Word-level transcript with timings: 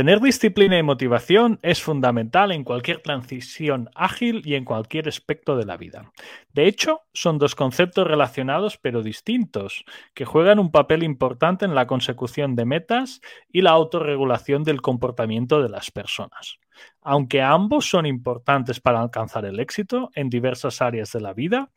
Tener 0.00 0.20
disciplina 0.20 0.78
y 0.78 0.82
motivación 0.82 1.58
es 1.60 1.82
fundamental 1.82 2.52
en 2.52 2.64
cualquier 2.64 3.02
transición 3.02 3.90
ágil 3.94 4.40
y 4.46 4.54
en 4.54 4.64
cualquier 4.64 5.06
aspecto 5.06 5.58
de 5.58 5.66
la 5.66 5.76
vida. 5.76 6.10
De 6.54 6.66
hecho, 6.66 7.02
son 7.12 7.36
dos 7.36 7.54
conceptos 7.54 8.06
relacionados 8.06 8.78
pero 8.78 9.02
distintos, 9.02 9.84
que 10.14 10.24
juegan 10.24 10.58
un 10.58 10.72
papel 10.72 11.02
importante 11.02 11.66
en 11.66 11.74
la 11.74 11.86
consecución 11.86 12.56
de 12.56 12.64
metas 12.64 13.20
y 13.52 13.60
la 13.60 13.72
autorregulación 13.72 14.64
del 14.64 14.80
comportamiento 14.80 15.62
de 15.62 15.68
las 15.68 15.90
personas. 15.90 16.56
Aunque 17.02 17.40
ambos 17.40 17.88
son 17.88 18.06
importantes 18.06 18.80
para 18.80 19.00
alcanzar 19.00 19.44
el 19.44 19.58
éxito 19.58 20.10
en 20.14 20.28
diversas 20.28 20.82
áreas 20.82 21.12
de 21.12 21.20
la 21.20 21.32
vida, 21.32 21.70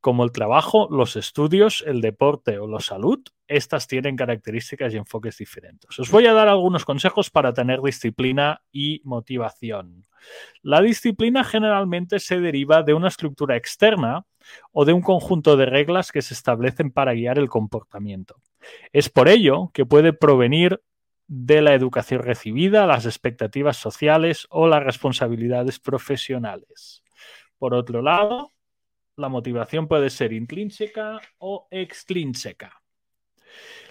como 0.00 0.24
el 0.24 0.32
trabajo, 0.32 0.88
los 0.90 1.16
estudios, 1.16 1.84
el 1.86 2.00
deporte 2.00 2.58
o 2.58 2.66
la 2.66 2.80
salud, 2.80 3.20
estas 3.46 3.86
tienen 3.86 4.16
características 4.16 4.92
y 4.92 4.96
enfoques 4.96 5.38
diferentes. 5.38 5.98
Os 5.98 6.10
voy 6.10 6.26
a 6.26 6.32
dar 6.32 6.48
algunos 6.48 6.84
consejos 6.84 7.30
para 7.30 7.52
tener 7.52 7.80
disciplina 7.80 8.62
y 8.72 9.00
motivación. 9.04 10.04
La 10.62 10.80
disciplina 10.80 11.44
generalmente 11.44 12.18
se 12.18 12.40
deriva 12.40 12.82
de 12.82 12.94
una 12.94 13.08
estructura 13.08 13.56
externa 13.56 14.24
o 14.72 14.84
de 14.84 14.92
un 14.92 15.02
conjunto 15.02 15.56
de 15.56 15.66
reglas 15.66 16.12
que 16.12 16.22
se 16.22 16.34
establecen 16.34 16.90
para 16.90 17.14
guiar 17.14 17.38
el 17.38 17.48
comportamiento. 17.48 18.36
Es 18.92 19.08
por 19.08 19.28
ello 19.28 19.70
que 19.72 19.86
puede 19.86 20.12
provenir 20.12 20.80
de 21.26 21.62
la 21.62 21.74
educación 21.74 22.22
recibida, 22.22 22.86
las 22.86 23.06
expectativas 23.06 23.76
sociales 23.76 24.46
o 24.50 24.66
las 24.66 24.82
responsabilidades 24.82 25.78
profesionales. 25.80 27.02
Por 27.58 27.74
otro 27.74 28.02
lado, 28.02 28.50
la 29.16 29.28
motivación 29.28 29.88
puede 29.88 30.10
ser 30.10 30.32
intrínseca 30.32 31.20
o 31.38 31.68
extrínseca. 31.70 32.80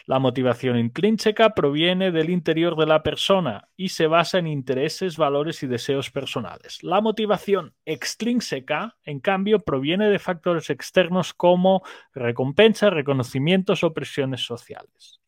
La 0.06 0.20
motivación 0.20 0.78
intrínseca 0.78 1.52
proviene 1.52 2.12
del 2.12 2.30
interior 2.30 2.76
de 2.76 2.86
la 2.86 3.04
persona 3.04 3.70
y 3.78 3.90
se 3.90 4.08
basa 4.08 4.38
en 4.38 4.48
intereses, 4.48 5.16
valores 5.16 5.64
y 5.64 5.68
deseos 5.68 6.12
personales. 6.12 6.84
La 6.84 7.00
motivación 7.00 7.74
extrínseca, 7.86 8.98
en 9.06 9.22
cambio, 9.22 9.60
proviene 9.60 10.10
de 10.10 10.20
factores 10.20 10.70
externos 10.70 11.34
como 11.34 11.84
recompensa, 12.14 12.90
reconocimientos 12.90 13.86
o 13.86 13.94
presiones 13.94 14.42
sociales. 14.42 15.22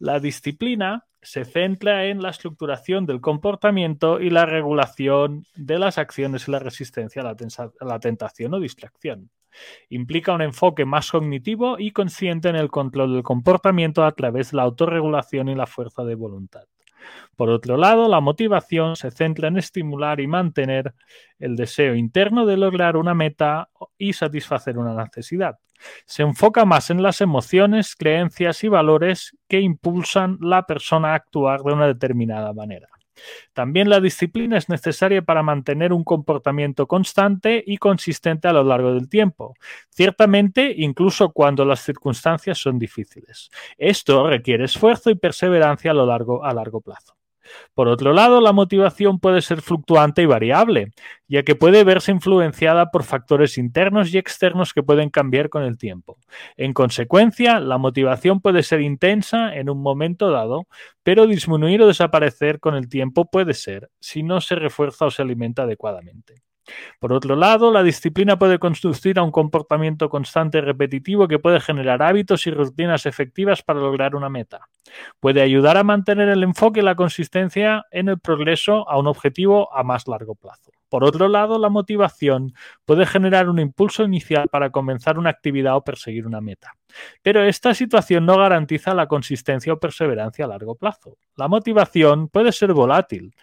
La 0.00 0.18
disciplina 0.18 1.04
se 1.20 1.44
centra 1.44 2.06
en 2.06 2.22
la 2.22 2.30
estructuración 2.30 3.04
del 3.04 3.20
comportamiento 3.20 4.18
y 4.18 4.30
la 4.30 4.46
regulación 4.46 5.44
de 5.54 5.78
las 5.78 5.98
acciones 5.98 6.48
y 6.48 6.52
la 6.52 6.58
resistencia 6.58 7.20
a 7.20 7.84
la, 7.84 8.00
tentación 8.00 8.54
o 8.54 8.60
distracción. 8.60 9.28
Implica 9.90 10.32
un 10.32 10.40
enfoque 10.40 10.86
más 10.86 11.10
cognitivo 11.10 11.78
y 11.78 11.90
consciente 11.90 12.48
en 12.48 12.56
el 12.56 12.70
control 12.70 13.12
del 13.12 13.22
comportamiento 13.22 14.02
a 14.02 14.12
través 14.12 14.52
de 14.52 14.56
la 14.56 14.62
autorregulación 14.62 15.50
y 15.50 15.54
la 15.54 15.66
fuerza 15.66 16.02
de 16.02 16.14
voluntad. 16.14 16.64
Por 17.36 17.50
otro 17.50 17.76
lado, 17.76 18.08
la 18.08 18.20
motivación 18.20 18.96
se 18.96 19.10
centra 19.10 19.48
en 19.48 19.58
estimular 19.58 20.18
y 20.18 20.26
mantener 20.26 20.94
el 21.38 21.56
deseo 21.56 21.94
interno 21.94 22.46
de 22.46 22.56
lograr 22.56 22.96
una 22.96 23.12
meta 23.12 23.68
y 23.98 24.14
satisfacer 24.14 24.78
una 24.78 24.94
necesidad. 24.94 25.58
Se 26.06 26.22
enfoca 26.22 26.64
más 26.64 26.90
en 26.90 27.02
las 27.02 27.20
emociones, 27.20 27.96
creencias 27.96 28.64
y 28.64 28.68
valores 28.68 29.36
que 29.48 29.60
impulsan 29.60 30.38
la 30.40 30.66
persona 30.66 31.12
a 31.12 31.14
actuar 31.14 31.62
de 31.62 31.72
una 31.72 31.86
determinada 31.86 32.52
manera. 32.52 32.88
También 33.52 33.88
la 33.90 34.00
disciplina 34.00 34.56
es 34.56 34.68
necesaria 34.68 35.22
para 35.22 35.42
mantener 35.42 35.92
un 35.92 36.04
comportamiento 36.04 36.86
constante 36.86 37.62
y 37.66 37.76
consistente 37.76 38.48
a 38.48 38.52
lo 38.52 38.64
largo 38.64 38.94
del 38.94 39.08
tiempo, 39.08 39.54
ciertamente 39.90 40.72
incluso 40.76 41.30
cuando 41.32 41.64
las 41.64 41.80
circunstancias 41.80 42.58
son 42.58 42.78
difíciles. 42.78 43.50
Esto 43.76 44.28
requiere 44.28 44.64
esfuerzo 44.64 45.10
y 45.10 45.16
perseverancia 45.16 45.90
a 45.90 45.94
lo 45.94 46.06
largo 46.06 46.44
a 46.44 46.54
largo 46.54 46.80
plazo. 46.80 47.19
Por 47.74 47.88
otro 47.88 48.12
lado, 48.12 48.40
la 48.40 48.52
motivación 48.52 49.18
puede 49.18 49.40
ser 49.40 49.62
fluctuante 49.62 50.22
y 50.22 50.26
variable, 50.26 50.92
ya 51.28 51.42
que 51.42 51.54
puede 51.54 51.84
verse 51.84 52.12
influenciada 52.12 52.90
por 52.90 53.04
factores 53.04 53.58
internos 53.58 54.12
y 54.12 54.18
externos 54.18 54.72
que 54.72 54.82
pueden 54.82 55.10
cambiar 55.10 55.48
con 55.48 55.62
el 55.62 55.78
tiempo. 55.78 56.18
En 56.56 56.72
consecuencia, 56.72 57.60
la 57.60 57.78
motivación 57.78 58.40
puede 58.40 58.62
ser 58.62 58.80
intensa 58.80 59.54
en 59.54 59.70
un 59.70 59.82
momento 59.82 60.30
dado, 60.30 60.66
pero 61.02 61.26
disminuir 61.26 61.82
o 61.82 61.86
desaparecer 61.86 62.60
con 62.60 62.74
el 62.74 62.88
tiempo 62.88 63.30
puede 63.30 63.54
ser 63.54 63.90
si 64.00 64.22
no 64.22 64.40
se 64.40 64.54
refuerza 64.54 65.06
o 65.06 65.10
se 65.10 65.22
alimenta 65.22 65.62
adecuadamente. 65.62 66.42
Por 66.98 67.12
otro 67.12 67.36
lado, 67.36 67.70
la 67.72 67.82
disciplina 67.82 68.38
puede 68.38 68.58
conducir 68.58 69.18
a 69.18 69.22
un 69.22 69.30
comportamiento 69.30 70.08
constante 70.08 70.58
y 70.58 70.60
repetitivo 70.60 71.28
que 71.28 71.38
puede 71.38 71.60
generar 71.60 72.02
hábitos 72.02 72.46
y 72.46 72.50
rutinas 72.50 73.06
efectivas 73.06 73.62
para 73.62 73.80
lograr 73.80 74.14
una 74.14 74.28
meta. 74.28 74.68
Puede 75.20 75.42
ayudar 75.42 75.76
a 75.76 75.84
mantener 75.84 76.28
el 76.28 76.42
enfoque 76.42 76.80
y 76.80 76.82
la 76.82 76.94
consistencia 76.94 77.84
en 77.90 78.08
el 78.08 78.18
progreso 78.18 78.88
a 78.88 78.98
un 78.98 79.06
objetivo 79.06 79.74
a 79.74 79.82
más 79.82 80.06
largo 80.08 80.34
plazo. 80.34 80.70
Por 80.88 81.04
otro 81.04 81.28
lado, 81.28 81.58
la 81.58 81.68
motivación 81.68 82.52
puede 82.84 83.06
generar 83.06 83.48
un 83.48 83.60
impulso 83.60 84.02
inicial 84.02 84.48
para 84.48 84.70
comenzar 84.70 85.18
una 85.18 85.30
actividad 85.30 85.76
o 85.76 85.84
perseguir 85.84 86.26
una 86.26 86.40
meta. 86.40 86.74
Pero 87.22 87.42
esta 87.44 87.74
situación 87.74 88.26
no 88.26 88.36
garantiza 88.38 88.94
la 88.94 89.06
consistencia 89.06 89.72
o 89.72 89.80
perseverancia 89.80 90.44
a 90.44 90.48
largo 90.48 90.74
plazo. 90.74 91.16
La 91.36 91.48
motivación 91.48 92.28
puede 92.28 92.52
ser 92.52 92.72
volátil 92.72 93.34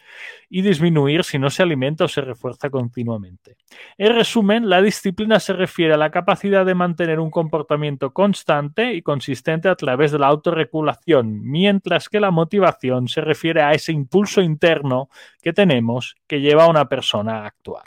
y 0.49 0.61
disminuir 0.61 1.23
si 1.23 1.39
no 1.39 1.49
se 1.49 1.63
alimenta 1.63 2.05
o 2.05 2.07
se 2.07 2.21
refuerza 2.21 2.69
continuamente. 2.69 3.57
En 3.97 4.13
resumen, 4.13 4.69
la 4.69 4.81
disciplina 4.81 5.39
se 5.39 5.53
refiere 5.53 5.93
a 5.93 5.97
la 5.97 6.11
capacidad 6.11 6.65
de 6.65 6.75
mantener 6.75 7.19
un 7.19 7.31
comportamiento 7.31 8.13
constante 8.13 8.93
y 8.93 9.01
consistente 9.01 9.69
a 9.69 9.75
través 9.75 10.11
de 10.11 10.19
la 10.19 10.27
autorregulación, 10.27 11.41
mientras 11.43 12.09
que 12.09 12.19
la 12.19 12.31
motivación 12.31 13.07
se 13.07 13.21
refiere 13.21 13.61
a 13.61 13.71
ese 13.71 13.91
impulso 13.91 14.41
interno 14.41 15.09
que 15.41 15.53
tenemos 15.53 16.15
que 16.27 16.41
lleva 16.41 16.65
a 16.65 16.69
una 16.69 16.87
persona 16.87 17.43
a 17.43 17.47
actuar. 17.47 17.85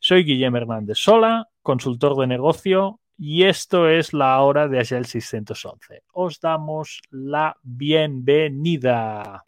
Soy 0.00 0.24
Guillermo 0.24 0.58
Hernández 0.58 0.98
Sola, 0.98 1.48
consultor 1.62 2.16
de 2.16 2.26
negocio 2.26 3.00
y 3.18 3.44
esto 3.44 3.88
es 3.88 4.12
la 4.12 4.40
hora 4.40 4.68
de 4.68 4.78
el 4.78 5.04
611. 5.04 6.04
Os 6.12 6.40
damos 6.40 7.00
la 7.10 7.56
bienvenida. 7.64 9.42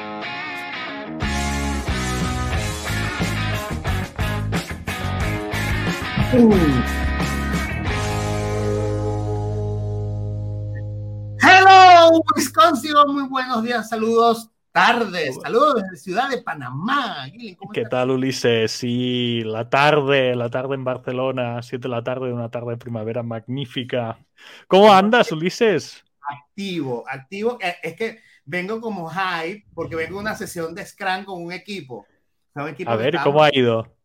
Hello, 11.43 12.23
Wisconsin, 12.37 12.93
muy 13.07 13.29
buenos 13.29 13.63
días, 13.63 13.89
saludos 13.89 14.51
tardes. 14.73 15.37
Saludos 15.43 15.83
desde 15.83 15.97
Ciudad 15.97 16.31
de 16.31 16.43
Panamá. 16.43 17.27
¿Qué 17.73 17.85
tal, 17.85 18.11
Ulises? 18.11 18.71
Sí, 18.71 19.43
la 19.45 19.69
tarde, 19.69 20.35
la 20.37 20.49
tarde 20.49 20.75
en 20.75 20.85
Barcelona, 20.85 21.63
7 21.63 21.83
de 21.83 21.89
la 21.89 22.03
tarde, 22.03 22.33
una 22.33 22.51
tarde 22.51 22.73
de 22.73 22.77
primavera 22.77 23.23
magnífica. 23.23 24.19
¿Cómo 24.67 24.93
andas, 24.93 25.33
Ulises? 25.33 26.05
Activo, 26.21 27.05
activo. 27.09 27.59
Eh, 27.61 27.77
es 27.83 27.97
que 27.97 28.21
vengo 28.45 28.81
como 28.81 29.11
hype 29.11 29.67
porque 29.75 29.97
vengo 29.97 30.19
a 30.19 30.23
una 30.23 30.35
sesión 30.35 30.75
de 30.75 30.85
Scrum 30.85 31.25
con 31.25 31.43
un 31.43 31.53
equipo. 31.53 32.07
a 32.55 32.97
ver, 32.97 33.19
¿cómo 33.23 33.43
ha 33.43 33.51
ido? 33.53 33.97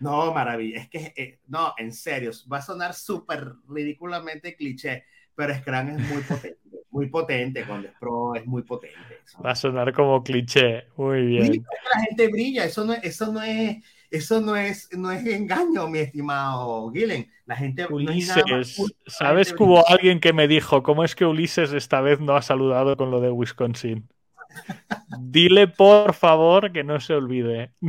No, 0.00 0.32
maravilla. 0.32 0.80
Es 0.80 0.88
que, 0.88 1.12
eh, 1.16 1.40
no, 1.46 1.74
en 1.78 1.92
serio, 1.92 2.32
va 2.52 2.58
a 2.58 2.62
sonar 2.62 2.92
súper 2.92 3.52
ridículamente 3.68 4.56
cliché, 4.56 5.04
pero 5.34 5.54
Scrum 5.54 5.88
es 5.90 5.98
muy 5.98 6.22
potente 6.22 6.81
muy 6.92 7.06
potente, 7.06 7.64
con 7.64 7.86
Pro 7.98 8.34
es 8.34 8.46
muy 8.46 8.62
potente. 8.62 9.20
Va 9.44 9.52
a 9.52 9.56
sonar 9.56 9.92
como 9.92 10.22
cliché, 10.22 10.84
muy 10.96 11.22
bien. 11.22 11.64
La 11.92 12.00
gente 12.02 12.28
brilla, 12.28 12.64
eso 12.64 12.84
no, 12.84 12.92
eso 12.92 13.32
no 13.32 13.42
es, 13.42 13.78
eso 14.10 14.40
no 14.40 14.54
es, 14.54 14.90
no 14.92 15.10
es 15.10 15.26
engaño, 15.26 15.88
mi 15.88 16.00
estimado 16.00 16.90
Gillen. 16.92 17.28
La 17.46 17.56
gente 17.56 17.86
Ulises, 17.90 18.76
¿sabes 19.06 19.52
que 19.52 19.62
hubo 19.62 19.88
alguien 19.88 20.20
que 20.20 20.32
me 20.32 20.46
dijo 20.46 20.82
cómo 20.82 21.02
es 21.02 21.14
que 21.14 21.24
Ulises 21.24 21.72
esta 21.72 22.00
vez 22.00 22.20
no 22.20 22.36
ha 22.36 22.42
saludado 22.42 22.96
con 22.96 23.10
lo 23.10 23.20
de 23.20 23.30
Wisconsin? 23.30 24.08
Dile 25.18 25.68
por 25.68 26.12
favor 26.12 26.72
que 26.72 26.84
no 26.84 27.00
se 27.00 27.14
olvide. 27.14 27.72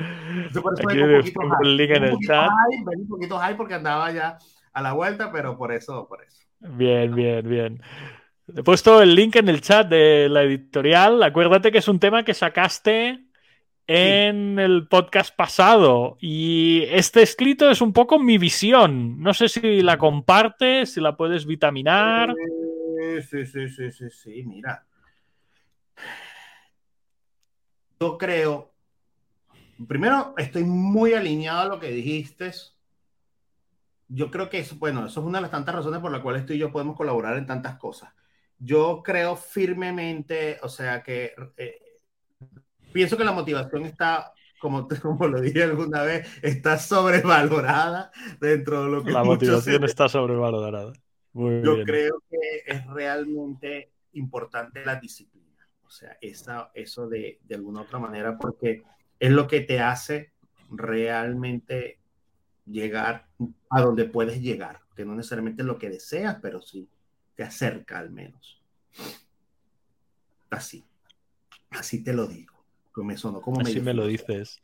Aquí 0.00 0.98
un 0.98 1.76
link 1.76 1.90
en 1.90 2.04
el 2.04 2.16
chat. 2.26 2.48
un 2.96 3.08
poquito 3.08 3.36
high 3.38 3.56
porque 3.56 3.74
andaba 3.74 4.10
ya 4.10 4.38
a 4.72 4.82
la 4.82 4.92
vuelta, 4.92 5.32
pero 5.32 5.56
por 5.56 5.72
eso, 5.72 6.06
por 6.08 6.22
eso. 6.22 6.46
Bien, 6.60 7.14
bien, 7.14 7.48
bien. 7.48 7.82
He 8.54 8.62
puesto 8.62 9.00
el 9.00 9.14
link 9.14 9.36
en 9.36 9.48
el 9.48 9.60
chat 9.60 9.88
de 9.88 10.28
la 10.28 10.42
editorial. 10.42 11.22
Acuérdate 11.22 11.70
que 11.70 11.78
es 11.78 11.88
un 11.88 12.00
tema 12.00 12.24
que 12.24 12.34
sacaste 12.34 13.24
en 13.86 14.58
el 14.58 14.86
podcast 14.88 15.34
pasado 15.34 16.16
y 16.20 16.84
este 16.90 17.22
escrito 17.22 17.70
es 17.70 17.80
un 17.80 17.92
poco 17.92 18.18
mi 18.18 18.38
visión. 18.38 19.20
No 19.20 19.34
sé 19.34 19.48
si 19.48 19.82
la 19.82 19.98
compartes, 19.98 20.94
si 20.94 21.00
la 21.00 21.16
puedes 21.16 21.46
vitaminar. 21.46 22.34
Sí, 23.20 23.46
sí, 23.46 23.68
sí, 23.68 23.90
sí, 23.90 24.10
sí, 24.10 24.44
mira. 24.44 24.86
Yo 28.00 28.16
creo, 28.16 28.72
primero 29.86 30.34
estoy 30.38 30.64
muy 30.64 31.14
alineado 31.14 31.60
a 31.60 31.74
lo 31.74 31.80
que 31.80 31.90
dijiste 31.90 32.52
yo 34.12 34.30
creo 34.30 34.50
que 34.50 34.58
eso, 34.58 34.76
bueno, 34.76 35.06
eso 35.06 35.20
es 35.20 35.26
una 35.26 35.38
de 35.38 35.42
las 35.42 35.50
tantas 35.52 35.74
razones 35.74 36.00
por 36.00 36.10
las 36.10 36.20
cuales 36.20 36.44
tú 36.44 36.52
y 36.52 36.58
yo 36.58 36.72
podemos 36.72 36.96
colaborar 36.96 37.36
en 37.38 37.46
tantas 37.46 37.78
cosas. 37.78 38.12
yo 38.58 39.02
creo 39.02 39.36
firmemente, 39.36 40.58
o 40.62 40.68
sea, 40.68 41.02
que 41.02 41.32
eh, 41.56 41.80
pienso 42.92 43.16
que 43.16 43.24
la 43.24 43.32
motivación 43.32 43.86
está, 43.86 44.32
como, 44.60 44.88
como 45.02 45.28
lo 45.28 45.40
dije 45.40 45.62
alguna 45.62 46.02
vez, 46.02 46.28
está 46.42 46.78
sobrevalorada 46.78 48.10
dentro 48.40 48.84
de 48.84 48.90
lo 48.90 49.04
que... 49.04 49.12
La 49.12 49.24
motivación 49.24 49.84
está 49.84 50.08
sobrevalorada. 50.08 50.92
yo 51.32 51.82
creo 51.84 52.22
que 52.28 52.64
es 52.66 52.86
realmente 52.88 53.92
importante 54.12 54.84
la 54.84 54.96
disciplina. 54.96 55.68
O 55.86 55.90
sea, 55.90 56.18
esa, 56.20 56.70
eso 56.74 57.08
de, 57.08 57.38
de 57.44 57.54
alguna 57.54 57.82
otra 57.82 57.98
manera, 57.98 58.36
porque 58.36 58.82
es 59.20 59.30
lo 59.30 59.46
que 59.46 59.60
te 59.60 59.80
hace 59.80 60.32
realmente 60.68 61.99
llegar 62.66 63.26
a 63.68 63.80
donde 63.80 64.04
puedes 64.04 64.40
llegar, 64.40 64.80
que 64.94 65.04
no 65.04 65.14
necesariamente 65.14 65.62
es 65.62 65.66
lo 65.66 65.78
que 65.78 65.90
deseas, 65.90 66.38
pero 66.40 66.60
sí 66.60 66.88
te 67.34 67.42
acerca 67.42 67.98
al 67.98 68.10
menos. 68.10 68.60
Así, 70.50 70.84
así 71.70 72.02
te 72.02 72.12
lo 72.12 72.26
digo. 72.26 72.54
Me 72.96 73.16
sonó 73.16 73.40
como 73.40 73.60
así 73.60 73.80
me 73.80 73.94
lo 73.94 74.06
dices. 74.06 74.60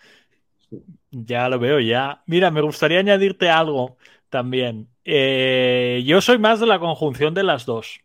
Ya 1.11 1.49
lo 1.49 1.59
veo, 1.59 1.81
ya. 1.81 2.23
Mira, 2.27 2.51
me 2.51 2.61
gustaría 2.61 2.99
añadirte 2.99 3.49
algo 3.49 3.97
también. 4.29 4.89
Eh, 5.05 6.03
yo 6.05 6.21
soy 6.21 6.39
más 6.39 6.61
de 6.61 6.67
la 6.67 6.79
conjunción 6.79 7.35
de 7.35 7.45
las 7.45 7.65
dos. 7.65 8.01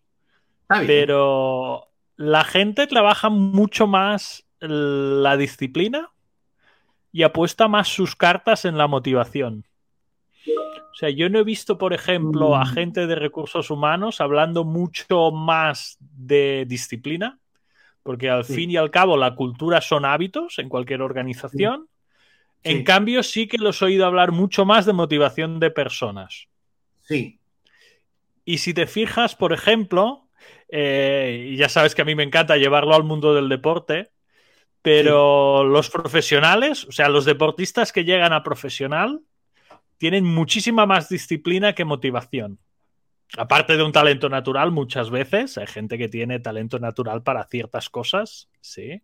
Pero 0.88 1.90
la 2.16 2.46
gente 2.46 2.88
trabaja 2.88 3.30
mucho 3.30 3.88
más 3.88 4.46
la 4.60 5.36
disciplina 5.36 6.12
y 7.12 7.24
apuesta 7.24 7.68
más 7.68 7.90
sus 7.90 8.16
cartas 8.16 8.64
en 8.64 8.78
la 8.78 8.88
motivación. 8.88 9.66
O 10.48 10.96
sea, 10.96 11.10
yo 11.10 11.30
no 11.30 11.40
he 11.40 11.44
visto, 11.44 11.78
por 11.78 11.94
ejemplo, 11.94 12.56
a 12.56 12.66
mm. 12.66 12.74
gente 12.74 13.08
de 13.08 13.16
recursos 13.16 13.70
humanos 13.70 14.22
hablando 14.22 14.64
mucho 14.64 15.32
más 15.32 15.98
de 16.00 16.66
disciplina, 16.68 17.40
porque 18.04 18.30
al 18.30 18.46
fin 18.46 18.72
y 18.72 18.78
al 18.78 18.92
cabo 18.92 19.18
la 19.18 19.36
cultura 19.36 19.82
son 19.82 20.06
hábitos 20.06 20.60
en 20.60 20.70
cualquier 20.70 21.02
organización. 21.02 21.88
En 22.64 22.84
cambio, 22.84 23.24
sí 23.24 23.48
que 23.48 23.58
los 23.58 23.82
he 23.82 23.86
oído 23.86 24.06
hablar 24.06 24.32
mucho 24.32 24.66
más 24.66 24.86
de 24.86 24.94
motivación 24.94 25.60
de 25.60 25.72
personas. 25.72 26.48
Sí. 27.02 27.40
Y 28.46 28.60
si 28.60 28.74
te 28.74 28.88
fijas, 28.88 29.36
por 29.36 29.54
ejemplo, 29.54 30.28
eh, 30.70 31.48
y 31.52 31.58
ya 31.58 31.70
sabes 31.70 31.96
que 31.96 32.02
a 32.02 32.06
mí 32.06 32.16
me 32.16 32.24
encanta 32.24 32.58
llevarlo 32.58 32.96
al 32.96 33.04
mundo 33.04 33.34
del 33.34 33.50
deporte, 33.50 34.12
pero 34.82 35.64
los 35.64 35.90
profesionales, 35.90 36.86
o 36.86 36.92
sea, 36.92 37.10
los 37.10 37.26
deportistas 37.26 37.92
que 37.92 38.04
llegan 38.04 38.34
a 38.34 38.44
profesional, 38.44 39.22
tienen 40.02 40.26
muchísima 40.26 40.88
más 40.88 41.10
disciplina 41.10 41.76
que 41.76 41.86
motivación. 41.86 42.58
Aparte 43.38 43.78
de 43.78 43.84
un 43.84 43.92
talento 43.92 44.30
natural, 44.30 44.72
muchas 44.72 45.12
veces 45.12 45.60
hay 45.60 45.68
gente 45.68 45.96
que 46.00 46.10
tiene 46.10 46.40
talento 46.40 46.80
natural 46.80 47.22
para 47.22 47.44
ciertas 47.44 47.88
cosas, 47.88 48.50
sí. 48.62 49.04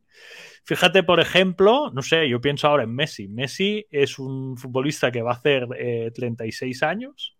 Fíjate, 0.64 1.04
por 1.04 1.20
ejemplo, 1.20 1.92
no 1.94 2.02
sé, 2.02 2.28
yo 2.28 2.42
pienso 2.42 2.68
ahora 2.68 2.82
en 2.82 2.96
Messi. 2.96 3.28
Messi 3.28 3.86
es 3.92 4.18
un 4.18 4.58
futbolista 4.58 5.12
que 5.12 5.22
va 5.22 5.34
a 5.34 5.36
hacer 5.36 5.68
36 6.16 6.82
eh, 6.82 6.86
años 6.88 7.38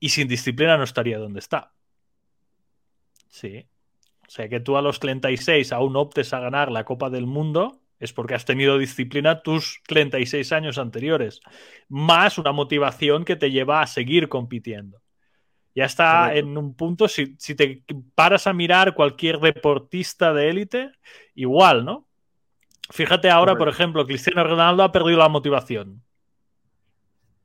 y 0.00 0.08
sin 0.08 0.26
disciplina 0.26 0.76
no 0.76 0.82
estaría 0.82 1.16
donde 1.16 1.38
está. 1.38 1.74
Sí. 3.28 3.68
O 4.26 4.30
sea, 4.30 4.48
que 4.48 4.58
tú 4.58 4.76
a 4.76 4.82
los 4.82 4.98
36 4.98 5.70
aún 5.70 5.94
optes 5.94 6.34
a 6.34 6.40
ganar 6.40 6.72
la 6.72 6.84
Copa 6.84 7.08
del 7.08 7.26
Mundo 7.26 7.79
es 8.00 8.12
porque 8.14 8.34
has 8.34 8.46
tenido 8.46 8.78
disciplina 8.78 9.42
tus 9.42 9.80
36 9.86 10.50
años 10.52 10.78
anteriores, 10.78 11.40
más 11.88 12.38
una 12.38 12.50
motivación 12.50 13.24
que 13.24 13.36
te 13.36 13.50
lleva 13.50 13.82
a 13.82 13.86
seguir 13.86 14.28
compitiendo. 14.28 15.00
Ya 15.74 15.84
está 15.84 16.34
en 16.34 16.58
un 16.58 16.74
punto, 16.74 17.06
si, 17.06 17.36
si, 17.38 17.54
te 17.54 17.84
paras 18.14 18.46
a 18.46 18.52
mirar 18.52 18.94
cualquier 18.94 19.38
deportista 19.38 20.32
de 20.32 20.48
élite, 20.48 20.92
igual, 21.34 21.84
¿no? 21.84 22.08
Fíjate 22.90 23.30
ahora, 23.30 23.56
por 23.56 23.68
ejemplo, 23.68 24.04
Cristiano 24.04 24.42
Ronaldo 24.42 24.82
ha 24.82 24.90
perdido 24.90 25.18
la 25.18 25.28
motivación. 25.28 26.02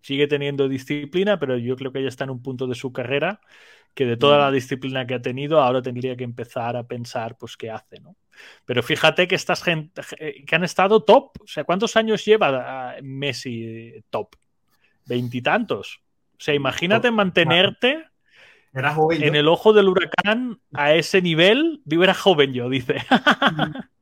Sigue 0.02 0.28
teniendo 0.28 0.68
disciplina, 0.68 1.38
pero 1.38 1.58
yo 1.58 1.76
creo 1.76 1.92
que 1.92 2.02
ya 2.02 2.08
está 2.08 2.24
en 2.24 2.32
un 2.32 2.42
punto 2.42 2.66
de 2.66 2.76
su 2.76 2.92
carrera 2.92 3.42
que 3.94 4.06
de 4.06 4.18
toda 4.18 4.40
la 4.40 4.50
mm. 4.50 4.54
disciplina 4.54 5.08
que 5.08 5.14
ha 5.14 5.22
tenido, 5.22 5.62
ahora 5.62 5.82
tendría 5.82 6.16
que 6.16 6.24
empezar 6.24 6.76
a 6.76 6.84
pensar, 6.84 7.38
pues, 7.38 7.56
qué 7.58 7.70
hace, 7.70 8.00
¿no? 8.02 8.16
Pero 8.66 8.84
fíjate 8.84 9.28
que 9.28 9.36
estas 9.36 9.64
gente 9.64 10.02
que 10.46 10.56
han 10.56 10.64
estado 10.64 11.04
top, 11.04 11.42
o 11.42 11.48
sea, 11.48 11.64
¿cuántos 11.64 11.96
años 11.96 12.26
lleva 12.26 12.94
ah, 12.94 12.96
Messi 13.02 14.04
top? 14.10 14.36
Veintitantos. 15.06 16.02
O 16.34 16.42
sea, 16.42 16.54
imagínate 16.54 17.12
mantenerte 17.12 18.06
en 18.74 19.36
el 19.36 19.48
ojo 19.48 19.72
del 19.72 19.88
huracán 19.88 20.60
a 20.74 20.94
ese 20.94 21.22
nivel. 21.22 21.82
Digo, 21.86 22.04
era 22.04 22.14
joven 22.14 22.54
yo, 22.54 22.70
dice. 22.70 22.98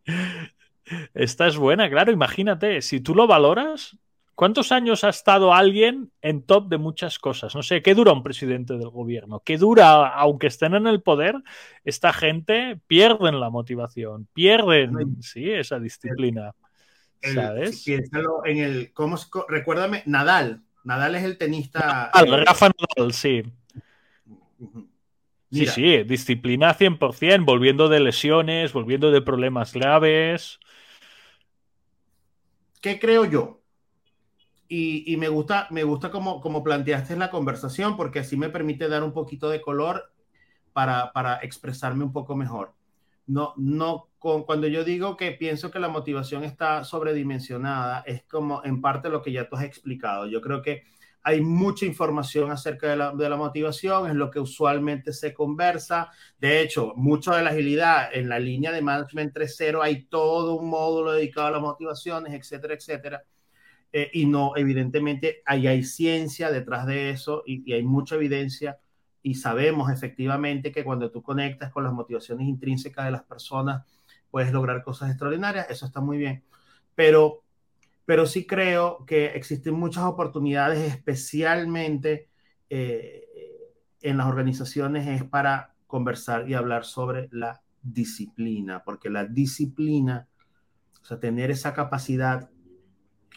Esta 1.14 1.48
es 1.48 1.58
buena, 1.58 1.90
claro, 1.90 2.12
imagínate, 2.12 2.82
si 2.82 3.00
tú 3.00 3.16
lo 3.16 3.28
valoras, 3.28 3.98
¿Cuántos 4.36 4.72
años 4.72 5.04
ha 5.04 5.10
estado 5.10 5.54
alguien 5.54 6.12
en 6.22 6.42
top 6.42 6.68
de 6.68 6.78
muchas 6.78 7.20
cosas? 7.20 7.54
No 7.54 7.62
sé, 7.62 7.84
¿qué 7.84 7.94
dura 7.94 8.14
un 8.14 8.24
presidente 8.24 8.74
del 8.74 8.90
gobierno? 8.90 9.42
¿Qué 9.46 9.58
dura, 9.58 10.08
aunque 10.08 10.48
estén 10.48 10.74
en 10.74 10.88
el 10.88 11.02
poder, 11.02 11.36
esta 11.84 12.12
gente 12.14 12.80
pierden 12.88 13.40
la 13.40 13.52
motivación, 13.52 14.28
pierden, 14.34 15.22
sí, 15.22 15.52
esa 15.52 15.80
disciplina. 15.80 16.56
¿Sabes? 17.22 17.84
Piénsalo 17.84 18.46
en 18.46 18.58
el, 18.58 18.94
¿cómo 18.94 19.18
recuérdame, 19.48 20.04
Nadal. 20.08 20.64
Nadal 20.84 21.16
es 21.16 21.24
el 21.24 21.38
tenista. 21.38 22.12
Nadal, 22.14 22.46
Rafa 22.46 22.72
Nadal, 22.98 23.14
sí. 23.14 23.44
Sí, 25.52 25.68
sí, 25.68 26.04
disciplina 26.04 26.74
100%, 26.74 27.46
volviendo 27.46 27.88
de 27.88 28.00
lesiones, 28.00 28.74
volviendo 28.74 29.12
de 29.12 29.22
problemas 29.22 29.72
graves. 29.74 30.60
¿Qué 32.82 33.00
creo 33.00 33.26
yo? 33.26 33.63
Y, 34.76 35.18
me 35.18 35.28
gusta, 35.28 35.68
me 35.70 35.84
gusta 35.84 36.10
como, 36.10 36.42
como 36.42 36.64
planteaste 36.64 37.16
la 37.16 37.30
conversación, 37.30 37.96
porque 37.96 38.18
así 38.18 38.38
me 38.38 38.50
permite 38.50 38.88
dar 38.90 39.04
un 39.04 39.14
poquito 39.14 39.48
de 39.52 39.62
color 39.62 40.12
para, 40.74 41.14
para 41.14 41.36
expresarme 41.44 42.04
un 42.04 42.12
poco 42.12 42.36
mejor. 42.36 42.74
No, 43.28 43.54
no, 43.56 44.10
con, 44.18 44.46
cuando 44.46 44.66
yo 44.68 44.84
digo 44.84 45.16
que 45.16 45.32
pienso 45.32 45.70
que 45.70 45.78
la 45.78 45.90
motivación 45.90 46.44
está 46.44 46.84
sobredimensionada, 46.86 48.00
es 48.08 48.24
como 48.24 48.66
en 48.66 48.82
parte 48.82 49.10
lo 49.10 49.22
que 49.22 49.32
ya 49.32 49.48
tú 49.48 49.58
has 49.58 49.64
explicado. 49.64 50.26
Yo 50.26 50.42
creo 50.42 50.64
que 50.64 50.82
hay 51.22 51.40
mucha 51.40 51.86
información 51.86 52.50
acerca 52.50 52.90
de 52.90 52.96
la, 52.98 53.12
de 53.12 53.30
la, 53.30 53.38
motivación, 53.38 54.10
es 54.10 54.16
lo 54.16 54.32
que 54.32 54.40
usualmente 54.40 55.14
se 55.14 55.36
conversa. 55.36 56.10
De 56.40 56.62
hecho, 56.62 56.94
mucho 56.96 57.32
de 57.36 57.44
la 57.44 57.52
agilidad 57.52 58.10
en 58.12 58.28
la 58.28 58.40
línea 58.40 58.72
de 58.72 58.82
Management 58.82 59.36
3.0 59.36 59.84
hay 59.84 60.06
todo 60.06 60.56
un 60.56 60.68
módulo 60.68 61.12
dedicado 61.12 61.46
a 61.46 61.52
las 61.52 61.62
motivaciones, 61.62 62.34
etcétera, 62.34 62.74
etcétera. 62.74 63.24
Eh, 63.96 64.10
y 64.12 64.26
no, 64.26 64.54
evidentemente, 64.58 65.44
ahí 65.46 65.68
hay 65.68 65.84
ciencia 65.84 66.52
detrás 66.52 66.88
de 66.88 67.12
eso 67.12 67.44
y, 67.46 67.72
hay 67.74 67.84
mucha 67.84 68.16
evidencia 68.16 68.80
y 69.22 69.36
sabemos 69.36 69.92
efectivamente 69.92 70.72
que 70.72 70.84
cuando 70.84 71.12
tú 71.12 71.22
conectas 71.22 71.72
con 71.72 71.84
las 71.84 71.94
motivaciones 71.94 72.48
intrínsecas 72.48 73.06
de 73.06 73.12
las 73.12 73.24
personas, 73.24 73.86
puedes 74.32 74.52
lograr 74.52 74.84
cosas 74.84 75.12
extraordinarias, 75.12 75.70
eso 75.70 75.86
está 75.86 76.02
muy 76.02 76.18
bien. 76.18 76.44
Pero, 76.96 77.44
pero 78.04 78.26
sí 78.26 78.48
creo 78.48 79.06
que 79.06 79.28
existen 79.28 79.76
muchas 79.76 80.06
oportunidades, 80.06 80.92
especialmente 80.92 82.30
eh, 82.72 83.28
en 84.02 84.18
las 84.18 84.26
organizaciones, 84.26 85.08
es 85.08 85.24
para 85.24 85.76
conversar 85.86 86.50
y 86.50 86.56
hablar 86.56 86.84
sobre 86.86 87.30
la 87.32 87.62
disciplina, 87.84 88.84
porque 88.84 89.12
la 89.12 89.26
disciplina, 89.26 90.28
o 91.00 91.06
sea, 91.06 91.20
tener 91.20 91.52
esa 91.52 91.74
capacidad 91.76 92.50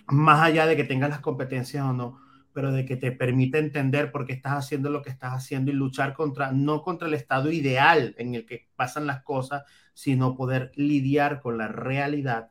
más 0.06 0.42
allá 0.42 0.66
de 0.66 0.76
que 0.76 0.84
tengas 0.84 1.10
las 1.10 1.20
competencias 1.20 1.84
o 1.84 1.92
no, 1.92 2.20
pero 2.52 2.72
de 2.72 2.86
que 2.86 2.96
te 2.96 3.12
permita 3.12 3.58
entender 3.58 4.10
por 4.10 4.24
qué 4.26 4.32
estás 4.32 4.52
haciendo 4.52 4.88
lo 4.88 5.02
que 5.02 5.10
estás 5.10 5.32
haciendo 5.32 5.70
y 5.70 5.74
luchar 5.74 6.14
contra, 6.14 6.52
no 6.52 6.82
contra 6.82 7.08
el 7.08 7.14
estado 7.14 7.50
ideal 7.50 8.14
en 8.18 8.34
el 8.34 8.46
que 8.46 8.68
pasan 8.76 9.06
las 9.06 9.22
cosas, 9.22 9.64
sino 9.92 10.36
poder 10.36 10.72
lidiar 10.74 11.40
con 11.40 11.58
la 11.58 11.68
realidad, 11.68 12.50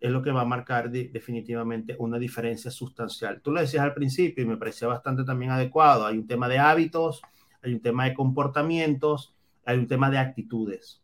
es 0.00 0.10
lo 0.10 0.22
que 0.22 0.32
va 0.32 0.42
a 0.42 0.46
marcar 0.46 0.90
definitivamente 0.90 1.96
una 1.98 2.18
diferencia 2.18 2.70
sustancial. 2.70 3.40
Tú 3.40 3.52
lo 3.52 3.60
decías 3.60 3.82
al 3.82 3.94
principio 3.94 4.44
y 4.44 4.46
me 4.46 4.58
parecía 4.58 4.86
bastante 4.86 5.24
también 5.24 5.50
adecuado. 5.50 6.06
Hay 6.06 6.18
un 6.18 6.26
tema 6.26 6.46
de 6.46 6.58
hábitos, 6.58 7.22
hay 7.62 7.72
un 7.72 7.80
tema 7.80 8.04
de 8.04 8.12
comportamientos, 8.12 9.34
hay 9.64 9.78
un 9.78 9.86
tema 9.86 10.10
de 10.10 10.18
actitudes 10.18 11.03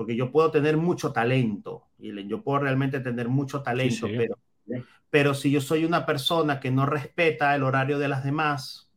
porque 0.00 0.16
yo 0.16 0.32
puedo 0.32 0.50
tener 0.50 0.78
mucho 0.78 1.12
talento, 1.12 1.88
y 1.98 2.26
yo 2.26 2.42
puedo 2.42 2.60
realmente 2.60 3.00
tener 3.00 3.28
mucho 3.28 3.60
talento, 3.60 4.06
Pero, 4.06 4.34
pero 5.10 5.34
si 5.34 5.50
yo 5.50 5.60
soy 5.60 5.84
una 5.84 6.06
persona 6.06 6.58
que 6.58 6.70
no 6.70 6.86
respeta 6.86 7.54
el 7.54 7.62
horario 7.62 7.98
de 7.98 8.08
las 8.08 8.24
demás, 8.24 8.90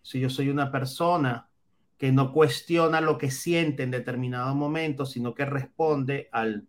si 0.00 0.18
yo 0.18 0.30
soy 0.30 0.48
una 0.48 0.72
persona 0.72 1.50
que 1.98 2.10
no 2.10 2.32
cuestiona 2.32 3.02
lo 3.02 3.18
que 3.18 3.30
siente 3.30 3.82
en 3.82 3.90
determinado 3.90 4.54
momento, 4.54 5.04
sino 5.04 5.34
que 5.34 5.44
responde 5.44 6.30
al, 6.32 6.66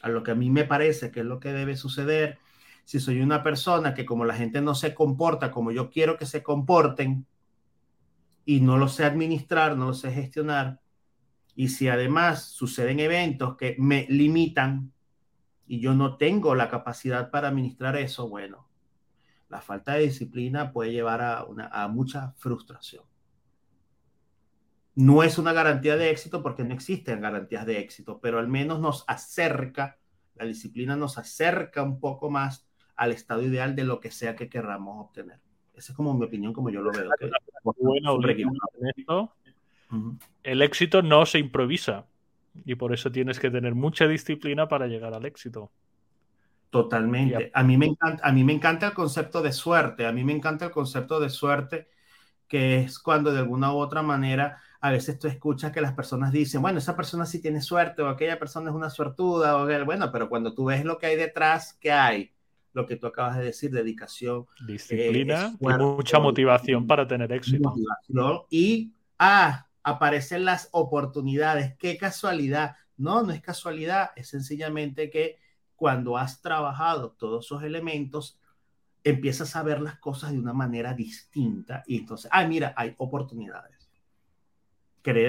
a 0.00 0.08
lo 0.08 0.22
que 0.22 0.30
a 0.30 0.34
mí 0.34 0.48
me 0.48 0.64
parece 0.64 1.10
que 1.10 1.20
es 1.20 1.26
lo 1.26 1.40
que 1.40 1.52
debe 1.52 1.76
suceder, 1.76 2.38
si 2.84 2.98
soy 2.98 3.20
una 3.20 3.42
persona 3.42 3.92
que 3.92 4.06
como 4.06 4.24
la 4.24 4.36
gente 4.36 4.62
no 4.62 4.74
se 4.74 4.94
comporta 4.94 5.50
como 5.50 5.70
yo 5.70 5.90
quiero 5.90 6.16
que 6.16 6.24
se 6.24 6.42
comporten, 6.42 7.26
y 8.46 8.62
no 8.62 8.78
lo 8.78 8.88
sé 8.88 9.04
administrar, 9.04 9.76
no 9.76 9.88
lo 9.88 9.92
sé 9.92 10.10
gestionar, 10.12 10.80
y 11.56 11.68
si 11.68 11.88
además 11.88 12.44
suceden 12.44 13.00
eventos 13.00 13.56
que 13.56 13.76
me 13.78 14.06
limitan 14.08 14.92
y 15.66 15.80
yo 15.80 15.94
no 15.94 16.16
tengo 16.16 16.54
la 16.54 16.68
capacidad 16.68 17.30
para 17.30 17.48
administrar 17.48 17.96
eso, 17.96 18.28
bueno, 18.28 18.68
la 19.48 19.60
falta 19.60 19.94
de 19.94 20.04
disciplina 20.04 20.72
puede 20.72 20.92
llevar 20.92 21.22
a, 21.22 21.44
una, 21.44 21.68
a 21.68 21.88
mucha 21.88 22.32
frustración. 22.32 23.04
No 24.96 25.22
es 25.22 25.38
una 25.38 25.52
garantía 25.52 25.96
de 25.96 26.10
éxito 26.10 26.42
porque 26.42 26.64
no 26.64 26.74
existen 26.74 27.20
garantías 27.20 27.66
de 27.66 27.78
éxito, 27.78 28.20
pero 28.20 28.38
al 28.38 28.48
menos 28.48 28.80
nos 28.80 29.04
acerca, 29.08 29.98
la 30.34 30.44
disciplina 30.44 30.96
nos 30.96 31.18
acerca 31.18 31.82
un 31.82 31.98
poco 31.98 32.30
más 32.30 32.68
al 32.96 33.12
estado 33.12 33.42
ideal 33.42 33.74
de 33.74 33.84
lo 33.84 34.00
que 34.00 34.10
sea 34.10 34.36
que 34.36 34.48
querramos 34.48 35.04
obtener. 35.04 35.40
Esa 35.74 35.92
es 35.92 35.96
como 35.96 36.14
mi 36.14 36.24
opinión, 36.26 36.52
como 36.52 36.70
yo 36.70 36.82
lo 36.82 36.92
veo. 36.92 37.10
bueno, 37.76 38.18
el 40.42 40.62
éxito 40.62 41.02
no 41.02 41.26
se 41.26 41.38
improvisa 41.38 42.06
y 42.64 42.74
por 42.74 42.92
eso 42.92 43.10
tienes 43.10 43.38
que 43.40 43.50
tener 43.50 43.74
mucha 43.74 44.06
disciplina 44.06 44.68
para 44.68 44.86
llegar 44.86 45.14
al 45.14 45.26
éxito. 45.26 45.70
Totalmente. 46.70 47.50
A 47.54 47.62
mí, 47.62 47.76
me 47.76 47.86
encanta, 47.86 48.26
a 48.26 48.32
mí 48.32 48.42
me 48.42 48.52
encanta 48.52 48.88
el 48.88 48.94
concepto 48.94 49.42
de 49.42 49.52
suerte. 49.52 50.06
A 50.06 50.12
mí 50.12 50.24
me 50.24 50.32
encanta 50.32 50.64
el 50.66 50.70
concepto 50.70 51.20
de 51.20 51.30
suerte, 51.30 51.88
que 52.48 52.80
es 52.80 52.98
cuando 52.98 53.32
de 53.32 53.38
alguna 53.38 53.72
u 53.72 53.76
otra 53.76 54.02
manera 54.02 54.60
a 54.84 54.90
veces 54.90 55.18
tú 55.18 55.28
escuchas 55.28 55.72
que 55.72 55.80
las 55.80 55.94
personas 55.94 56.30
dicen, 56.30 56.60
bueno, 56.60 56.78
esa 56.78 56.94
persona 56.94 57.24
sí 57.24 57.40
tiene 57.40 57.62
suerte 57.62 58.02
o 58.02 58.08
aquella 58.08 58.38
persona 58.38 58.68
es 58.68 58.76
una 58.76 58.90
suertuda, 58.90 59.56
o 59.56 59.84
bueno, 59.86 60.12
pero 60.12 60.28
cuando 60.28 60.52
tú 60.52 60.66
ves 60.66 60.84
lo 60.84 60.98
que 60.98 61.06
hay 61.06 61.16
detrás, 61.16 61.78
¿qué 61.80 61.90
hay? 61.90 62.32
Lo 62.74 62.84
que 62.84 62.96
tú 62.96 63.06
acabas 63.06 63.38
de 63.38 63.44
decir, 63.44 63.70
dedicación. 63.70 64.44
Disciplina 64.66 65.56
y 65.58 65.66
mucha 65.66 66.18
motivación 66.18 66.86
para 66.86 67.08
tener 67.08 67.32
éxito. 67.32 67.72
Y, 68.50 68.92
ah, 69.18 69.66
aparecen 69.84 70.44
las 70.44 70.68
oportunidades. 70.72 71.76
Qué 71.78 71.96
casualidad. 71.96 72.76
No, 72.96 73.22
no 73.22 73.32
es 73.32 73.42
casualidad, 73.42 74.10
es 74.16 74.28
sencillamente 74.28 75.10
que 75.10 75.38
cuando 75.76 76.16
has 76.16 76.40
trabajado 76.40 77.10
todos 77.10 77.44
esos 77.44 77.62
elementos, 77.62 78.38
empiezas 79.02 79.54
a 79.54 79.62
ver 79.62 79.80
las 79.80 79.98
cosas 79.98 80.32
de 80.32 80.38
una 80.38 80.52
manera 80.52 80.94
distinta 80.94 81.82
y 81.86 81.98
entonces, 81.98 82.30
ah, 82.32 82.46
mira, 82.46 82.72
hay 82.76 82.94
oportunidades. 82.96 83.90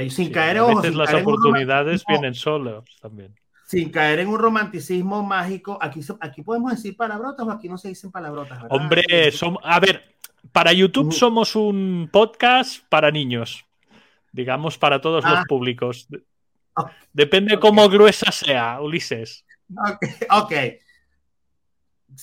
sin 0.10 0.32
caer, 0.32 0.60
a 0.60 0.68
veces 0.68 0.96
las 0.96 1.14
oportunidades 1.14 2.04
vienen 2.08 2.34
solas 2.34 2.84
también. 3.02 3.36
Sin 3.66 3.90
caer 3.90 4.20
en 4.20 4.28
un 4.28 4.40
romanticismo 4.40 5.24
mágico, 5.24 5.80
aquí, 5.82 6.00
aquí 6.22 6.44
podemos 6.44 6.72
decir 6.72 6.96
palabrotas 6.96 7.46
o 7.48 7.52
aquí 7.52 7.68
no 7.68 7.80
se 7.80 7.90
dicen 7.90 8.12
palabrotas. 8.12 8.64
Hombre, 8.70 9.32
son, 9.32 9.58
a 9.64 9.80
ver, 9.80 10.16
para 10.52 10.72
YouTube 10.72 11.12
somos 11.12 11.56
un 11.56 12.08
podcast 12.14 12.88
para 12.88 13.10
niños 13.10 13.66
digamos, 14.36 14.78
para 14.78 15.00
todos 15.00 15.24
los 15.24 15.40
ah. 15.40 15.44
públicos. 15.48 16.08
Depende 17.14 17.58
cómo 17.60 17.88
gruesa 17.90 18.32
sea, 18.32 18.82
Ulises. 18.82 19.46
Ok, 20.30 20.54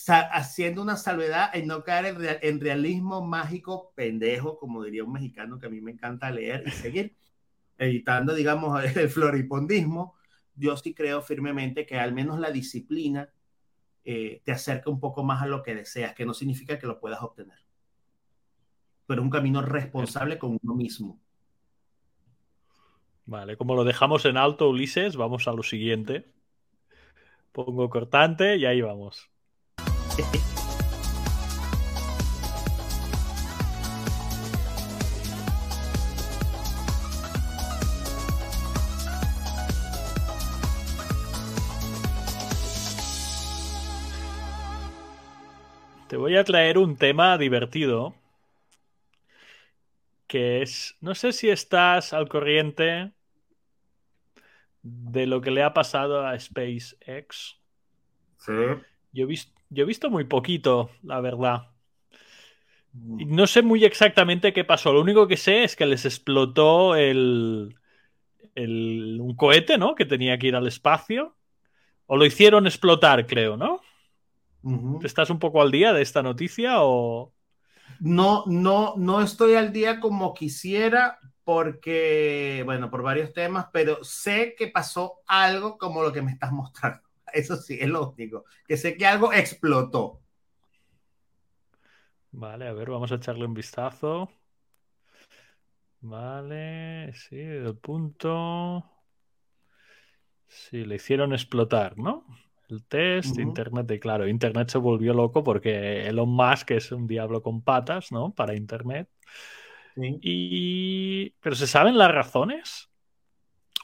haciendo 0.07 0.83
una 0.83 0.97
salvedad 0.97 1.51
en 1.55 1.67
no 1.67 1.83
caer 1.83 2.39
en, 2.43 2.61
realismo 2.61 3.25
mágico 3.25 3.93
pendejo, 3.95 4.59
como 4.59 4.83
diría 4.85 5.05
un 5.05 5.13
mexicano 5.13 5.59
que 5.59 5.67
a 5.67 5.71
mí 5.71 5.81
me 5.81 5.93
encanta 5.93 6.31
leer 6.31 6.65
y 6.67 6.71
seguir, 6.71 7.17
evitando, 7.79 8.35
digamos, 8.35 8.83
el 8.97 9.09
floripondismo, 9.09 10.15
yo 10.55 10.77
sí 10.77 10.95
creo 10.95 11.23
firmemente 11.23 11.87
que 11.87 11.99
al 11.99 12.13
menos 12.13 12.39
la 12.39 12.51
disciplina 12.51 13.31
eh, 14.05 14.41
te 14.45 14.53
acerca 14.53 14.91
un 14.91 15.01
poco 15.01 15.25
más 15.25 15.43
a 15.43 15.47
lo 15.47 15.63
que 15.63 15.75
deseas, 15.75 16.15
que 16.15 16.27
no 16.27 16.35
significa 16.35 16.79
que 16.79 16.87
lo 16.87 17.01
puedas 17.01 17.23
obtener, 17.23 17.59
pero 19.07 19.23
un 19.23 19.31
camino 19.31 19.63
responsable 19.63 20.39
con 20.39 20.59
uno 20.63 20.75
mismo. 20.75 21.21
Vale, 23.25 23.57
como 23.57 23.75
lo 23.75 23.85
dejamos 23.85 24.25
en 24.25 24.37
alto, 24.37 24.69
Ulises, 24.69 25.17
vamos 25.17 25.47
a 25.49 25.53
lo 25.53 25.63
siguiente. 25.63 26.27
Pongo 27.53 27.89
cortante 27.91 28.57
y 28.57 28.67
ahí 28.67 28.81
vamos. 28.81 29.31
Te 46.09 46.19
voy 46.19 46.37
a 46.37 46.45
traer 46.45 46.77
un 46.77 46.97
tema 46.97 47.39
divertido 47.39 48.15
que 50.33 50.63
es, 50.63 50.97
no 51.03 51.15
sé 51.15 51.31
si 51.33 51.51
estás 51.51 52.15
al 52.15 52.27
corriente 52.27 53.13
de 54.81 55.27
lo 55.27 55.43
que 55.43 55.51
le 55.51 55.63
ha 55.63 55.75
pasado 55.75 56.27
a 56.27 56.41
SpaceX. 56.41 57.61
Sí. 58.39 58.53
Yo 59.13 59.25
he, 59.25 59.27
visto, 59.27 59.53
yo 59.69 59.83
he 59.83 59.87
visto 59.87 60.09
muy 60.09 60.25
poquito, 60.25 60.89
la 61.03 61.21
verdad. 61.21 61.69
Y 63.19 63.27
no 63.27 63.47
sé 63.47 63.61
muy 63.61 63.85
exactamente 63.85 64.55
qué 64.55 64.65
pasó. 64.65 64.95
Lo 64.95 65.03
único 65.03 65.29
que 65.29 65.37
sé 65.37 65.65
es 65.65 65.77
que 65.77 65.85
les 65.85 66.07
explotó 66.07 66.97
el, 66.97 67.77
el, 68.55 69.19
un 69.21 69.37
cohete, 69.37 69.77
¿no? 69.77 69.95
Que 69.95 70.07
tenía 70.07 70.39
que 70.39 70.47
ir 70.47 70.57
al 70.57 70.67
espacio. 70.67 71.37
O 72.07 72.17
lo 72.17 72.25
hicieron 72.25 72.67
explotar, 72.67 73.27
creo, 73.27 73.59
¿no? 73.59 73.83
¿Estás 75.05 75.29
un 75.29 75.39
poco 75.39 75.61
al 75.61 75.71
día 75.71 75.93
de 75.93 76.01
esta 76.01 76.23
noticia 76.23 76.77
o...? 76.79 77.35
No, 78.03 78.43
no, 78.49 78.95
no 78.97 79.23
estoy 79.23 79.55
al 79.55 79.73
día 79.73 80.01
como 80.01 80.35
quisiera 80.35 81.21
porque, 81.45 82.63
bueno, 82.65 82.91
por 82.91 83.03
varios 83.03 83.33
temas, 83.33 83.67
pero 83.73 84.03
sé 84.03 84.57
que 84.59 84.67
pasó 84.67 85.21
algo 85.27 85.79
como 85.79 86.03
lo 86.03 86.13
que 86.13 86.21
me 86.21 86.33
estás 86.33 86.51
mostrando. 86.51 87.01
Eso 87.33 87.57
sí, 87.57 87.79
es 87.81 87.89
lo 87.89 88.11
único. 88.11 88.45
Que 88.67 88.77
sé 88.77 88.97
que 88.97 89.07
algo 89.07 89.33
explotó. 89.33 90.21
Vale, 92.33 92.67
a 92.69 92.73
ver, 92.73 92.91
vamos 92.91 93.13
a 93.13 93.17
echarle 93.17 93.45
un 93.47 93.55
vistazo. 93.55 94.29
Vale, 96.03 97.13
sí, 97.15 97.39
el 97.41 97.77
punto. 97.79 98.85
Sí, 100.47 100.85
le 100.85 100.97
hicieron 100.97 101.33
explotar, 101.33 101.99
¿no? 101.99 102.25
El 102.73 102.85
test, 102.85 103.39
Internet, 103.39 103.91
y 103.91 103.99
claro, 103.99 104.27
Internet 104.27 104.69
se 104.69 104.79
volvió 104.79 105.15
loco 105.15 105.45
porque 105.45 106.07
Elon 106.07 106.29
Musk 106.29 106.73
es 106.73 106.91
un 106.93 107.07
diablo 107.07 107.43
con 107.43 107.63
patas, 107.63 108.11
¿no? 108.11 108.33
Para 108.35 108.57
Internet. 108.57 109.09
Y... 109.97 111.31
¿Pero 111.41 111.55
se 111.55 111.67
saben 111.67 111.99
las 111.99 112.13
razones? 112.13 112.89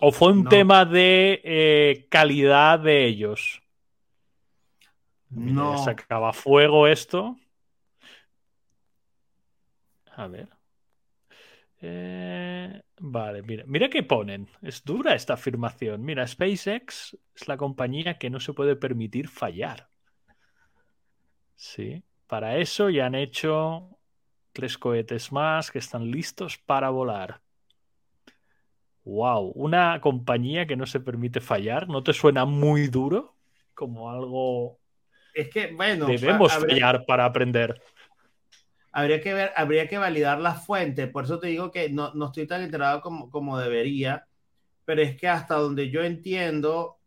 ¿O 0.00 0.12
fue 0.12 0.32
un 0.32 0.48
tema 0.48 0.84
de 0.84 1.40
eh, 1.44 2.06
calidad 2.08 2.78
de 2.78 3.06
ellos? 3.06 3.60
No. 5.30 5.76
Se 5.78 5.90
acaba 5.90 6.32
fuego 6.32 6.86
esto. 6.86 7.36
A 10.16 10.26
ver. 10.26 10.48
Eh, 11.80 12.82
vale, 13.00 13.42
mira, 13.42 13.64
mira 13.66 13.88
qué 13.88 14.02
ponen. 14.02 14.48
Es 14.62 14.84
dura 14.84 15.14
esta 15.14 15.34
afirmación. 15.34 16.04
Mira, 16.04 16.26
SpaceX 16.26 17.16
es 17.34 17.48
la 17.48 17.56
compañía 17.56 18.18
que 18.18 18.30
no 18.30 18.40
se 18.40 18.52
puede 18.52 18.76
permitir 18.76 19.28
fallar. 19.28 19.88
Sí, 21.56 22.02
para 22.26 22.58
eso 22.58 22.90
ya 22.90 23.06
han 23.06 23.14
hecho 23.14 23.98
tres 24.52 24.78
cohetes 24.78 25.32
más 25.32 25.70
que 25.70 25.78
están 25.78 26.10
listos 26.10 26.58
para 26.58 26.90
volar. 26.90 27.40
Wow, 29.04 29.52
una 29.54 30.00
compañía 30.00 30.66
que 30.66 30.76
no 30.76 30.84
se 30.84 31.00
permite 31.00 31.40
fallar, 31.40 31.88
¿no 31.88 32.02
te 32.02 32.12
suena 32.12 32.44
muy 32.44 32.88
duro? 32.88 33.36
Como 33.74 34.10
algo. 34.10 34.78
Es 35.32 35.48
que, 35.48 35.72
bueno. 35.72 36.06
Debemos 36.06 36.52
fallar 36.52 37.06
para 37.06 37.24
aprender 37.24 37.80
habría 38.92 39.20
que 39.20 39.34
ver, 39.34 39.52
habría 39.56 39.88
que 39.88 39.98
validar 39.98 40.40
la 40.40 40.54
fuente. 40.54 41.06
Por 41.06 41.24
eso 41.24 41.38
te 41.38 41.48
digo 41.48 41.70
que 41.70 41.90
no, 41.90 42.12
no 42.14 42.26
estoy 42.26 42.46
tan 42.46 42.62
enterado 42.62 43.00
como, 43.00 43.30
como, 43.30 43.58
debería, 43.58 44.26
pero 44.84 45.02
es 45.02 45.16
que 45.16 45.28
hasta 45.28 45.54
donde 45.56 45.90
yo 45.90 46.02
entiendo, 46.02 46.98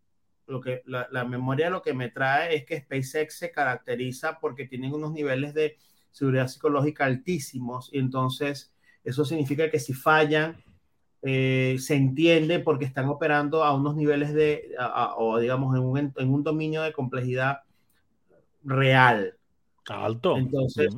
lo 0.48 0.62
que, 0.62 0.84
la, 0.86 1.08
la, 1.12 1.26
memoria 1.26 1.70
lo 1.70 1.82
que 1.82 1.94
me 1.94 2.10
trae 2.10 2.56
es 2.56 2.66
que 2.66 2.80
SpaceX 2.82 3.38
se 3.38 3.52
caracteriza 3.52 4.40
porque 4.40 4.68
tienen 4.68 4.94
unos 4.94 5.12
niveles 5.14 5.54
de 5.54 5.78
seguridad 6.12 6.48
psicológica 6.48 7.06
altísimos 7.06 7.90
y 7.94 8.00
entonces 8.00 8.74
eso 9.04 9.26
significa 9.26 9.70
que 9.70 9.80
si 9.80 9.94
fallan, 9.94 10.58
eh, 11.24 11.78
se 11.80 11.96
entiende 11.96 12.60
porque 12.60 12.86
están 12.86 13.08
operando 13.10 13.64
a 13.64 13.76
unos 13.76 13.96
niveles 13.96 14.34
de, 14.34 14.76
o 15.18 15.38
digamos, 15.40 15.76
en 15.76 15.84
un, 15.84 16.14
en 16.16 16.34
un, 16.34 16.44
dominio 16.44 16.82
de 16.82 16.94
complejidad 16.94 17.60
real. 18.64 19.36
Alto. 19.88 20.38
Entonces, 20.38 20.96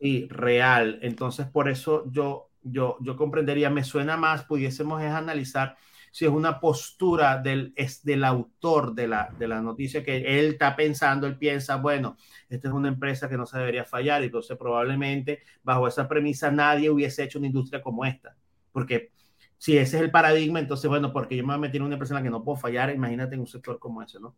Sí, 0.00 0.26
real. 0.28 0.98
Entonces, 1.02 1.46
por 1.46 1.68
eso 1.68 2.04
yo, 2.10 2.50
yo, 2.62 2.98
yo 3.00 3.16
comprendería, 3.16 3.70
me 3.70 3.84
suena 3.84 4.16
más, 4.16 4.44
pudiésemos 4.44 5.00
analizar 5.02 5.76
si 6.14 6.24
es 6.26 6.30
una 6.30 6.60
postura 6.60 7.38
del, 7.38 7.72
es 7.74 8.04
del 8.04 8.22
autor 8.22 8.94
de 8.94 9.08
la, 9.08 9.30
de 9.36 9.48
la 9.48 9.60
noticia 9.60 10.04
que 10.04 10.38
él 10.38 10.52
está 10.52 10.76
pensando, 10.76 11.26
él 11.26 11.36
piensa, 11.38 11.76
bueno, 11.76 12.16
esta 12.48 12.68
es 12.68 12.74
una 12.74 12.86
empresa 12.86 13.28
que 13.28 13.36
no 13.36 13.46
se 13.46 13.58
debería 13.58 13.84
fallar, 13.84 14.22
y 14.22 14.26
entonces 14.26 14.56
probablemente 14.56 15.42
bajo 15.64 15.88
esa 15.88 16.06
premisa 16.06 16.52
nadie 16.52 16.88
hubiese 16.88 17.24
hecho 17.24 17.38
una 17.40 17.48
industria 17.48 17.82
como 17.82 18.04
esta, 18.04 18.36
porque 18.70 19.10
si 19.58 19.76
ese 19.76 19.96
es 19.96 20.02
el 20.04 20.12
paradigma, 20.12 20.60
entonces, 20.60 20.88
bueno, 20.88 21.12
porque 21.12 21.36
yo 21.36 21.42
me 21.42 21.48
voy 21.48 21.56
a 21.56 21.58
meter 21.58 21.76
en 21.80 21.86
una 21.86 21.94
empresa 21.96 22.14
en 22.14 22.20
la 22.20 22.22
que 22.22 22.30
no 22.30 22.44
puedo 22.44 22.58
fallar, 22.58 22.94
imagínate 22.94 23.34
en 23.34 23.40
un 23.40 23.48
sector 23.48 23.80
como 23.80 24.00
ese, 24.00 24.20
¿no? 24.20 24.36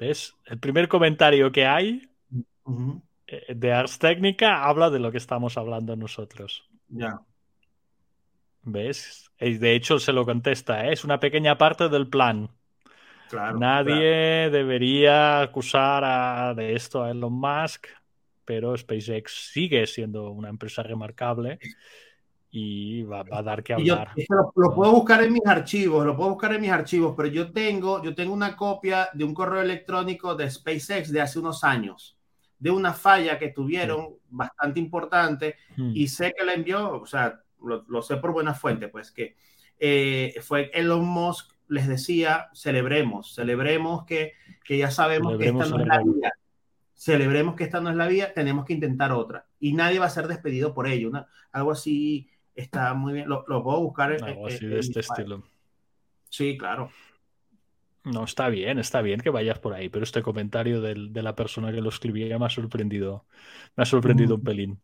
¿Ves? 0.00 0.34
El 0.46 0.58
primer 0.58 0.88
comentario 0.88 1.52
que 1.52 1.66
hay 1.66 2.08
eh, 3.26 3.54
de 3.54 3.72
Ars 3.72 3.98
Técnica 3.98 4.64
habla 4.64 4.88
de 4.88 4.98
lo 4.98 5.12
que 5.12 5.18
estamos 5.18 5.58
hablando 5.58 5.94
nosotros. 5.94 6.66
Ya. 6.88 7.20
¿Ves? 8.62 9.30
De 9.38 9.74
hecho, 9.74 9.98
se 9.98 10.14
lo 10.14 10.24
contesta, 10.24 10.86
¿eh? 10.86 10.94
es 10.94 11.04
una 11.04 11.20
pequeña 11.20 11.58
parte 11.58 11.90
del 11.90 12.08
plan. 12.08 12.48
Nadie 13.58 14.48
debería 14.50 15.42
acusar 15.42 16.56
de 16.56 16.74
esto 16.74 17.04
a 17.04 17.10
Elon 17.10 17.34
Musk, 17.34 17.86
pero 18.46 18.76
SpaceX 18.76 19.50
sigue 19.52 19.86
siendo 19.86 20.30
una 20.30 20.48
empresa 20.48 20.82
remarcable 20.82 21.58
y 22.52 23.02
va, 23.02 23.24
a 23.30 23.42
dar 23.42 23.62
que 23.62 23.74
hablar. 23.74 24.12
lo, 24.56 24.74
puedo 24.74 24.92
buscar 24.92 25.22
en 25.22 25.32
mis 25.32 25.46
archivos, 25.46 26.04
lo 26.04 26.16
puedo 26.16 26.30
buscar 26.30 26.52
en 26.54 26.60
mis 26.60 26.70
archivos, 26.70 27.14
pero 27.16 27.28
yo 27.28 27.52
tengo, 27.52 28.02
yo 28.02 28.14
tengo 28.14 28.32
una 28.32 28.56
copia 28.56 29.08
de 29.14 29.24
un 29.24 29.34
correo 29.34 29.62
electrónico 29.62 30.34
de 30.34 30.50
SpaceX 30.50 31.12
de 31.12 31.20
hace 31.20 31.38
unos 31.38 31.62
años, 31.62 32.18
de 32.58 32.70
una 32.70 32.92
falla 32.92 33.38
que 33.38 33.50
tuvieron 33.50 34.16
bastante 34.28 34.80
importante 34.80 35.56
hmm. 35.76 35.92
y 35.94 36.08
sé 36.08 36.34
que 36.36 36.44
la 36.44 36.54
envió, 36.54 37.00
o 37.00 37.06
sea, 37.06 37.40
lo, 37.62 38.02
sé 38.02 38.16
por 38.16 38.32
buena 38.32 38.54
fuente, 38.54 38.88
pues 38.88 39.12
que 39.12 39.36
eh, 39.78 40.34
fue 40.42 40.70
Elon 40.74 41.06
Musk 41.06 41.52
les 41.68 41.86
decía, 41.86 42.48
celebremos, 42.52 43.32
celebremos 43.32 44.04
que, 44.04 44.32
que 44.64 44.76
ya 44.76 44.90
sabemos 44.90 45.38
que 45.38 45.46
esta 45.46 45.66
no 45.66 45.78
es 45.78 45.86
la 45.86 46.02
vía, 46.02 46.32
celebremos 46.94 47.54
que 47.54 47.62
esta 47.62 47.80
no 47.80 47.90
es 47.90 47.96
la 47.96 48.08
vía, 48.08 48.34
tenemos 48.34 48.64
que 48.64 48.72
intentar 48.72 49.12
otra 49.12 49.46
y 49.60 49.72
nadie 49.72 50.00
va 50.00 50.06
a 50.06 50.10
ser 50.10 50.26
despedido 50.26 50.74
por 50.74 50.88
ello, 50.88 51.12
algo 51.52 51.70
así 51.70 52.28
está 52.54 52.94
muy 52.94 53.14
bien, 53.14 53.28
lo, 53.28 53.44
lo 53.48 53.62
puedo 53.62 53.80
buscar. 53.80 54.12
En, 54.12 54.24
algo 54.24 54.46
así 54.46 54.66
de 54.66 54.78
este 54.78 55.00
estilo. 55.00 55.42
Sí, 56.28 56.56
claro. 56.56 56.90
No, 58.04 58.24
está 58.24 58.48
bien, 58.48 58.78
está 58.78 59.02
bien 59.02 59.20
que 59.20 59.30
vayas 59.30 59.58
por 59.58 59.74
ahí, 59.74 59.88
pero 59.88 60.04
este 60.04 60.22
comentario 60.22 60.80
del, 60.80 61.12
de 61.12 61.22
la 61.22 61.34
persona 61.34 61.70
que 61.70 61.82
lo 61.82 61.90
escribía 61.90 62.38
me 62.38 62.46
ha 62.46 62.50
sorprendido, 62.50 63.26
me 63.76 63.82
ha 63.82 63.86
sorprendido 63.86 64.36
un 64.36 64.42
pelín. 64.42 64.80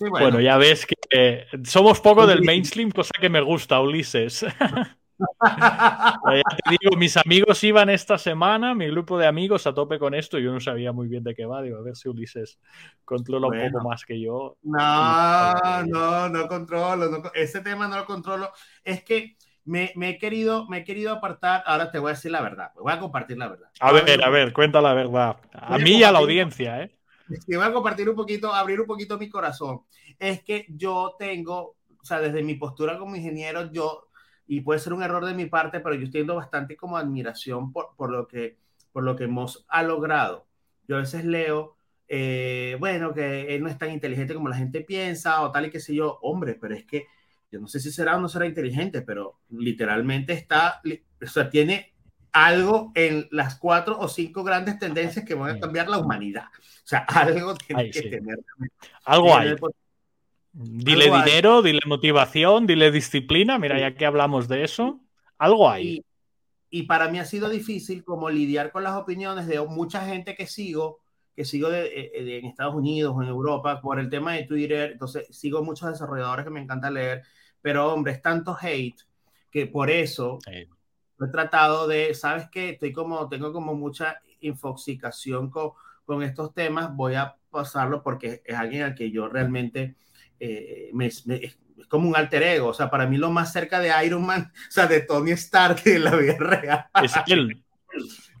bueno. 0.00 0.40
ya 0.40 0.56
ves 0.56 0.84
que 0.86 1.46
somos 1.64 2.00
poco 2.00 2.26
del 2.26 2.42
mainstream, 2.42 2.90
cosa 2.90 3.12
que 3.20 3.28
me 3.28 3.40
gusta, 3.40 3.80
Ulises. 3.80 4.44
te 5.20 6.76
digo, 6.80 6.96
mis 6.96 7.16
amigos 7.16 7.62
iban 7.64 7.90
esta 7.90 8.18
semana, 8.18 8.74
mi 8.74 8.88
grupo 8.88 9.18
de 9.18 9.26
amigos 9.26 9.66
a 9.66 9.74
tope 9.74 9.98
con 9.98 10.14
esto, 10.14 10.38
yo 10.38 10.52
no 10.52 10.60
sabía 10.60 10.92
muy 10.92 11.08
bien 11.08 11.24
de 11.24 11.34
qué 11.34 11.46
va, 11.46 11.62
digo, 11.62 11.78
a 11.78 11.82
ver 11.82 11.96
si 11.96 12.08
Ulises 12.08 12.58
controla 13.04 13.48
un 13.48 13.70
poco 13.72 13.88
más 13.88 14.04
que 14.04 14.20
yo. 14.20 14.56
No, 14.62 15.82
no, 15.84 16.28
no 16.28 16.48
controlo, 16.48 17.22
ese 17.34 17.60
tema 17.60 17.88
no 17.88 17.96
lo 17.96 18.06
controlo. 18.06 18.50
Es 18.84 19.02
que 19.04 19.36
me, 19.64 19.92
he 19.96 20.18
querido, 20.18 20.66
me 20.68 20.78
he 20.78 20.84
querido 20.84 21.12
apartar, 21.12 21.62
ahora 21.66 21.90
te 21.90 21.98
voy 21.98 22.10
a 22.10 22.14
decir 22.14 22.30
la 22.30 22.40
verdad, 22.40 22.70
voy 22.74 22.92
a 22.92 22.98
compartir 22.98 23.36
la 23.38 23.48
verdad. 23.48 23.70
A 23.80 23.92
ver, 23.92 24.24
a 24.24 24.30
ver, 24.30 24.52
cuenta 24.52 24.80
la 24.80 24.94
verdad. 24.94 25.36
A 25.52 25.78
mí 25.78 25.98
y 25.98 26.02
a 26.02 26.12
la 26.12 26.18
audiencia, 26.18 26.82
¿eh? 26.82 26.96
Te 27.46 27.56
voy 27.56 27.64
a 27.64 27.72
compartir 27.72 28.08
un 28.08 28.16
poquito, 28.16 28.52
abrir 28.52 28.80
un 28.80 28.86
poquito 28.86 29.16
mi 29.16 29.28
corazón. 29.28 29.82
Es 30.18 30.42
que 30.42 30.66
yo 30.68 31.14
tengo, 31.18 31.76
o 32.00 32.04
sea, 32.04 32.20
desde 32.20 32.42
mi 32.42 32.54
postura 32.54 32.98
como 32.98 33.14
ingeniero, 33.14 33.70
yo 33.70 34.09
y 34.50 34.62
puede 34.62 34.80
ser 34.80 34.92
un 34.94 35.04
error 35.04 35.24
de 35.24 35.32
mi 35.32 35.46
parte, 35.46 35.78
pero 35.78 35.94
yo 35.94 36.06
estoy 36.06 36.24
bastante 36.24 36.76
como 36.76 36.96
admiración 36.96 37.72
por, 37.72 37.94
por, 37.96 38.10
lo, 38.10 38.26
que, 38.26 38.58
por 38.90 39.04
lo 39.04 39.14
que 39.14 39.24
hemos 39.24 39.64
ha 39.68 39.84
logrado. 39.84 40.48
Yo 40.88 40.96
a 40.96 41.00
veces 41.02 41.24
leo, 41.24 41.76
eh, 42.08 42.76
bueno, 42.80 43.14
que 43.14 43.54
él 43.54 43.62
no 43.62 43.68
es 43.68 43.78
tan 43.78 43.92
inteligente 43.92 44.34
como 44.34 44.48
la 44.48 44.56
gente 44.56 44.80
piensa 44.80 45.42
o 45.42 45.52
tal 45.52 45.66
y 45.66 45.70
qué 45.70 45.78
sé 45.78 45.94
yo, 45.94 46.18
hombre, 46.22 46.58
pero 46.60 46.74
es 46.74 46.84
que 46.84 47.06
yo 47.52 47.60
no 47.60 47.68
sé 47.68 47.78
si 47.78 47.92
será 47.92 48.16
o 48.16 48.20
no 48.20 48.28
será 48.28 48.44
inteligente, 48.44 49.02
pero 49.02 49.38
literalmente 49.50 50.32
está, 50.32 50.82
o 50.84 51.26
sea, 51.26 51.48
tiene 51.48 51.94
algo 52.32 52.90
en 52.96 53.28
las 53.30 53.54
cuatro 53.54 54.00
o 54.00 54.08
cinco 54.08 54.42
grandes 54.42 54.80
tendencias 54.80 55.24
que 55.24 55.36
van 55.36 55.58
a 55.58 55.60
cambiar 55.60 55.88
la 55.88 55.98
humanidad. 55.98 56.46
O 56.56 56.88
sea, 56.88 56.98
algo 57.06 57.54
tiene 57.54 57.88
que 57.92 58.02
tener. 58.02 58.40
Algo 59.04 59.32
hay. 59.32 59.54
Dile 60.52 61.04
dinero, 61.04 61.62
dile 61.62 61.80
motivación, 61.86 62.66
dile 62.66 62.90
disciplina. 62.90 63.58
Mira, 63.58 63.78
ya 63.78 63.94
que 63.94 64.04
hablamos 64.04 64.48
de 64.48 64.64
eso, 64.64 65.00
algo 65.38 65.70
hay. 65.70 66.04
Y, 66.70 66.84
para 66.84 67.08
mí 67.08 67.18
ha 67.18 67.24
sido 67.24 67.48
difícil 67.48 68.04
como 68.04 68.30
lidiar 68.30 68.70
con 68.70 68.84
las 68.84 68.94
opiniones 68.94 69.46
de 69.46 69.60
mucha 69.60 70.04
gente 70.06 70.34
que 70.34 70.46
sigo, 70.46 71.00
que 71.34 71.44
sigo 71.44 71.68
de, 71.68 71.86
eh, 71.86 72.38
en 72.38 72.46
Estados 72.46 72.74
Unidos 72.74 73.14
o 73.16 73.22
en 73.22 73.28
Europa 73.28 73.80
por 73.80 73.98
el 73.98 74.08
tema 74.08 74.34
de 74.34 74.44
Twitter. 74.44 74.92
Entonces, 74.92 75.26
sigo 75.30 75.62
muchos 75.62 75.90
desarrolladores 75.90 76.44
que 76.44 76.50
me 76.50 76.60
encanta 76.60 76.90
leer, 76.90 77.22
pero 77.60 77.92
hombre, 77.92 78.12
es 78.12 78.22
tanto 78.22 78.56
hate 78.60 79.00
que 79.50 79.66
por 79.66 79.90
eso 79.90 80.38
he 80.46 80.68
tratado 81.30 81.86
de, 81.88 82.14
¿sabes 82.14 82.48
qué? 82.50 82.70
Estoy 82.70 82.92
como, 82.92 83.28
tengo 83.28 83.52
como 83.52 83.74
mucha 83.74 84.20
infoxicación 84.40 85.50
con, 85.50 85.72
con 86.04 86.22
estos 86.22 86.54
temas, 86.54 86.94
voy 86.94 87.14
a 87.14 87.36
pasarlo 87.50 88.02
porque 88.02 88.42
es 88.44 88.56
alguien 88.56 88.82
al 88.82 88.94
que 88.94 89.10
yo 89.10 89.28
realmente 89.28 89.96
eh, 90.40 90.90
es 90.98 91.86
como 91.88 92.08
un 92.08 92.16
alter 92.16 92.42
ego. 92.42 92.68
O 92.68 92.74
sea, 92.74 92.90
para 92.90 93.06
mí 93.06 93.18
lo 93.18 93.30
más 93.30 93.52
cerca 93.52 93.78
de 93.78 93.92
Iron 94.04 94.24
Man, 94.24 94.52
o 94.68 94.70
sea, 94.70 94.86
de 94.86 95.02
Tony 95.02 95.32
Stark 95.32 95.82
en 95.84 96.04
la 96.04 96.16
vida 96.16 96.36
real. 96.38 96.86
Es 97.02 97.14
él. 97.26 97.62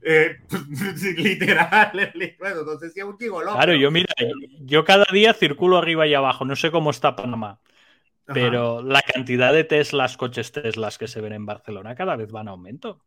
Eh, 0.02 0.38
literal, 1.16 1.92
bueno, 2.38 2.62
no 2.64 2.78
sé 2.78 2.90
si 2.90 3.00
es 3.00 3.04
un 3.04 3.18
gigoló. 3.18 3.52
Claro, 3.52 3.74
yo 3.74 3.90
mira, 3.90 4.12
yo 4.60 4.84
cada 4.84 5.04
día 5.12 5.34
circulo 5.34 5.76
arriba 5.76 6.06
y 6.06 6.14
abajo, 6.14 6.44
no 6.44 6.56
sé 6.56 6.70
cómo 6.70 6.90
está 6.90 7.16
Panamá, 7.16 7.60
pero 8.24 8.80
la 8.80 9.02
cantidad 9.02 9.52
de 9.52 9.64
Teslas, 9.64 10.16
coches 10.16 10.52
Teslas 10.52 10.96
que 10.96 11.08
se 11.08 11.20
ven 11.20 11.34
en 11.34 11.44
Barcelona 11.44 11.94
cada 11.94 12.16
vez 12.16 12.30
van 12.32 12.48
a 12.48 12.52
aumento. 12.52 13.02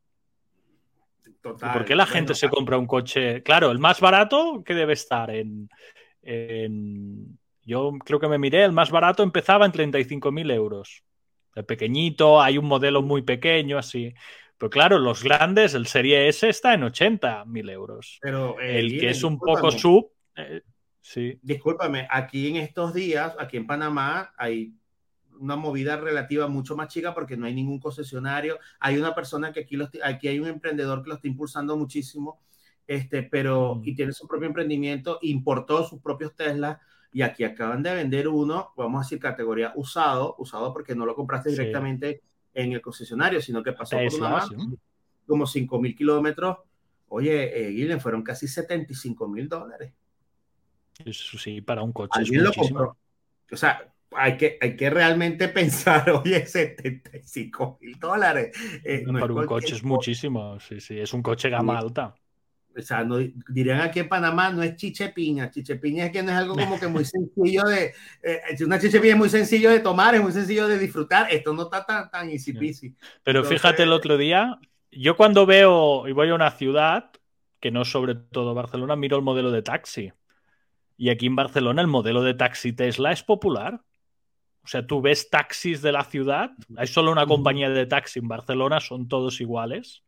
Total. 1.41 1.73
¿Por 1.73 1.85
qué 1.85 1.95
la 1.95 2.05
gente 2.05 2.35
se 2.35 2.49
compra 2.49 2.77
un 2.77 2.85
coche? 2.85 3.41
Claro, 3.41 3.71
el 3.71 3.79
más 3.79 3.99
barato 3.99 4.63
que 4.63 4.75
debe 4.75 4.93
estar 4.93 5.29
en, 5.31 5.69
en 6.21 7.37
yo 7.65 7.93
creo 8.03 8.19
que 8.19 8.27
me 8.27 8.37
miré, 8.37 8.63
el 8.63 8.71
más 8.71 8.91
barato 8.91 9.23
empezaba 9.23 9.65
en 9.65 9.71
35.000 9.71 10.51
euros. 10.51 11.03
El 11.55 11.65
pequeñito, 11.65 12.41
hay 12.41 12.57
un 12.57 12.65
modelo 12.65 13.01
muy 13.01 13.21
pequeño, 13.21 13.77
así. 13.77 14.13
Pero 14.57 14.69
claro, 14.69 14.99
los 14.99 15.23
grandes, 15.23 15.73
el 15.73 15.87
Serie 15.87 16.27
S 16.27 16.47
está 16.47 16.73
en 16.73 16.81
80.000 16.81 17.71
euros. 17.71 18.19
Pero 18.21 18.59
eh, 18.59 18.79
el 18.79 18.99
que 18.99 19.09
es 19.09 19.23
un 19.23 19.37
poco 19.37 19.71
sub, 19.71 20.11
eh, 20.35 20.61
sí. 21.01 21.39
Discúlpame, 21.41 22.07
aquí 22.09 22.47
en 22.47 22.57
estos 22.57 22.93
días, 22.93 23.35
aquí 23.39 23.57
en 23.57 23.67
Panamá, 23.67 24.33
hay 24.37 24.73
una 25.39 25.55
movida 25.55 25.97
relativa 25.97 26.47
mucho 26.47 26.75
más 26.75 26.87
chica 26.87 27.13
porque 27.13 27.37
no 27.37 27.45
hay 27.45 27.53
ningún 27.53 27.79
concesionario. 27.79 28.59
Hay 28.79 28.97
una 28.97 29.13
persona 29.13 29.51
que 29.51 29.61
aquí, 29.61 29.77
aquí 30.03 30.27
hay 30.27 30.39
un 30.39 30.47
emprendedor 30.47 31.03
que 31.03 31.09
lo 31.09 31.15
está 31.15 31.27
impulsando 31.27 31.77
muchísimo, 31.77 32.41
este, 32.87 33.23
pero, 33.23 33.75
mm. 33.75 33.87
y 33.87 33.95
tiene 33.95 34.13
su 34.13 34.27
propio 34.27 34.47
emprendimiento, 34.47 35.19
importó 35.21 35.83
sus 35.85 36.01
propios 36.01 36.35
Tesla 36.35 36.81
y 37.13 37.21
aquí 37.21 37.43
acaban 37.43 37.83
de 37.83 37.93
vender 37.93 38.27
uno, 38.27 38.73
vamos 38.75 38.99
a 38.99 39.03
decir 39.05 39.19
categoría 39.19 39.71
usado, 39.75 40.35
usado 40.39 40.73
porque 40.73 40.95
no 40.95 41.05
lo 41.05 41.15
compraste 41.15 41.51
directamente 41.51 42.23
en 42.53 42.73
el 42.73 42.81
concesionario, 42.81 43.39
sino 43.39 43.61
que 43.61 43.73
pasó 43.73 43.97
por 43.97 44.13
una 44.15 44.29
más, 44.29 44.49
como 45.27 45.45
5 45.45 45.79
mil 45.79 45.95
kilómetros. 45.95 46.57
Oye, 47.09 47.69
eh, 47.69 47.99
fueron 47.99 48.23
casi 48.23 48.47
75 48.47 49.27
mil 49.27 49.47
dólares. 49.47 49.93
Eso 51.05 51.37
sí, 51.37 51.61
para 51.61 51.83
un 51.83 51.93
coche. 51.93 52.19
Alguien 52.19 52.43
lo 52.43 52.51
compró. 52.51 52.97
O 53.51 53.55
sea, 53.55 53.93
hay 54.15 54.35
que, 54.35 54.57
hay 54.59 54.75
que 54.75 54.89
realmente 54.89 55.47
pensar, 55.49 56.09
oye, 56.25 56.47
75 56.47 57.77
mil 57.79 57.99
dólares. 57.99 58.57
Eh, 58.83 59.05
para 59.05 59.33
un 59.33 59.45
coche 59.45 59.75
es 59.75 59.83
muchísimo, 59.83 60.59
sí, 60.59 60.79
sí, 60.79 60.99
es 60.99 61.13
un 61.13 61.21
coche 61.21 61.49
gama 61.49 61.77
alta 61.77 62.15
o 62.75 62.81
sea, 62.81 63.03
no, 63.03 63.17
dirían 63.49 63.81
aquí 63.81 63.99
en 63.99 64.09
Panamá, 64.09 64.49
no 64.49 64.63
es 64.63 64.75
chichepiña. 64.75 65.51
Chichepiña 65.51 66.05
es 66.05 66.11
que 66.11 66.23
no 66.23 66.31
es 66.31 66.37
algo 66.37 66.55
como 66.55 66.79
que 66.79 66.87
muy 66.87 67.05
sencillo 67.05 67.63
de. 67.63 67.93
Eh, 68.21 68.41
una 68.65 68.79
chichepiña 68.79 69.13
es 69.13 69.19
muy 69.19 69.29
sencillo 69.29 69.69
de 69.69 69.79
tomar, 69.79 70.15
es 70.15 70.21
muy 70.21 70.31
sencillo 70.31 70.67
de 70.67 70.79
disfrutar. 70.79 71.31
Esto 71.31 71.53
no 71.53 71.63
está 71.63 71.85
tan, 71.85 72.09
tan 72.09 72.29
easy 72.29 72.53
peasy. 72.53 72.95
Pero 73.23 73.43
fíjate, 73.43 73.83
el 73.83 73.93
otro 73.93 74.17
día, 74.17 74.59
yo 74.91 75.15
cuando 75.15 75.45
veo 75.45 76.07
y 76.07 76.11
voy 76.11 76.29
a 76.29 76.35
una 76.35 76.51
ciudad, 76.51 77.11
que 77.59 77.71
no 77.71 77.85
sobre 77.85 78.15
todo 78.15 78.53
Barcelona, 78.53 78.95
miro 78.95 79.17
el 79.17 79.23
modelo 79.23 79.51
de 79.51 79.61
taxi. 79.61 80.11
Y 80.97 81.09
aquí 81.09 81.27
en 81.27 81.35
Barcelona 81.35 81.81
el 81.81 81.87
modelo 81.87 82.21
de 82.21 82.33
taxi 82.33 82.73
Tesla 82.73 83.11
es 83.11 83.23
popular. 83.23 83.81
O 84.63 84.67
sea, 84.67 84.87
tú 84.87 85.01
ves 85.01 85.29
taxis 85.29 85.81
de 85.81 85.91
la 85.91 86.05
ciudad, 86.05 86.51
hay 86.77 86.87
solo 86.87 87.11
una 87.11 87.25
compañía 87.25 87.69
de 87.69 87.85
taxi 87.85 88.19
en 88.19 88.29
Barcelona, 88.29 88.79
son 88.79 89.09
todos 89.09 89.41
iguales. 89.41 90.03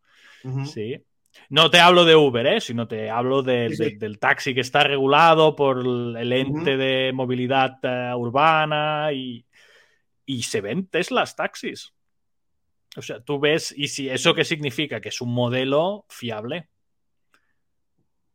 Sí. 0.65 1.04
No 1.50 1.69
te 1.69 1.80
hablo 1.80 2.06
de 2.06 2.15
Uber, 2.15 2.45
¿eh? 2.48 2.62
sino 2.62 2.88
te 2.88 3.10
hablo 3.10 3.43
del 3.43 4.19
taxi 4.19 4.54
que 4.54 4.62
está 4.62 4.84
regulado 4.84 5.56
por 5.56 5.80
el 5.80 6.32
ente 6.34 6.78
de 6.78 7.12
movilidad 7.13 7.78
eh, 7.84 8.13
urbana 8.15 9.12
y, 9.13 9.45
y 10.26 10.43
se 10.43 10.62
ven 10.62 10.88
Teslas 10.88 11.36
taxis. 11.36 11.93
O 12.98 13.02
sea, 13.02 13.19
tú 13.19 13.39
ves, 13.39 13.74
y 13.76 13.89
si 13.89 14.10
eso 14.10 14.34
qué 14.34 14.45
significa, 14.45 15.02
que 15.02 15.10
es 15.10 15.21
un 15.21 15.34
modelo 15.34 16.06
fiable. 16.10 16.69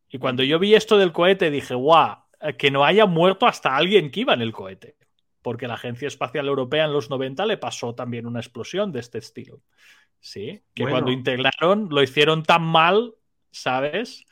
Y 0.08 0.18
cuando 0.18 0.42
yo 0.42 0.58
vi 0.58 0.74
esto 0.74 0.98
del 0.98 1.12
cohete 1.12 1.50
dije, 1.50 1.74
guau, 1.74 2.18
que 2.58 2.70
no 2.70 2.84
haya 2.84 3.06
muerto 3.06 3.46
hasta 3.46 3.76
alguien 3.76 4.10
que 4.10 4.20
iba 4.20 4.34
en 4.34 4.42
el 4.42 4.52
cohete. 4.52 4.96
Porque 5.42 5.66
la 5.66 5.74
Agencia 5.74 6.08
Espacial 6.08 6.46
Europea 6.48 6.84
en 6.84 6.92
los 6.92 7.08
90 7.08 7.46
le 7.46 7.56
pasó 7.56 7.94
también 7.94 8.26
una 8.26 8.40
explosión 8.40 8.92
de 8.92 9.00
este 9.00 9.18
estilo. 9.18 9.62
Sí, 10.20 10.62
que 10.74 10.82
Bueno. 10.82 10.96
cuando 10.96 11.12
integraron 11.12 11.88
lo 11.90 12.02
hicieron 12.02 12.42
tan 12.42 12.62
mal, 12.62 13.14
¿sabes? 13.50 14.24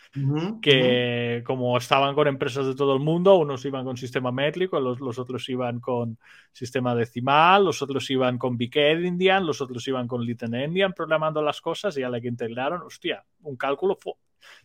Que 0.62 1.42
como 1.46 1.76
estaban 1.76 2.14
con 2.14 2.26
empresas 2.28 2.66
de 2.66 2.74
todo 2.74 2.94
el 2.94 3.00
mundo, 3.00 3.36
unos 3.36 3.64
iban 3.64 3.84
con 3.84 3.96
sistema 3.96 4.32
métrico, 4.32 4.80
los, 4.80 5.00
los 5.00 5.18
otros 5.18 5.48
iban 5.48 5.80
con 5.80 6.18
sistema 6.52 6.94
decimal, 6.94 7.64
los 7.64 7.82
otros 7.82 8.08
iban 8.10 8.38
con 8.38 8.56
Big 8.56 8.76
Endian, 8.76 9.46
los 9.46 9.60
otros 9.60 9.86
iban 9.86 10.08
con 10.08 10.24
Little 10.24 10.64
Endian 10.64 10.92
programando 10.92 11.42
las 11.42 11.60
cosas 11.60 11.96
y 11.98 12.02
a 12.02 12.08
la 12.08 12.20
que 12.20 12.28
integraron, 12.28 12.82
hostia, 12.82 13.24
un 13.42 13.56
cálculo 13.56 13.98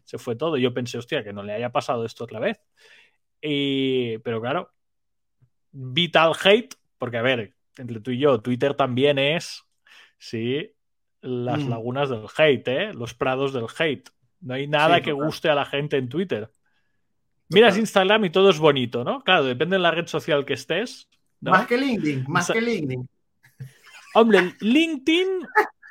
se 0.04 0.18
fue 0.18 0.36
todo. 0.36 0.58
Yo 0.58 0.74
pensé, 0.74 0.98
hostia, 0.98 1.24
que 1.24 1.34
no 1.34 1.44
le 1.44 1.54
haya 1.54 1.72
pasado 1.72 2.06
esto 2.06 2.24
otra 2.24 2.40
vez. 2.40 2.62
Y, 3.42 4.18
pero 4.20 4.42
claro, 4.42 4.72
Vital 5.72 6.34
Hate, 6.44 6.76
porque 6.98 7.18
a 7.18 7.22
ver, 7.22 7.54
entre 7.78 8.00
tú 8.00 8.12
y 8.12 8.20
yo, 8.20 8.42
Twitter 8.42 8.76
también 8.76 9.20
es, 9.20 9.64
sí, 10.18 10.72
las 11.24 11.64
Mm. 11.64 11.70
lagunas 11.70 12.10
del 12.10 12.26
hate, 12.38 12.68
¿eh? 12.68 12.94
los 12.94 13.14
prados 13.14 13.54
del 13.54 13.66
hate. 13.78 14.10
No 14.42 14.54
hay 14.54 14.68
nada 14.68 14.98
Sí, 14.98 15.04
que 15.04 15.12
total. 15.12 15.26
guste 15.26 15.50
a 15.50 15.56
la 15.56 15.66
gente 15.66 15.98
en 15.98 16.10
Twitter. 16.10 16.52
Miras 17.50 17.72
Total. 17.72 17.80
Instagram 17.82 18.26
y 18.26 18.30
todo 18.30 18.50
es 18.50 18.60
bonito, 18.60 19.04
¿no? 19.04 19.24
Claro, 19.24 19.44
depende 19.46 19.78
de 19.78 19.82
la 19.82 19.92
red 19.92 20.08
social 20.08 20.46
que 20.46 20.54
estés. 20.54 21.08
¿no? 21.42 21.52
Más 21.52 21.68
que 21.68 21.78
LinkedIn, 21.78 22.26
más 22.28 22.50
que 22.52 22.62
LinkedIn. 22.62 23.08
Hombre, 24.16 24.54
LinkedIn 24.62 25.28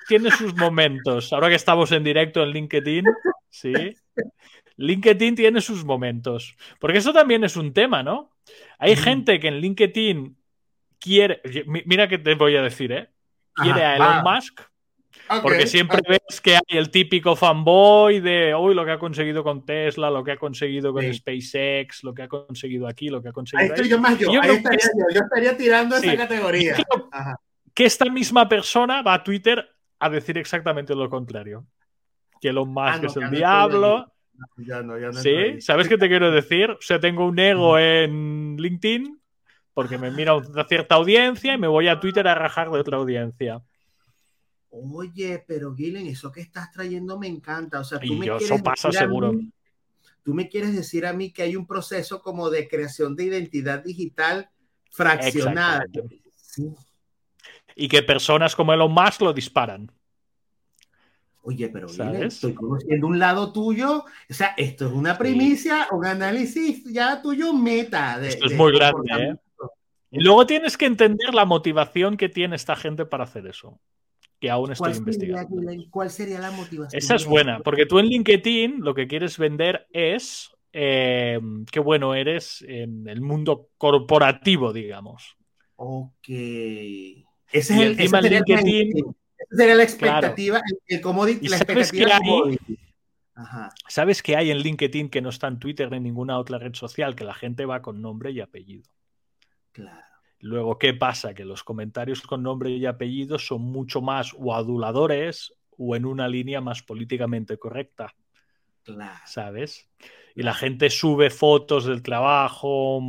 tiene 0.09 0.31
sus 0.31 0.55
momentos. 0.55 1.33
Ahora 1.33 1.49
que 1.49 1.55
estamos 1.57 1.91
en 1.93 2.05
directo 2.05 2.43
en 2.43 2.51
LinkedIn, 2.51 3.05
sí. 3.51 3.73
LinkedIn 4.77 5.35
tiene 5.35 5.61
sus 5.61 5.85
momentos. 5.85 6.57
Porque 6.79 6.99
eso 6.99 7.13
también 7.13 7.45
es 7.45 7.57
un 7.57 7.73
tema, 7.73 8.03
¿no? 8.03 8.31
Hay 8.79 8.95
Mm. 8.95 8.99
gente 8.99 9.41
que 9.41 9.49
en 9.49 9.57
LinkedIn 9.61 10.37
quiere. 10.99 11.41
mi- 11.67 11.83
Mira 11.87 12.09
que 12.09 12.19
te 12.19 12.35
voy 12.35 12.57
a 12.57 12.63
decir, 12.63 12.93
¿eh? 12.93 13.09
Quiere 13.55 13.85
Ajá, 13.85 13.93
a 13.93 13.97
Elon 13.97 14.25
va. 14.27 14.35
Musk 14.37 14.61
Ok, 15.31 15.43
porque 15.43 15.67
siempre 15.67 15.99
ok. 15.99 16.09
ves 16.09 16.41
que 16.41 16.57
hay 16.57 16.79
el 16.79 16.91
típico 16.91 17.37
fanboy 17.37 18.21
de 18.21 18.55
hoy 18.55 18.75
lo 18.75 18.85
que 18.85 18.91
ha 18.93 18.99
conseguido 18.99 19.43
con 19.45 19.65
Tesla, 19.65 20.11
lo 20.11 20.23
que 20.25 20.33
ha 20.33 20.37
conseguido 20.37 20.93
con 20.93 21.03
Sí. 21.03 21.15
SpaceX, 21.15 22.05
lo 22.05 22.13
que 22.15 22.23
ha 22.23 22.29
conseguido 22.29 22.87
aquí, 22.89 23.09
lo 23.09 23.23
que 23.23 23.29
ha 23.29 23.31
Ahí 23.31 23.35
conseguido 23.35 23.75
estoy 23.75 23.85
ahí. 23.85 23.91
yo 23.91 23.99
más 24.01 24.19
yo. 24.19 24.33
Yo 24.33 24.41
Ahí 24.43 24.51
estaría 24.51 24.79
que 24.79 25.15
yo. 25.15 25.21
Estaría 25.21 25.57
tirando 25.57 25.97
Sí. 25.99 26.09
esa 26.09 26.17
categoría. 26.17 26.75
Creo 26.75 27.09
que 27.75 27.85
esta 27.85 28.07
misma 28.07 28.49
persona 28.49 29.03
va 29.03 29.15
a 29.15 29.25
Twitter 29.25 29.67
a 29.99 30.11
decir 30.11 30.37
exactamente 30.39 30.95
lo 30.95 31.09
contrario. 31.09 31.65
Que 32.41 32.49
Elon 32.49 32.69
Musk 32.69 32.87
Ah, 32.87 32.99
no, 33.01 33.07
es 33.09 33.17
el 33.17 33.21
no 33.23 33.27
estoy 33.27 33.39
diablo. 33.39 34.13
Ya 34.57 34.83
no, 34.83 34.99
ya 34.99 35.07
no 35.07 35.13
¿Sí? 35.13 35.61
¿Sabes 35.61 35.89
qué 35.89 35.97
te 35.97 36.09
quiero 36.09 36.31
decir? 36.33 36.71
O 36.71 36.79
sea, 36.81 36.99
tengo 36.99 37.27
un 37.27 37.39
ego 37.39 37.79
en 37.79 38.57
LinkedIn 38.59 39.19
porque 39.75 39.97
me 39.99 40.11
mira 40.11 40.35
una 40.35 40.65
cierta 40.65 40.97
audiencia 40.97 41.55
y 41.55 41.59
me 41.59 41.69
voy 41.69 41.87
a 41.89 42.01
Twitter 42.01 42.27
a 42.27 42.35
rajar 42.35 42.71
de 42.71 42.81
otra 42.81 42.97
audiencia. 42.99 43.61
Oye, 44.75 45.45
pero 45.47 45.75
Gilen, 45.75 46.07
eso 46.07 46.33
que 46.33 46.41
estás 46.41 46.71
trayendo 46.73 47.19
me 47.19 47.27
encanta. 47.27 47.81
O 47.81 47.85
sea, 47.85 47.99
tú 48.01 48.07
Y 48.07 48.17
me 48.17 48.27
yo, 48.27 48.39
quieres 48.39 48.51
eso 48.55 48.65
pasa 48.65 48.89
decir 48.89 49.03
a 49.03 49.07
seguro. 49.07 49.33
mí- 49.35 49.51
tú 50.23 50.33
me 50.35 50.49
quieres 50.49 50.75
decir 50.75 51.05
a 51.05 51.13
mí 51.13 51.31
que 51.31 51.43
hay 51.43 51.57
un 51.57 51.67
proceso 51.67 52.23
como 52.23 52.49
de 52.49 52.69
creación 52.69 53.15
de 53.15 53.25
identidad 53.25 53.85
digital 53.85 54.49
fraccionada. 54.91 55.85
Sí. 56.35 56.71
Y 57.77 57.89
que 57.89 58.03
personas 58.03 58.57
como 58.57 58.73
Elon 58.73 58.93
Musk 58.93 59.21
lo 59.21 59.33
disparan. 59.35 59.91
Oye, 61.43 61.69
pero 61.69 61.89
Gilen, 61.89 62.23
estoy 62.23 62.55
conociendo 62.55 63.09
un 63.09 63.19
lado 63.19 63.53
tuyo. 63.53 64.05
O 64.31 64.35
sea, 64.35 64.55
esto 64.57 64.87
es 64.87 64.93
una 64.93 65.19
primicia, 65.19 65.89
un 65.91 66.07
análisis 66.07 66.85
ya 66.85 67.21
tuyo 67.21 67.53
meta. 67.53 68.19
De, 68.19 68.29
Esto 68.29 68.47
es 68.47 68.53
de 68.53 68.57
muy 68.57 68.73
grande, 68.73 68.93
comportamiento. 68.95 69.43
Y 70.11 70.21
luego 70.21 70.47
tienes 70.47 70.77
que 70.79 70.87
entender 70.87 71.35
la 71.35 71.45
motivación 71.45 72.17
que 72.17 72.29
tiene 72.29 72.55
esta 72.57 72.77
gente 72.77 73.05
para 73.07 73.25
hacer 73.25 73.47
eso. 73.47 73.79
Que 74.43 74.51
aún 74.51 74.73
estoy 74.73 74.87
¿Cuál 74.87 74.95
sería, 74.95 74.99
investigando. 74.99 75.61
Gilen, 75.61 75.89
¿Cuál 75.89 76.11
sería 76.11 76.41
la 76.41 76.51
motivación? 76.51 76.99
Esa 76.99 77.15
es 77.15 77.25
buena, 77.27 77.61
porque 77.61 77.87
tú 77.87 78.01
en 78.01 78.07
LinkedIn 78.07 78.81
lo 78.81 78.93
que 78.93 79.07
quieres 79.07 79.39
vender 79.39 79.87
es 79.93 80.51
eh, 80.73 81.39
qué 81.71 81.79
bueno 81.79 82.17
eres 82.17 82.61
en 82.67 83.07
el 83.07 83.21
mundo 83.21 83.69
corporativo, 83.79 84.73
digamos. 84.73 85.37
Ok. 85.77 86.27
Ese 86.27 87.37
es 87.53 87.71
Y 87.71 87.83
el, 87.83 87.97
sería 87.97 88.39
el 88.41 88.45
LinkedIn-. 88.45 89.15
Esa 89.39 89.57
sería 89.57 89.75
la 89.77 89.83
expectativa, 89.85 90.59
el, 90.59 90.97
el 90.97 91.01
commodity, 91.01 91.47
¿Y 91.47 91.49
la 91.49 91.59
sabes 91.59 91.93
expectativa. 91.93 92.51
Ajá. 93.37 93.73
¿Sabes 93.87 94.25
qué 94.25 94.37
hay 94.37 94.51
en 94.51 94.59
LinkedIn 94.59 95.09
que 95.09 95.23
no 95.23 95.29
está 95.29 95.47
en 95.47 95.61
Twitter 95.61 95.89
ni 95.89 95.99
en 95.99 96.03
ninguna 96.03 96.37
otra 96.37 96.59
red 96.59 96.75
social? 96.75 97.15
Que 97.15 97.23
la 97.23 97.35
gente 97.35 97.65
va 97.65 97.81
con 97.81 98.03
nombre 98.03 98.33
y 98.33 98.41
apellido. 98.41 98.91
Claro. 99.71 100.12
Luego, 100.43 100.77
¿qué 100.77 100.93
pasa? 100.93 101.35
Que 101.35 101.45
los 101.45 101.63
comentarios 101.63 102.21
con 102.23 102.43
nombre 102.43 102.71
y 102.71 102.85
apellido 102.85 103.39
son 103.39 103.63
mucho 103.63 104.01
más 104.01 104.35
o 104.37 104.53
aduladores 104.53 105.55
o 105.79 105.95
en 105.95 106.05
una 106.05 106.27
línea 106.27 106.61
más 106.61 106.83
políticamente 106.83 107.57
correcta, 107.59 108.13
Claro. 108.83 109.21
¿sabes? 109.25 109.89
Y 110.35 110.43
la 110.43 110.53
gente 110.53 110.91
sube 110.91 111.31
fotos 111.31 111.85
del 111.85 112.03
trabajo, 112.03 113.01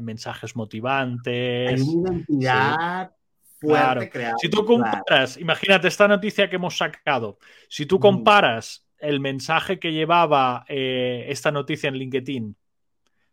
mensajes 0.00 0.56
motivantes. 0.56 1.80
Hay 1.80 1.80
una 1.80 2.10
identidad 2.10 3.12
fuerte 3.60 3.84
Claro. 3.84 4.10
creada. 4.10 4.34
Si 4.38 4.48
tú 4.48 4.64
claro. 4.64 4.82
comparas, 4.82 5.36
imagínate 5.36 5.86
esta 5.86 6.08
noticia 6.08 6.50
que 6.50 6.56
hemos 6.56 6.76
sacado, 6.76 7.38
si 7.68 7.86
tú 7.86 8.00
comparas 8.00 8.84
el 8.98 9.20
mensaje 9.20 9.78
que 9.78 9.92
llevaba 9.92 10.64
eh, 10.68 11.26
esta 11.28 11.52
noticia 11.52 11.88
en 11.88 11.94
LinkedIn, 11.94 12.56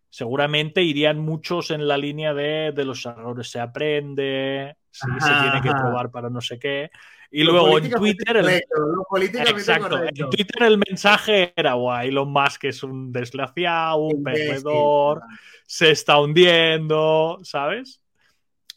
seguramente 0.10 0.82
irían 0.82 1.20
muchos 1.20 1.72
en 1.72 1.88
la 1.88 1.98
línea 1.98 2.34
de, 2.34 2.72
de 2.74 2.86
los 2.86 3.06
errores 3.06 3.50
se 3.50 3.60
aprende, 3.60 4.76
sí, 4.92 5.08
se 5.20 5.34
tiene 5.42 5.62
que 5.62 5.72
probar 5.72 6.10
para 6.12 6.30
no 6.30 6.42
sé 6.42 6.58
qué. 6.60 6.90
Y 7.30 7.44
Lo 7.44 7.52
luego 7.52 7.78
en 7.78 7.90
Twitter, 7.90 8.38
el, 8.38 8.50
exacto, 8.50 10.02
en 10.02 10.30
Twitter 10.30 10.64
el 10.64 10.78
mensaje 10.78 11.54
era, 11.56 11.74
guay, 11.74 12.08
Elon 12.08 12.32
Musk 12.32 12.64
es 12.66 12.84
un 12.84 13.12
desgraciado, 13.12 13.98
un 13.98 14.24
perdedor, 14.24 15.22
se 15.66 15.92
está 15.92 16.20
hundiendo, 16.20 17.40
¿sabes? 17.44 18.02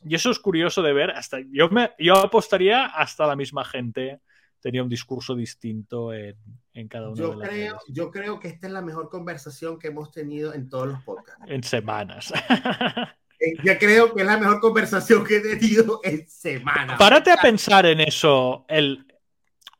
Y 0.04 0.16
eso 0.16 0.30
es 0.30 0.40
curioso 0.40 0.82
de 0.82 0.92
ver. 0.92 1.10
Hasta, 1.12 1.38
yo, 1.52 1.68
me, 1.68 1.92
yo 1.98 2.16
apostaría 2.16 2.86
hasta 2.86 3.26
la 3.26 3.36
misma 3.36 3.64
gente 3.64 4.20
tenía 4.60 4.82
un 4.82 4.88
discurso 4.88 5.34
distinto 5.34 6.12
en, 6.12 6.36
en 6.74 6.88
cada 6.88 7.08
una 7.10 7.18
Yo 7.18 7.30
de 7.30 7.36
las 7.36 7.48
creo, 7.48 7.72
redes. 7.72 7.82
yo 7.88 8.10
creo 8.10 8.40
que 8.40 8.48
esta 8.48 8.66
es 8.66 8.72
la 8.72 8.82
mejor 8.82 9.08
conversación 9.08 9.78
que 9.78 9.88
hemos 9.88 10.10
tenido 10.10 10.54
en 10.54 10.68
todos 10.68 10.88
los 10.88 11.02
podcasts. 11.02 11.42
En 11.46 11.62
semanas. 11.62 12.32
Eh, 13.42 13.54
Yo 13.64 13.78
creo 13.78 14.14
que 14.14 14.20
es 14.20 14.26
la 14.26 14.36
mejor 14.36 14.60
conversación 14.60 15.24
que 15.24 15.36
he 15.36 15.40
tenido 15.40 16.00
en 16.04 16.28
semanas. 16.28 16.98
Párate 16.98 17.30
a 17.30 17.38
pensar 17.38 17.86
en 17.86 18.00
eso. 18.00 18.66
El, 18.68 19.06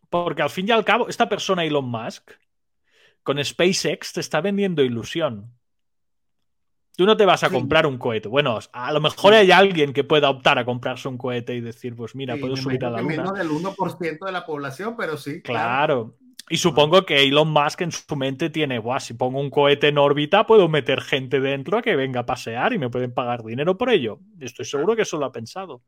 porque 0.09 0.41
al 0.41 0.49
fin 0.49 0.67
y 0.67 0.71
al 0.71 0.83
cabo, 0.83 1.11
esta 1.11 1.29
persona, 1.29 1.63
Elon 1.63 1.85
Musk, 1.85 2.31
con 3.23 3.45
SpaceX 3.45 4.15
te 4.15 4.21
está 4.21 4.41
vendiendo 4.41 4.83
ilusión. 4.83 5.53
Tú 6.97 7.07
no 7.07 7.17
te 7.17 7.25
vas 7.25 7.43
a 7.45 7.49
Sí. 7.49 7.55
comprar 7.55 7.87
un 7.87 7.97
cohete. 7.99 8.29
Bueno, 8.29 8.59
a 8.73 8.93
lo 8.93 9.01
mejor 9.01 9.33
hay 9.35 9.51
alguien 9.51 9.93
que 9.93 10.05
pueda 10.05 10.29
optar 10.29 10.59
a 10.59 10.65
comprarse 10.65 11.09
un 11.09 11.17
cohete 11.17 11.55
y 11.55 11.61
decir, 11.61 11.97
pues 11.97 12.15
mira, 12.15 12.35
Sí, 12.35 12.41
puedo 12.41 12.57
subir 12.57 12.85
a 12.85 12.91
la 12.91 13.01
luna. 13.01 13.17
Menos 13.17 13.33
del 13.39 13.51
1% 13.51 14.27
de 14.27 14.33
la 14.33 14.45
población, 14.45 14.97
pero 14.99 15.17
sí. 15.17 15.41
Claro. 15.43 16.17
Y 16.53 16.57
supongo 16.57 17.07
que 17.07 17.23
Elon 17.23 17.49
Musk 17.49 17.83
en 17.83 17.93
su 17.93 18.17
mente 18.17 18.51
tiene, 18.51 18.79
guau, 18.81 18.99
si 18.99 19.15
pongo 19.15 19.41
un 19.41 19.51
cohete 19.51 19.87
en 19.89 19.99
órbita, 19.99 20.47
puedo 20.47 20.69
meter 20.69 21.01
gente 21.01 21.39
dentro 21.41 21.79
a 21.79 21.83
que 21.83 21.95
venga 21.95 22.21
a 22.21 22.27
pasear 22.27 22.73
y 22.73 22.79
me 22.79 22.91
pueden 22.91 23.15
pagar 23.15 23.45
dinero 23.45 23.79
por 23.79 23.89
ello. 23.89 24.19
Estoy 24.41 24.65
seguro 24.65 24.97
que 24.97 25.03
eso 25.03 25.17
lo 25.17 25.27
ha 25.27 25.33
pensado. 25.33 25.83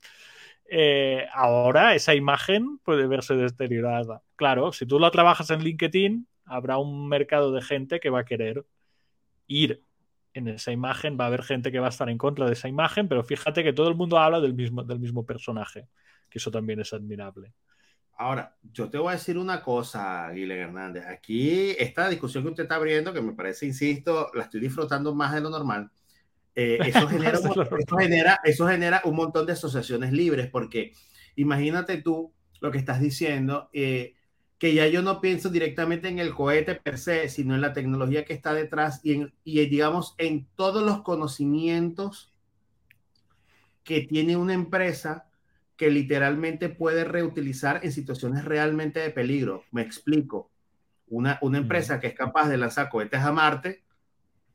Eh, 0.71 1.27
ahora 1.35 1.95
esa 1.97 2.15
imagen 2.15 2.79
puede 2.79 3.09
verse 3.09 3.35
deteriorada. 3.35 4.23
Claro, 4.37 4.73
si 4.73 4.87
tú 4.87 4.99
la 5.01 5.11
trabajas 5.11 5.51
en 5.51 5.65
LinkedIn, 5.65 6.27
habrá 6.45 6.79
un 6.79 7.09
mercado 7.09 7.51
de 7.53 7.61
gente 7.61 7.99
que 7.99 8.09
va 8.11 8.21
a 8.21 8.25
querer 8.25 8.65
ir 9.49 9.83
en 10.35 10.49
esa 10.49 10.73
imagen, 10.73 11.17
va 11.21 11.25
a 11.25 11.27
haber 11.29 11.43
gente 11.43 11.73
que 11.73 11.79
va 11.81 11.87
a 11.87 11.91
estar 11.91 12.09
en 12.11 12.19
contra 12.19 12.47
de 12.47 12.53
esa 12.55 12.69
imagen, 12.69 13.09
pero 13.09 13.23
fíjate 13.25 13.63
que 13.65 13.73
todo 13.73 13.89
el 13.89 13.95
mundo 13.97 14.19
habla 14.19 14.41
del 14.41 14.55
mismo, 14.55 14.83
del 14.85 15.01
mismo 15.01 15.25
personaje, 15.27 15.89
que 16.31 16.39
eso 16.39 16.51
también 16.51 16.81
es 16.81 16.93
admirable. 16.93 17.53
Ahora, 18.17 18.57
yo 18.73 18.89
te 18.91 18.99
voy 18.99 19.09
a 19.11 19.13
decir 19.17 19.37
una 19.39 19.63
cosa, 19.63 20.31
Guilherme 20.31 20.63
Hernández. 20.65 21.05
Aquí, 21.07 21.71
esta 21.79 22.09
discusión 22.09 22.45
que 22.45 22.51
usted 22.51 22.63
está 22.65 22.77
abriendo, 22.77 23.13
que 23.13 23.21
me 23.23 23.33
parece, 23.33 23.67
insisto, 23.67 24.31
la 24.35 24.45
estoy 24.45 24.61
disfrutando 24.61 25.15
más 25.15 25.33
de 25.35 25.41
lo 25.41 25.51
normal. 25.51 25.91
eh, 26.57 26.83
eso, 26.87 27.09
genera, 27.09 27.41
un- 27.41 27.53
eso, 27.79 27.99
genera, 27.99 28.41
eso 28.45 28.69
genera 28.69 29.03
un 29.05 29.17
montón 29.17 29.47
de 29.47 29.53
asociaciones 29.55 30.13
libres, 30.13 30.51
porque 30.51 30.93
imagínate 31.37 32.03
tú 32.03 32.35
lo 32.61 32.71
que 32.73 32.79
estás 32.79 33.01
diciendo, 33.01 33.71
eh, 33.75 34.15
que 34.63 34.75
ya 34.75 34.87
yo 34.87 35.03
no 35.03 35.21
pienso 35.21 35.49
directamente 35.49 36.07
en 36.07 36.21
el 36.21 36.33
cohete 36.37 36.77
per 36.77 36.97
se, 36.97 37.29
sino 37.29 37.57
en 37.57 37.61
la 37.61 37.73
tecnología 37.73 38.25
que 38.25 38.33
está 38.33 38.55
detrás 38.55 39.01
y, 39.03 39.15
en, 39.15 39.35
y 39.43 39.67
digamos, 39.67 40.15
en 40.19 40.47
todos 40.55 40.85
los 40.85 41.03
conocimientos 41.03 42.33
que 43.83 44.03
tiene 44.03 44.37
una 44.37 44.55
empresa 44.55 45.27
que 45.75 45.91
literalmente 45.91 46.69
puede 46.69 47.03
reutilizar 47.03 47.81
en 47.83 47.91
situaciones 47.91 48.45
realmente 48.45 49.01
de 49.01 49.11
peligro. 49.11 49.65
Me 49.73 49.83
explico. 49.83 50.49
Una, 51.09 51.41
una 51.43 51.59
empresa 51.59 51.99
que 51.99 52.07
es 52.07 52.15
capaz 52.15 52.49
de 52.49 52.57
lanzar 52.57 52.89
cohetes 52.89 53.19
a 53.19 53.33
Marte, 53.33 53.83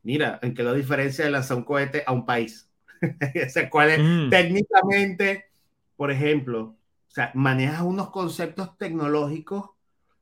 mira, 0.02 0.38
¿en 0.40 0.54
qué 0.54 0.62
la 0.62 0.72
diferencia 0.72 1.26
de 1.26 1.32
lanzar 1.32 1.58
un 1.58 1.64
cohete 1.64 2.02
a 2.06 2.12
un 2.12 2.24
país? 2.24 2.70
o 3.02 3.50
sea, 3.50 3.68
¿cuál 3.68 3.90
es 3.90 4.00
mm. 4.02 4.30
técnicamente, 4.30 5.50
por 5.96 6.10
ejemplo, 6.10 6.62
o 6.62 7.10
sea, 7.10 7.30
manejas 7.34 7.82
unos 7.82 8.08
conceptos 8.08 8.78
tecnológicos 8.78 9.76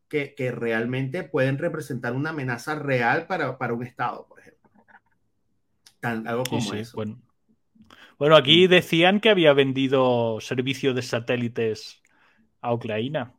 que, 0.09 0.35
que, 0.35 0.51
realmente 0.51 1.25
pueden 1.25 1.59
representar 1.59 2.13
una 2.15 2.31
amenaza 2.31 2.77
real 2.77 3.27
para, 3.27 3.59
para 3.59 3.75
un 3.75 3.83
Estado, 3.83 4.27
por 4.29 4.41
ejemplo. 4.41 4.71
Tan, 6.01 6.27
algo 6.27 6.45
como 6.45 6.75
eso. 6.75 6.97
Bueno. 6.97 7.21
bueno, 8.19 8.37
aquí 8.37 8.67
decían 8.67 9.21
que 9.21 9.31
había 9.31 9.53
vendido 9.53 10.39
servicio 10.41 10.95
de 10.95 11.03
satélites 11.03 12.03
a 12.61 12.73
Ucrania. 12.73 13.33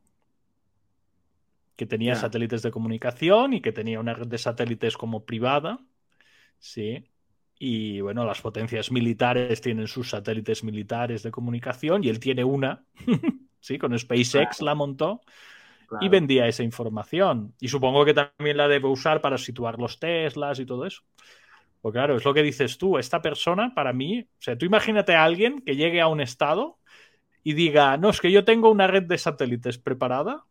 Que 1.75 1.85
tenía 1.85 2.15
satélites 2.15 2.63
de 2.63 2.71
comunicación 2.71 3.53
y 3.53 3.61
que 3.61 3.71
tenía 3.71 3.99
una 3.99 4.13
red 4.13 4.27
de 4.27 4.39
satélites 4.39 4.97
como 4.97 5.25
privada. 5.25 5.79
Sí. 6.57 7.05
Y 7.59 8.01
bueno, 8.01 8.25
las 8.25 8.41
potencias 8.41 8.91
militares 8.91 9.61
tienen 9.61 9.87
sus 9.87 10.09
satélites 10.09 10.63
militares 10.63 11.21
de 11.21 11.29
comunicación 11.29 12.03
y 12.03 12.09
él 12.09 12.19
tiene 12.19 12.43
una. 12.43 12.83
sí, 13.59 13.77
con 13.77 13.97
SpaceX 13.97 14.61
la 14.61 14.73
montó 14.73 15.21
y 16.01 16.09
vendía 16.09 16.47
esa 16.47 16.63
información. 16.63 17.53
Y 17.59 17.67
supongo 17.69 18.05
que 18.05 18.13
también 18.13 18.57
la 18.57 18.67
debe 18.67 18.87
usar 18.87 19.21
para 19.21 19.37
situar 19.37 19.79
los 19.79 19.99
Teslas 19.99 20.59
y 20.59 20.65
todo 20.65 20.85
eso. 20.85 21.03
Pues 21.81 21.93
claro, 21.93 22.17
es 22.17 22.25
lo 22.25 22.33
que 22.33 22.43
dices 22.43 22.77
tú. 22.77 22.97
Esta 22.97 23.21
persona, 23.21 23.73
para 23.73 23.93
mí, 23.93 24.21
o 24.21 24.41
sea, 24.41 24.57
tú 24.57 24.65
imagínate 24.65 25.15
a 25.15 25.23
alguien 25.23 25.61
que 25.61 25.75
llegue 25.75 26.01
a 26.01 26.07
un 26.07 26.21
estado 26.21 26.77
y 27.43 27.53
diga, 27.53 27.97
no, 27.97 28.09
es 28.09 28.19
que 28.19 28.31
yo 28.31 28.43
tengo 28.43 28.69
una 28.69 28.87
red 28.87 29.03
de 29.03 29.17
satélites 29.17 29.77
preparada 29.77 30.43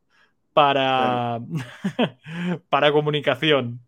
para, 0.52 1.40
para 2.70 2.92
comunicación. 2.92 3.80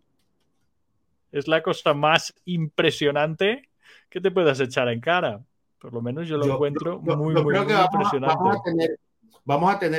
Es 1.32 1.48
la 1.48 1.62
cosa 1.62 1.94
más 1.94 2.34
impresionante 2.44 3.68
que 4.10 4.20
te 4.20 4.30
puedas 4.30 4.60
echar 4.60 4.88
en 4.88 5.00
cara. 5.00 5.40
Por 5.80 5.92
lo 5.92 6.02
menos 6.02 6.26
yo 6.26 6.36
lo 6.36 6.52
encuentro 6.52 7.00
muy, 7.00 7.34
muy, 7.34 7.56
impresionante 7.56 8.36
vamos 8.36 8.56
a 8.56 8.62
tener 8.62 8.98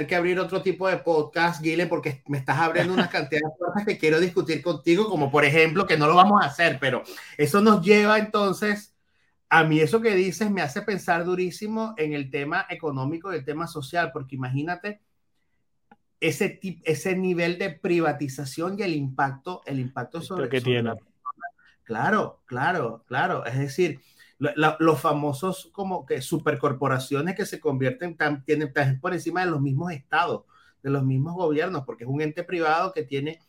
que 0.08 0.16
abrir 0.16 0.40
otro 0.40 0.62
tipo 0.62 0.88
de 0.88 0.98
podcast, 0.98 1.62
Guile, 1.62 1.88
porque 1.88 2.22
me 2.28 2.38
estás 2.38 2.60
abriendo 2.60 2.94
una 2.94 3.10
cantidad 3.10 3.42
de 3.42 3.58
cosas 3.58 3.86
que 3.86 3.98
quiero 3.98 4.20
discutir 4.20 4.62
contigo, 4.62 5.10
como 5.10 5.32
por 5.32 5.44
ejemplo, 5.44 5.88
que 5.88 5.98
no 5.98 6.08
lo 6.08 6.16
vamos 6.16 6.44
a 6.44 6.48
hacer, 6.48 6.78
pero 6.80 7.04
eso 7.38 7.60
nos 7.60 7.84
lleva 7.84 8.20
entonces, 8.20 8.94
a 9.50 9.64
mí 9.64 9.80
eso 9.80 10.02
que 10.02 10.14
dices 10.16 10.52
me 10.52 10.62
hace 10.62 10.84
pensar 10.84 11.26
durísimo 11.26 11.96
en 11.98 12.14
el 12.14 12.30
tema 12.30 12.68
económico 12.70 13.34
y 13.34 13.38
el 13.38 13.46
tema 13.46 13.66
social, 13.66 14.12
porque 14.14 14.36
imagínate 14.36 15.02
ese, 16.20 16.60
ese 16.84 17.16
nivel 17.16 17.58
de 17.58 17.72
privatización 17.72 18.78
y 18.78 18.84
el 18.84 18.94
impacto, 18.94 19.64
el 19.66 19.80
impacto 19.80 20.22
sobre, 20.22 20.50
que 20.50 20.62
tiene. 20.62 20.94
Claro, 21.84 22.42
claro, 22.46 23.04
claro. 23.08 23.46
Es 23.46 23.58
decir, 23.58 24.00
los 24.40 25.00
famosos 25.00 25.70
como 25.74 26.06
que 26.06 26.22
supercorporaciones 26.22 27.36
que 27.36 27.46
se 27.46 27.60
convierten, 27.60 28.16
tan, 28.16 28.44
tienen, 28.46 28.72
por 29.02 29.14
encima 29.14 29.44
de 29.44 29.52
los 29.52 29.62
mismos 29.62 29.92
estados, 29.92 30.44
de 30.82 30.90
los 30.90 31.04
mismos 31.04 31.36
gobiernos, 31.36 31.84
porque 31.86 32.06
es 32.06 32.10
un 32.10 32.22
ente 32.22 32.44
privado 32.44 32.94
que 32.94 33.04
tiene, 33.04 33.40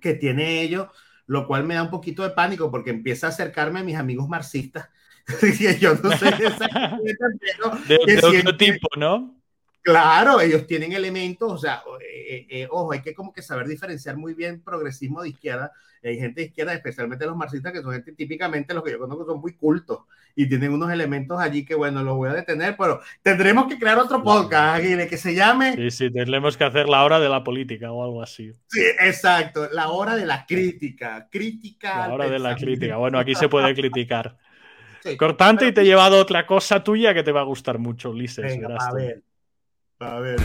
que 0.00 0.14
tiene 0.14 0.62
ello, 0.62 0.90
lo 1.26 1.46
cual 1.46 1.64
me 1.64 1.74
da 1.74 1.84
un 1.84 1.90
poquito 1.90 2.24
de 2.24 2.30
pánico 2.30 2.70
porque 2.70 2.90
empieza 2.90 3.28
a 3.28 3.30
acercarme 3.30 3.80
a 3.80 3.84
mis 3.84 3.96
amigos 3.96 4.28
marxistas. 4.28 4.90
yo 5.80 5.94
no 5.94 6.10
sé 6.16 6.32
de, 7.86 8.06
de 8.16 8.38
otro 8.40 8.56
tipo, 8.56 8.88
¿no? 8.96 9.41
Claro, 9.82 10.40
ellos 10.40 10.66
tienen 10.66 10.92
elementos, 10.92 11.52
o 11.52 11.58
sea, 11.58 11.82
eh, 12.00 12.28
eh, 12.28 12.46
eh, 12.48 12.68
ojo, 12.70 12.92
hay 12.92 13.02
que 13.02 13.14
como 13.14 13.32
que 13.32 13.42
saber 13.42 13.66
diferenciar 13.66 14.16
muy 14.16 14.32
bien 14.32 14.62
progresismo 14.62 15.22
de 15.22 15.30
izquierda. 15.30 15.72
Hay 16.04 16.18
gente 16.18 16.40
de 16.40 16.46
izquierda, 16.48 16.72
especialmente 16.72 17.26
los 17.26 17.36
marxistas, 17.36 17.72
que 17.72 17.82
son 17.82 17.92
gente 17.92 18.12
típicamente 18.12 18.74
los 18.74 18.84
que 18.84 18.92
yo 18.92 18.98
conozco 18.98 19.24
son 19.24 19.40
muy 19.40 19.54
cultos 19.54 20.00
y 20.34 20.48
tienen 20.48 20.72
unos 20.72 20.90
elementos 20.90 21.38
allí 21.40 21.64
que, 21.64 21.74
bueno, 21.74 22.02
los 22.02 22.16
voy 22.16 22.30
a 22.30 22.34
detener, 22.34 22.76
pero 22.76 23.00
tendremos 23.22 23.66
que 23.66 23.78
crear 23.78 23.98
otro 23.98 24.22
podcast, 24.22 24.76
Aguirre, 24.76 25.08
que 25.08 25.16
se 25.16 25.34
llame. 25.34 25.74
Sí, 25.74 25.90
sí, 25.90 26.12
tendremos 26.12 26.56
que 26.56 26.64
hacer 26.64 26.88
la 26.88 27.04
hora 27.04 27.20
de 27.20 27.28
la 27.28 27.44
política 27.44 27.92
o 27.92 28.04
algo 28.04 28.22
así. 28.22 28.52
Sí, 28.68 28.82
exacto, 29.00 29.68
la 29.72 29.88
hora 29.88 30.16
de 30.16 30.26
la 30.26 30.46
crítica. 30.46 31.28
Crítica. 31.30 32.08
La 32.08 32.14
hora 32.14 32.28
de 32.28 32.38
la 32.38 32.56
crítica. 32.56 32.96
Bueno, 32.96 33.18
aquí 33.18 33.34
se 33.34 33.48
puede 33.48 33.74
criticar. 33.74 34.36
Cortante 35.18 35.66
y 35.66 35.72
te 35.72 35.80
he 35.80 35.84
llevado 35.84 36.18
otra 36.18 36.46
cosa 36.46 36.84
tuya 36.84 37.12
que 37.12 37.24
te 37.24 37.32
va 37.32 37.40
a 37.40 37.44
gustar 37.44 37.78
mucho, 37.78 38.10
Ulises. 38.10 38.58
a 38.78 38.94
ver. 38.94 39.22
A 40.04 40.18
ver. 40.18 40.36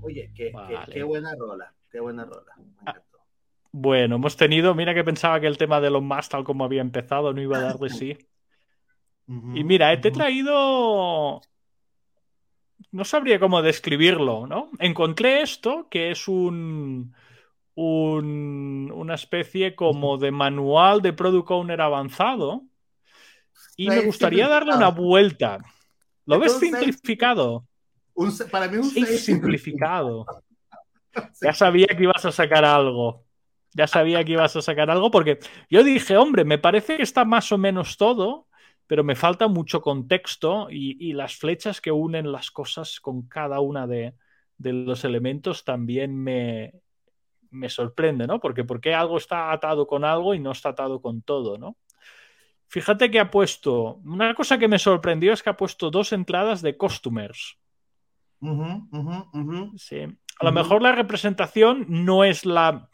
Oye, 0.00 0.30
qué, 0.36 0.52
qué, 0.92 1.02
buena 1.02 1.34
rola, 1.34 1.74
qué 1.90 1.98
buena 1.98 2.24
rola. 2.24 2.54
Bueno, 3.72 4.16
hemos 4.16 4.36
tenido, 4.36 4.74
mira 4.74 4.94
que 4.94 5.04
pensaba 5.04 5.40
que 5.40 5.46
el 5.46 5.58
tema 5.58 5.80
de 5.80 5.90
los 5.90 6.02
más 6.02 6.28
tal 6.28 6.44
como 6.44 6.64
había 6.64 6.80
empezado 6.80 7.32
no 7.32 7.40
iba 7.40 7.58
a 7.58 7.62
dar 7.62 7.78
de 7.78 7.90
sí. 7.90 8.18
Y 9.26 9.62
mira, 9.62 9.92
eh, 9.92 9.98
te 9.98 10.08
he 10.08 10.10
traído, 10.10 11.42
no 12.92 13.04
sabría 13.04 13.38
cómo 13.38 13.60
describirlo, 13.60 14.46
¿no? 14.46 14.70
Encontré 14.78 15.42
esto, 15.42 15.86
que 15.90 16.10
es 16.10 16.28
un, 16.28 17.14
un 17.74 18.90
una 18.94 19.14
especie 19.14 19.74
como 19.74 20.16
de 20.16 20.30
manual 20.30 21.02
de 21.02 21.12
Product 21.12 21.50
Owner 21.50 21.80
avanzado. 21.80 22.62
Y 23.76 23.88
me 23.88 24.00
gustaría 24.00 24.48
darle 24.48 24.74
una 24.74 24.88
vuelta. 24.88 25.58
¿Lo 26.24 26.38
ves 26.38 26.58
simplificado? 26.58 27.66
para 28.50 28.68
mí 28.68 28.78
un 28.78 28.84
simplificado. 28.84 30.26
Ya 31.42 31.52
sabía 31.52 31.88
que 31.88 32.04
ibas 32.04 32.24
a 32.24 32.30
sacar 32.30 32.64
algo. 32.64 33.24
Ya 33.78 33.86
sabía 33.86 34.24
que 34.24 34.32
ibas 34.32 34.56
a 34.56 34.60
sacar 34.60 34.90
algo 34.90 35.12
porque 35.12 35.38
yo 35.70 35.84
dije, 35.84 36.16
hombre, 36.16 36.44
me 36.44 36.58
parece 36.58 36.96
que 36.96 37.04
está 37.04 37.24
más 37.24 37.52
o 37.52 37.58
menos 37.58 37.96
todo, 37.96 38.48
pero 38.88 39.04
me 39.04 39.14
falta 39.14 39.46
mucho 39.46 39.80
contexto 39.82 40.66
y, 40.68 41.12
las 41.12 41.36
flechas 41.36 41.80
que 41.80 41.92
unen 41.92 42.32
las 42.32 42.50
cosas 42.50 42.98
con 42.98 43.28
cada 43.28 43.60
una 43.60 43.86
de, 43.86 44.14
los 44.58 45.04
elementos 45.04 45.62
también 45.62 46.20
me, 46.20 46.74
me 47.50 47.68
sorprende, 47.68 48.26
¿no? 48.26 48.40
Porque 48.40 48.64
¿por 48.64 48.80
qué 48.80 48.96
algo 48.96 49.16
está 49.16 49.52
atado 49.52 49.86
con 49.86 50.04
algo 50.04 50.34
y 50.34 50.40
no 50.40 50.50
está 50.50 50.70
atado 50.70 51.00
con 51.00 51.22
todo, 51.22 51.56
¿no? 51.56 51.76
Fíjate 52.66 53.12
que 53.12 53.20
ha 53.20 53.30
puesto, 53.30 54.00
una 54.04 54.34
cosa 54.34 54.58
que 54.58 54.66
me 54.66 54.80
sorprendió 54.80 55.32
es 55.32 55.44
que 55.44 55.50
ha 55.50 55.56
puesto 55.56 55.88
dos 55.88 56.12
entradas 56.12 56.62
de 56.62 56.76
customers. 56.76 57.56
sí. 59.76 60.00
A 60.40 60.44
lo 60.44 60.52
mejor 60.52 60.82
la 60.82 60.92
representación 60.92 61.86
no 61.88 62.24
es 62.24 62.44
la 62.44 62.88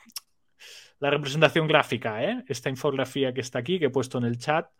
la 1.04 1.10
representación 1.10 1.66
gráfica, 1.66 2.24
¿eh? 2.24 2.44
esta 2.48 2.70
infografía 2.70 3.34
que 3.34 3.42
está 3.42 3.58
aquí, 3.58 3.78
que 3.78 3.84
he 3.84 3.90
puesto 3.90 4.16
en 4.16 4.24
el 4.24 4.38
chat, 4.38 4.70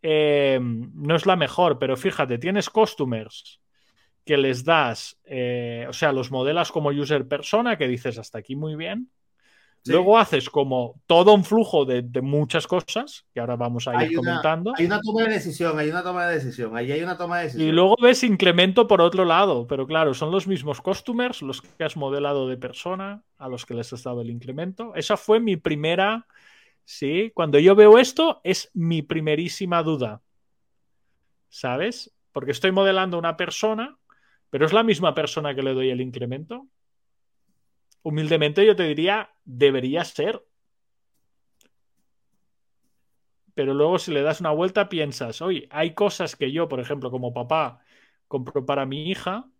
eh, 0.00 0.60
no 0.62 1.16
es 1.16 1.26
la 1.26 1.34
mejor, 1.34 1.80
pero 1.80 1.96
fíjate, 1.96 2.38
tienes 2.38 2.70
customers 2.70 3.60
que 4.24 4.36
les 4.36 4.62
das, 4.62 5.18
eh, 5.24 5.84
o 5.88 5.92
sea, 5.92 6.12
los 6.12 6.30
modelas 6.30 6.70
como 6.70 6.90
user 6.90 7.26
persona, 7.26 7.76
que 7.76 7.88
dices 7.88 8.16
hasta 8.16 8.38
aquí 8.38 8.54
muy 8.54 8.76
bien, 8.76 9.10
Luego 9.86 10.16
haces 10.16 10.48
como 10.48 11.00
todo 11.06 11.34
un 11.34 11.44
flujo 11.44 11.84
de, 11.84 12.02
muchas 12.22 12.66
cosas 12.66 13.24
que 13.34 13.40
ahora 13.40 13.56
vamos 13.56 13.88
a 13.88 14.04
ir 14.04 14.14
comentando. 14.14 14.72
Hay 14.76 14.86
una 14.86 15.00
toma 15.00 15.24
de 15.24 15.30
decisión, 15.30 15.78
hay 15.78 15.90
una 15.90 16.02
toma 16.02 16.26
de 16.26 16.34
decisión, 16.34 16.76
ahí 16.76 16.92
hay 16.92 17.02
una 17.02 17.16
toma 17.16 17.38
de 17.38 17.44
decisión. 17.44 17.68
Y 17.68 17.72
luego 17.72 17.96
ves 18.00 18.22
incremento 18.22 18.86
por 18.86 19.00
otro 19.00 19.24
lado, 19.24 19.66
pero 19.66 19.86
claro, 19.86 20.14
son 20.14 20.30
los 20.30 20.46
mismos 20.46 20.80
customers 20.80 21.42
los 21.42 21.62
que 21.62 21.82
has 21.82 21.96
modelado 21.96 22.48
de 22.48 22.56
persona 22.56 23.22
a 23.38 23.48
los 23.48 23.66
que 23.66 23.74
les 23.74 23.92
has 23.92 24.04
dado 24.04 24.20
el 24.20 24.30
incremento. 24.30 24.94
Esa 24.94 25.16
fue 25.16 25.40
mi 25.40 25.56
primera, 25.56 26.26
sí, 26.84 27.32
cuando 27.34 27.58
yo 27.58 27.74
veo 27.74 27.98
esto 27.98 28.40
es 28.44 28.70
mi 28.74 29.02
primerísima 29.02 29.82
duda. 29.82 30.22
¿Sabes? 31.48 32.14
Porque 32.30 32.52
estoy 32.52 32.70
modelando 32.70 33.18
una 33.18 33.36
persona, 33.36 33.98
pero 34.48 34.64
es 34.64 34.72
la 34.72 34.84
misma 34.84 35.12
persona 35.14 35.54
que 35.54 35.62
le 35.62 35.74
doy 35.74 35.90
el 35.90 36.00
incremento 36.00 36.68
humildemente 38.02 38.66
yo 38.66 38.76
te 38.76 38.84
diría, 38.84 39.30
debería 39.44 40.04
ser. 40.04 40.44
Pero 43.54 43.74
luego 43.74 43.98
si 43.98 44.12
le 44.12 44.22
das 44.22 44.40
una 44.40 44.50
vuelta 44.50 44.88
piensas, 44.88 45.42
oye, 45.42 45.68
hay 45.70 45.94
cosas 45.94 46.36
que 46.36 46.52
yo, 46.52 46.68
por 46.68 46.80
ejemplo, 46.80 47.10
como 47.10 47.34
papá, 47.34 47.80
compro 48.28 48.64
para 48.64 48.86
mi 48.86 49.10
hija, 49.10 49.50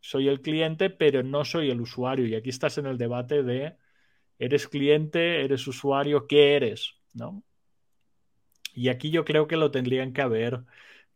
soy 0.00 0.28
el 0.28 0.42
cliente, 0.42 0.90
pero 0.90 1.22
no 1.22 1.44
soy 1.44 1.70
el 1.70 1.80
usuario. 1.80 2.26
Y 2.26 2.34
aquí 2.34 2.50
estás 2.50 2.78
en 2.78 2.86
el 2.86 2.98
debate 2.98 3.42
de, 3.42 3.76
¿eres 4.38 4.68
cliente? 4.68 5.44
¿Eres 5.44 5.66
usuario? 5.66 6.26
¿Qué 6.26 6.56
eres? 6.56 6.94
¿No? 7.14 7.42
Y 8.74 8.88
aquí 8.88 9.10
yo 9.10 9.24
creo 9.24 9.46
que 9.46 9.56
lo 9.56 9.70
tendrían 9.70 10.12
que 10.12 10.22
haber, 10.22 10.64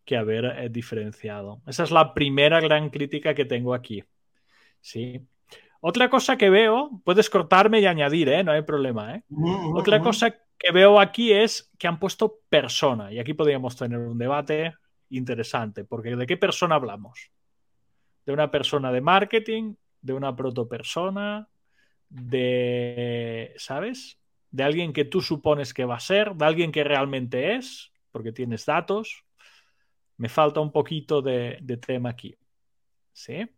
que 0.04 0.16
haber 0.16 0.44
eh, 0.46 0.68
diferenciado. 0.70 1.62
Esa 1.66 1.84
es 1.84 1.90
la 1.90 2.14
primera 2.14 2.60
gran 2.60 2.90
crítica 2.90 3.34
que 3.34 3.44
tengo 3.44 3.74
aquí. 3.74 4.04
Sí. 4.80 5.26
Otra 5.80 6.10
cosa 6.10 6.36
que 6.36 6.50
veo, 6.50 7.00
puedes 7.04 7.30
cortarme 7.30 7.80
y 7.80 7.86
añadir, 7.86 8.28
¿eh? 8.28 8.42
no 8.42 8.52
hay 8.52 8.62
problema. 8.62 9.14
¿eh? 9.14 9.22
Otra 9.74 10.00
cosa 10.00 10.34
que 10.58 10.72
veo 10.72 10.98
aquí 10.98 11.32
es 11.32 11.70
que 11.78 11.86
han 11.86 12.00
puesto 12.00 12.40
persona. 12.48 13.12
Y 13.12 13.20
aquí 13.20 13.34
podríamos 13.34 13.76
tener 13.76 13.98
un 13.98 14.18
debate 14.18 14.74
interesante, 15.10 15.84
porque 15.84 16.16
¿de 16.16 16.26
qué 16.26 16.36
persona 16.36 16.74
hablamos? 16.74 17.30
¿De 18.26 18.32
una 18.32 18.50
persona 18.50 18.90
de 18.90 19.00
marketing? 19.00 19.74
¿De 20.00 20.12
una 20.12 20.34
protopersona? 20.34 21.48
¿De, 22.08 23.54
¿sabes? 23.56 24.18
¿De 24.50 24.64
alguien 24.64 24.92
que 24.92 25.04
tú 25.04 25.20
supones 25.20 25.72
que 25.72 25.84
va 25.84 25.96
a 25.96 26.00
ser? 26.00 26.34
¿De 26.34 26.44
alguien 26.44 26.72
que 26.72 26.82
realmente 26.82 27.54
es? 27.54 27.92
Porque 28.10 28.32
tienes 28.32 28.66
datos. 28.66 29.24
Me 30.16 30.28
falta 30.28 30.58
un 30.58 30.72
poquito 30.72 31.22
de, 31.22 31.58
de 31.62 31.76
tema 31.76 32.10
aquí. 32.10 32.34
¿Sí? 33.12 33.48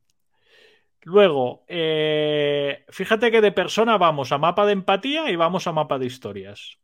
Luego, 1.02 1.64
eh, 1.66 2.84
fíjate 2.90 3.30
que 3.30 3.40
de 3.40 3.52
persona 3.52 3.96
vamos 3.96 4.32
a 4.32 4.38
mapa 4.38 4.66
de 4.66 4.72
empatía 4.72 5.30
y 5.30 5.36
vamos 5.36 5.66
a 5.66 5.72
mapa 5.72 5.98
de 5.98 6.06
historias. 6.06 6.78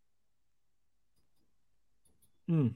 Mm. 2.47 2.69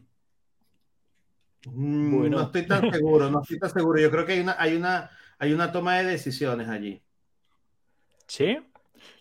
Mm, 1.67 2.31
no 2.31 2.43
estoy 2.43 2.67
tan 2.67 2.91
seguro, 2.91 3.31
no 3.31 3.43
estoy 3.43 3.59
tan 3.59 3.71
seguro. 3.71 4.01
Yo 4.01 4.11
creo 4.11 4.27
que 4.27 4.33
hay 4.33 4.41
una, 4.41 4.57
hay 4.59 4.77
una, 4.77 5.11
hay 5.39 5.53
una 5.53 5.73
toma 5.73 5.99
de 5.99 6.05
decisiones 6.05 6.69
allí. 6.69 7.03
¿Sí? 8.27 8.59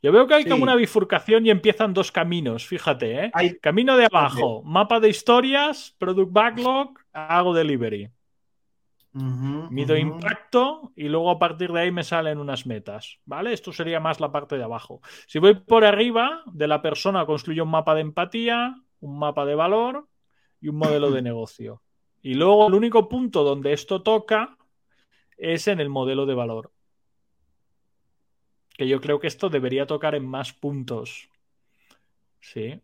Yo 0.01 0.11
veo 0.11 0.27
que 0.27 0.35
hay 0.35 0.45
como 0.45 0.63
una 0.63 0.75
bifurcación 0.75 1.45
y 1.45 1.49
empiezan 1.49 1.93
dos 1.93 2.11
caminos, 2.11 2.65
fíjate, 2.67 3.25
¿eh? 3.25 3.31
Camino 3.61 3.95
de 3.97 4.05
abajo, 4.05 4.61
mapa 4.63 4.99
de 4.99 5.09
historias, 5.09 5.95
product 5.97 6.31
backlog, 6.31 6.99
hago 7.13 7.53
delivery. 7.53 8.09
Mido 9.69 9.97
impacto 9.97 10.93
y 10.95 11.09
luego 11.09 11.29
a 11.31 11.39
partir 11.39 11.71
de 11.71 11.81
ahí 11.81 11.91
me 11.91 12.03
salen 12.03 12.37
unas 12.37 12.65
metas, 12.65 13.19
¿vale? 13.25 13.51
Esto 13.51 13.73
sería 13.73 13.99
más 13.99 14.19
la 14.19 14.31
parte 14.31 14.57
de 14.57 14.63
abajo. 14.63 15.01
Si 15.27 15.39
voy 15.39 15.55
por 15.55 15.83
arriba, 15.83 16.43
de 16.45 16.67
la 16.67 16.81
persona 16.81 17.25
construyo 17.25 17.63
un 17.63 17.71
mapa 17.71 17.95
de 17.95 18.01
empatía, 18.01 18.75
un 19.01 19.19
mapa 19.19 19.45
de 19.45 19.55
valor 19.55 20.07
y 20.61 20.69
un 20.69 20.77
modelo 20.77 21.11
de 21.11 21.21
negocio. 21.21 21.81
Y 22.21 22.35
luego 22.35 22.67
el 22.67 22.73
único 22.73 23.09
punto 23.09 23.43
donde 23.43 23.73
esto 23.73 24.01
toca 24.03 24.57
es 25.37 25.67
en 25.67 25.79
el 25.79 25.89
modelo 25.89 26.25
de 26.25 26.35
valor. 26.35 26.71
Que 28.77 28.87
yo 28.87 29.01
creo 29.01 29.19
que 29.19 29.27
esto 29.27 29.49
debería 29.49 29.85
tocar 29.85 30.15
en 30.15 30.25
más 30.25 30.53
puntos. 30.53 31.29
Sí. 32.39 32.79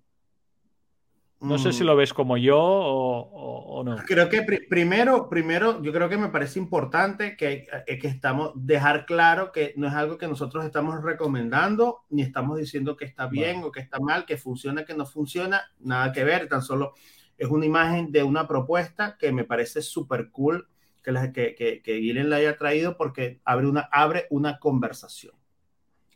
No 1.41 1.57
sé 1.57 1.73
si 1.73 1.83
mm. 1.83 1.87
lo 1.87 1.95
ves 1.95 2.13
como 2.13 2.37
yo 2.37 2.57
o, 2.59 3.83
no. 3.83 3.97
Creo 4.07 4.29
que 4.29 4.41
primero, 4.41 5.29
primero, 5.29 5.81
yo 5.81 5.91
creo 5.91 6.09
que 6.09 6.17
me 6.17 6.29
parece 6.29 6.59
importante 6.59 7.35
que, 7.35 7.67
eh, 7.85 7.99
que 7.99 8.07
estamos, 8.07 8.51
dejar 8.55 9.05
claro 9.05 9.51
que 9.51 9.73
no 9.75 9.87
es 9.87 9.93
algo 9.93 10.17
que 10.17 10.27
nosotros 10.27 10.65
estamos 10.65 11.03
recomendando, 11.03 12.03
ni 12.09 12.21
estamos 12.21 12.57
diciendo 12.57 12.95
que 12.95 13.05
está 13.05 13.27
bien 13.27 13.63
o 13.63 13.71
que 13.71 13.81
está 13.81 13.99
mal, 13.99 14.25
que 14.25 14.37
funciona, 14.37 14.85
que 14.85 14.95
no 14.95 15.05
funciona, 15.05 15.61
nada 15.79 16.11
que 16.13 16.23
ver, 16.23 16.47
tan 16.47 16.61
solo 16.61 16.93
es 17.37 17.49
una 17.49 17.65
imagen 17.65 18.11
de 18.11 18.23
una 18.23 18.47
propuesta 18.47 19.17
que 19.17 19.33
me 19.33 19.43
parece 19.43 19.81
súper 19.81 20.31
cool 20.31 20.69
que, 21.03 21.11
la, 21.11 21.33
que, 21.33 21.53
que, 21.53 21.81
que 21.81 22.01
la 22.23 22.37
haya 22.37 22.57
traído 22.57 22.95
porque 22.95 23.41
abre 23.43 23.67
una, 23.67 23.81
abre 23.91 24.25
una 24.29 24.57
conversación, 24.57 25.33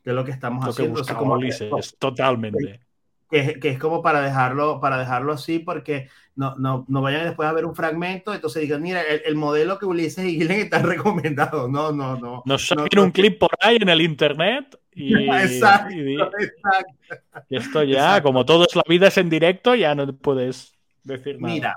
que 0.01 0.11
es 0.11 0.15
lo 0.15 0.23
que 0.23 0.31
estamos 0.31 0.65
haciendo. 0.65 1.03
como 1.17 1.37
dices, 1.37 1.97
totalmente 1.99 2.88
que, 3.29 3.59
que, 3.59 3.69
es 3.69 3.79
como 3.79 4.01
para 4.01 4.21
dejarlo, 4.21 4.79
para 4.79 4.97
dejarlo 4.97 5.33
así, 5.33 5.59
porque 5.59 6.09
no, 6.35 6.55
no, 6.55 6.85
no 6.87 7.01
vayan 7.01 7.25
después 7.25 7.47
a 7.47 7.53
ver 7.53 7.65
un 7.65 7.75
fragmento, 7.75 8.33
entonces 8.33 8.61
digan, 8.61 8.81
mira, 8.81 9.01
el, 9.01 9.35
modelo 9.35 9.77
que 9.77 9.85
Ulises 9.85 10.25
y 10.25 10.37
Gilen 10.37 10.61
está 10.61 10.79
recomendado. 10.81 11.67
No, 11.67 11.91
no, 11.91 12.17
no. 12.17 12.43
Nos 12.45 12.67
saquen 12.67 12.99
un 12.99 13.11
clip 13.11 13.37
por 13.37 13.51
ahí 13.59 13.75
en 13.75 13.89
el 13.89 14.01
internet 14.01 14.79
y, 14.93 15.13
exacto, 15.29 15.93
exacto. 15.93 17.45
esto 17.49 17.83
ya, 17.83 18.23
como 18.23 18.45
todo 18.45 18.65
es 18.65 18.75
la 18.75 18.83
vida 18.87 19.07
es 19.07 19.17
en 19.17 19.29
directo, 19.29 19.75
ya 19.75 19.93
no 19.93 20.11
puedes 20.15 20.73
decir 21.03 21.39
nada. 21.39 21.53
Mira, 21.53 21.75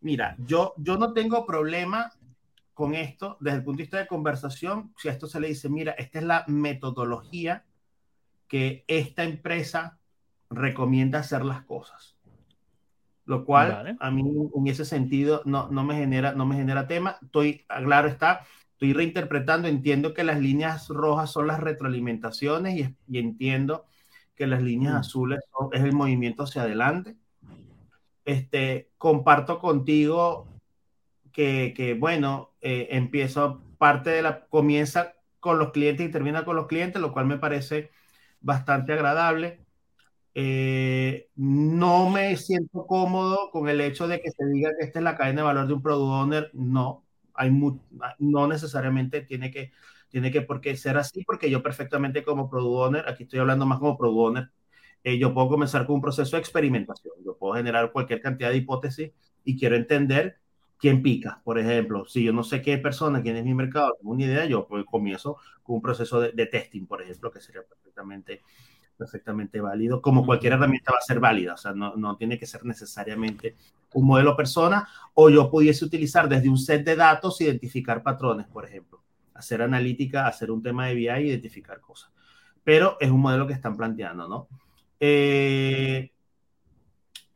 mira, 0.00 0.36
yo, 0.38 0.74
yo 0.78 0.96
no 0.96 1.12
tengo 1.12 1.46
problema 1.46 2.10
con 2.72 2.94
esto 2.94 3.36
desde 3.40 3.58
el 3.58 3.64
punto 3.64 3.78
de 3.78 3.82
vista 3.84 3.98
de 3.98 4.06
conversación, 4.08 4.92
si 4.96 5.08
a 5.08 5.12
esto 5.12 5.28
se 5.28 5.38
le 5.38 5.48
dice, 5.48 5.68
mira, 5.68 5.92
esta 5.92 6.18
es 6.18 6.24
la 6.24 6.44
metodología 6.48 7.64
que 8.48 8.84
esta 8.88 9.22
empresa 9.22 9.98
recomienda 10.54 11.20
hacer 11.20 11.44
las 11.44 11.62
cosas. 11.62 12.16
Lo 13.26 13.44
cual 13.44 13.96
a 13.98 14.10
mí 14.10 14.22
en 14.54 14.66
ese 14.66 14.84
sentido 14.84 15.42
no, 15.46 15.68
no, 15.70 15.82
me 15.82 15.94
genera, 15.94 16.32
no 16.32 16.44
me 16.44 16.56
genera 16.56 16.86
tema. 16.86 17.16
Estoy, 17.22 17.64
claro 17.66 18.08
está, 18.08 18.44
estoy 18.72 18.92
reinterpretando, 18.92 19.66
entiendo 19.66 20.12
que 20.12 20.24
las 20.24 20.38
líneas 20.40 20.88
rojas 20.88 21.30
son 21.30 21.46
las 21.46 21.60
retroalimentaciones 21.60 22.76
y, 22.76 22.94
y 23.08 23.18
entiendo 23.18 23.86
que 24.34 24.46
las 24.46 24.62
líneas 24.62 24.94
mm. 24.94 24.96
azules 24.96 25.40
es 25.72 25.82
el 25.82 25.92
movimiento 25.92 26.42
hacia 26.42 26.62
adelante. 26.62 27.16
Este, 28.24 28.90
comparto 28.96 29.58
contigo 29.58 30.48
que, 31.32 31.74
que 31.76 31.94
bueno, 31.94 32.52
eh, 32.60 32.88
empiezo 32.90 33.62
parte 33.78 34.10
de 34.10 34.22
la, 34.22 34.46
comienza 34.46 35.14
con 35.40 35.58
los 35.58 35.72
clientes 35.72 36.08
y 36.08 36.12
termina 36.12 36.44
con 36.44 36.56
los 36.56 36.66
clientes, 36.66 37.02
lo 37.02 37.12
cual 37.12 37.26
me 37.26 37.38
parece 37.38 37.90
bastante 38.40 38.92
agradable. 38.92 39.63
Eh, 40.36 41.28
no 41.36 42.10
me 42.10 42.36
siento 42.36 42.86
cómodo 42.86 43.50
con 43.52 43.68
el 43.68 43.80
hecho 43.80 44.08
de 44.08 44.20
que 44.20 44.32
se 44.32 44.44
diga 44.46 44.70
que 44.76 44.84
esta 44.86 44.98
es 44.98 45.04
la 45.04 45.16
cadena 45.16 45.42
de 45.42 45.46
valor 45.46 45.66
de 45.68 45.74
un 45.74 45.82
product 45.82 46.10
owner. 46.10 46.50
No, 46.54 47.04
hay 47.34 47.50
no 48.18 48.48
necesariamente 48.48 49.22
tiene 49.22 49.50
que, 49.50 49.72
tiene 50.08 50.32
que 50.32 50.42
por 50.42 50.60
qué 50.60 50.76
ser 50.76 50.96
así, 50.96 51.24
porque 51.24 51.50
yo 51.50 51.62
perfectamente 51.62 52.24
como 52.24 52.50
product 52.50 52.86
owner, 52.86 53.08
aquí 53.08 53.24
estoy 53.24 53.38
hablando 53.40 53.66
más 53.66 53.78
como 53.78 53.96
product 53.96 54.18
owner, 54.18 54.50
eh, 55.04 55.18
yo 55.18 55.34
puedo 55.34 55.48
comenzar 55.48 55.86
con 55.86 55.96
un 55.96 56.02
proceso 56.02 56.36
de 56.36 56.40
experimentación. 56.40 57.14
Yo 57.24 57.36
puedo 57.36 57.54
generar 57.54 57.92
cualquier 57.92 58.20
cantidad 58.20 58.50
de 58.50 58.56
hipótesis 58.56 59.12
y 59.44 59.58
quiero 59.58 59.76
entender 59.76 60.38
quién 60.78 61.02
pica. 61.02 61.42
Por 61.44 61.58
ejemplo, 61.58 62.06
si 62.06 62.24
yo 62.24 62.32
no 62.32 62.42
sé 62.42 62.62
qué 62.62 62.78
persona, 62.78 63.22
quién 63.22 63.36
es 63.36 63.44
mi 63.44 63.54
mercado, 63.54 63.94
tengo 63.98 64.12
una 64.12 64.24
idea, 64.24 64.46
yo 64.46 64.66
pues, 64.66 64.84
comienzo 64.86 65.36
con 65.62 65.76
un 65.76 65.82
proceso 65.82 66.20
de, 66.20 66.32
de 66.32 66.46
testing, 66.46 66.86
por 66.86 67.02
ejemplo, 67.02 67.30
que 67.30 67.40
sería 67.40 67.62
perfectamente 67.62 68.42
perfectamente 68.96 69.60
válido, 69.60 70.00
como 70.00 70.24
cualquier 70.24 70.54
herramienta 70.54 70.92
va 70.92 70.98
a 70.98 71.02
ser 71.02 71.20
válida, 71.20 71.54
o 71.54 71.56
sea, 71.56 71.72
no, 71.72 71.96
no, 71.96 72.16
tiene 72.16 72.38
que 72.38 72.46
ser 72.46 72.64
necesariamente 72.64 73.56
un 73.94 74.06
modelo 74.06 74.36
persona, 74.36 74.88
o 75.14 75.30
yo 75.30 75.50
pudiese 75.50 75.84
utilizar 75.84 76.28
desde 76.28 76.48
un 76.48 76.58
set 76.58 76.84
de 76.84 76.96
datos 76.96 77.40
identificar 77.40 78.02
patrones, 78.02 78.46
por 78.46 78.64
ejemplo, 78.64 79.02
hacer 79.34 79.62
analítica, 79.62 80.26
hacer 80.26 80.50
un 80.50 80.62
tema 80.62 80.86
de 80.86 80.94
BI, 80.94 81.08
identificar 81.08 81.80
cosas. 81.80 82.10
Pero 82.62 82.96
es 83.00 83.10
un 83.10 83.20
modelo 83.20 83.46
que 83.46 83.52
están 83.52 83.76
planteando, 83.76 84.26
¿no? 84.26 84.48
Eh, 84.98 86.12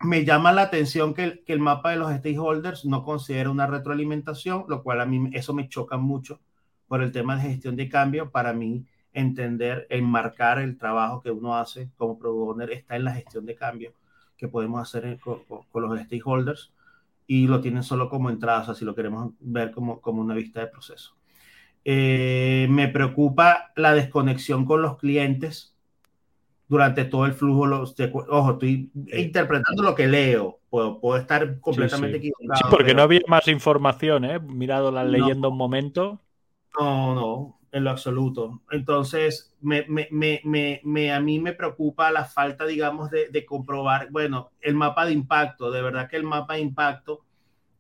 me 0.01 0.25
llama 0.25 0.53
la 0.53 0.63
atención 0.63 1.13
que 1.13 1.25
el, 1.25 1.45
que 1.45 1.53
el, 1.53 1.61
mapa 1.61 1.91
de 1.91 1.97
los 1.97 2.13
stakeholders 2.13 2.85
no 2.85 3.03
considera 3.05 3.51
una 3.51 3.67
retroalimentación, 3.67 4.65
lo 4.69 4.83
cual 4.83 5.01
a 5.01 5.07
mí 5.07 5.31
eso 5.33 5.53
me 5.55 5.69
choca 5.69 5.97
mucho 5.97 6.41
por 6.87 7.03
el 7.03 7.13
tema 7.13 7.37
de 7.37 7.43
gestión 7.43 7.77
de 7.77 7.89
cambio. 7.89 8.31
Para 8.31 8.53
mí, 8.53 8.87
entender, 9.19 9.87
enmarcar 9.91 10.59
el 10.59 10.79
trabajo 10.79 11.23
que 11.23 11.31
uno 11.31 11.57
hace 11.57 11.91
como 11.97 12.19
product 12.19 12.51
owner 12.51 12.71
está 12.71 12.97
en 12.97 13.05
la 13.05 13.13
gestión 13.13 13.47
de 13.47 13.55
cambio 13.55 13.93
que 14.37 14.49
podemos 14.49 14.81
hacer 14.81 15.19
con, 15.19 15.43
los 15.75 16.01
stakeholders 16.01 16.73
y 17.27 17.47
lo 17.47 17.61
tienen 17.61 17.83
solo 17.83 18.09
como 18.09 18.31
entrada, 18.31 18.63
o 18.63 18.65
sea, 18.65 18.75
si 18.75 18.85
lo 18.85 18.95
queremos 18.95 19.33
ver 19.41 19.73
como, 19.73 20.01
como 20.01 20.23
una 20.23 20.35
vista 20.35 20.61
de 20.61 20.69
proceso. 20.69 21.15
Eh, 21.85 22.67
me 22.71 22.89
preocupa 22.89 23.73
la 23.77 23.95
desconexión 23.95 24.65
con 24.65 24.83
los 24.83 24.99
clientes 24.99 25.75
durante 26.69 27.05
todo 27.05 27.27
el 27.27 27.33
flujo. 27.33 27.67
Los, 27.67 27.95
ojo, 28.29 28.53
estoy 28.53 28.91
interpretando 29.13 29.83
lo 29.83 29.95
que 29.95 30.07
leo, 30.07 30.61
puedo, 30.71 31.01
puedo 31.01 31.19
estar 31.19 31.61
completamente 31.61 32.19
equivocado. 32.19 32.57
Sí, 32.57 32.65
porque 32.71 32.95
no 32.95 33.03
había 33.03 33.21
más 33.27 33.49
información, 33.49 34.25
¿eh? 34.25 34.39
Mirado 34.39 34.91
la 34.91 35.05
leyenda 35.05 35.49
un 35.49 35.57
momento. 35.57 36.21
No, 36.79 37.15
no, 37.15 37.58
en 37.73 37.85
lo 37.85 37.91
absoluto. 37.91 38.63
Entonces, 38.71 39.55
me, 39.61 39.85
me, 39.89 40.09
me, 40.83 41.13
a 41.13 41.21
mí 41.21 41.39
me 41.39 41.53
preocupa 41.53 42.11
la 42.11 42.25
falta, 42.25 42.67
digamos, 42.67 43.11
de, 43.11 43.29
de, 43.29 43.45
comprobar, 43.45 44.11
bueno, 44.11 44.51
el 44.61 44.75
mapa 44.75 45.07
de 45.07 45.13
impacto, 45.13 45.71
de 45.71 45.83
verdad 45.83 46.09
que 46.09 46.17
el 46.17 46.25
mapa 46.25 46.55
de 46.55 46.61
impacto, 46.61 47.25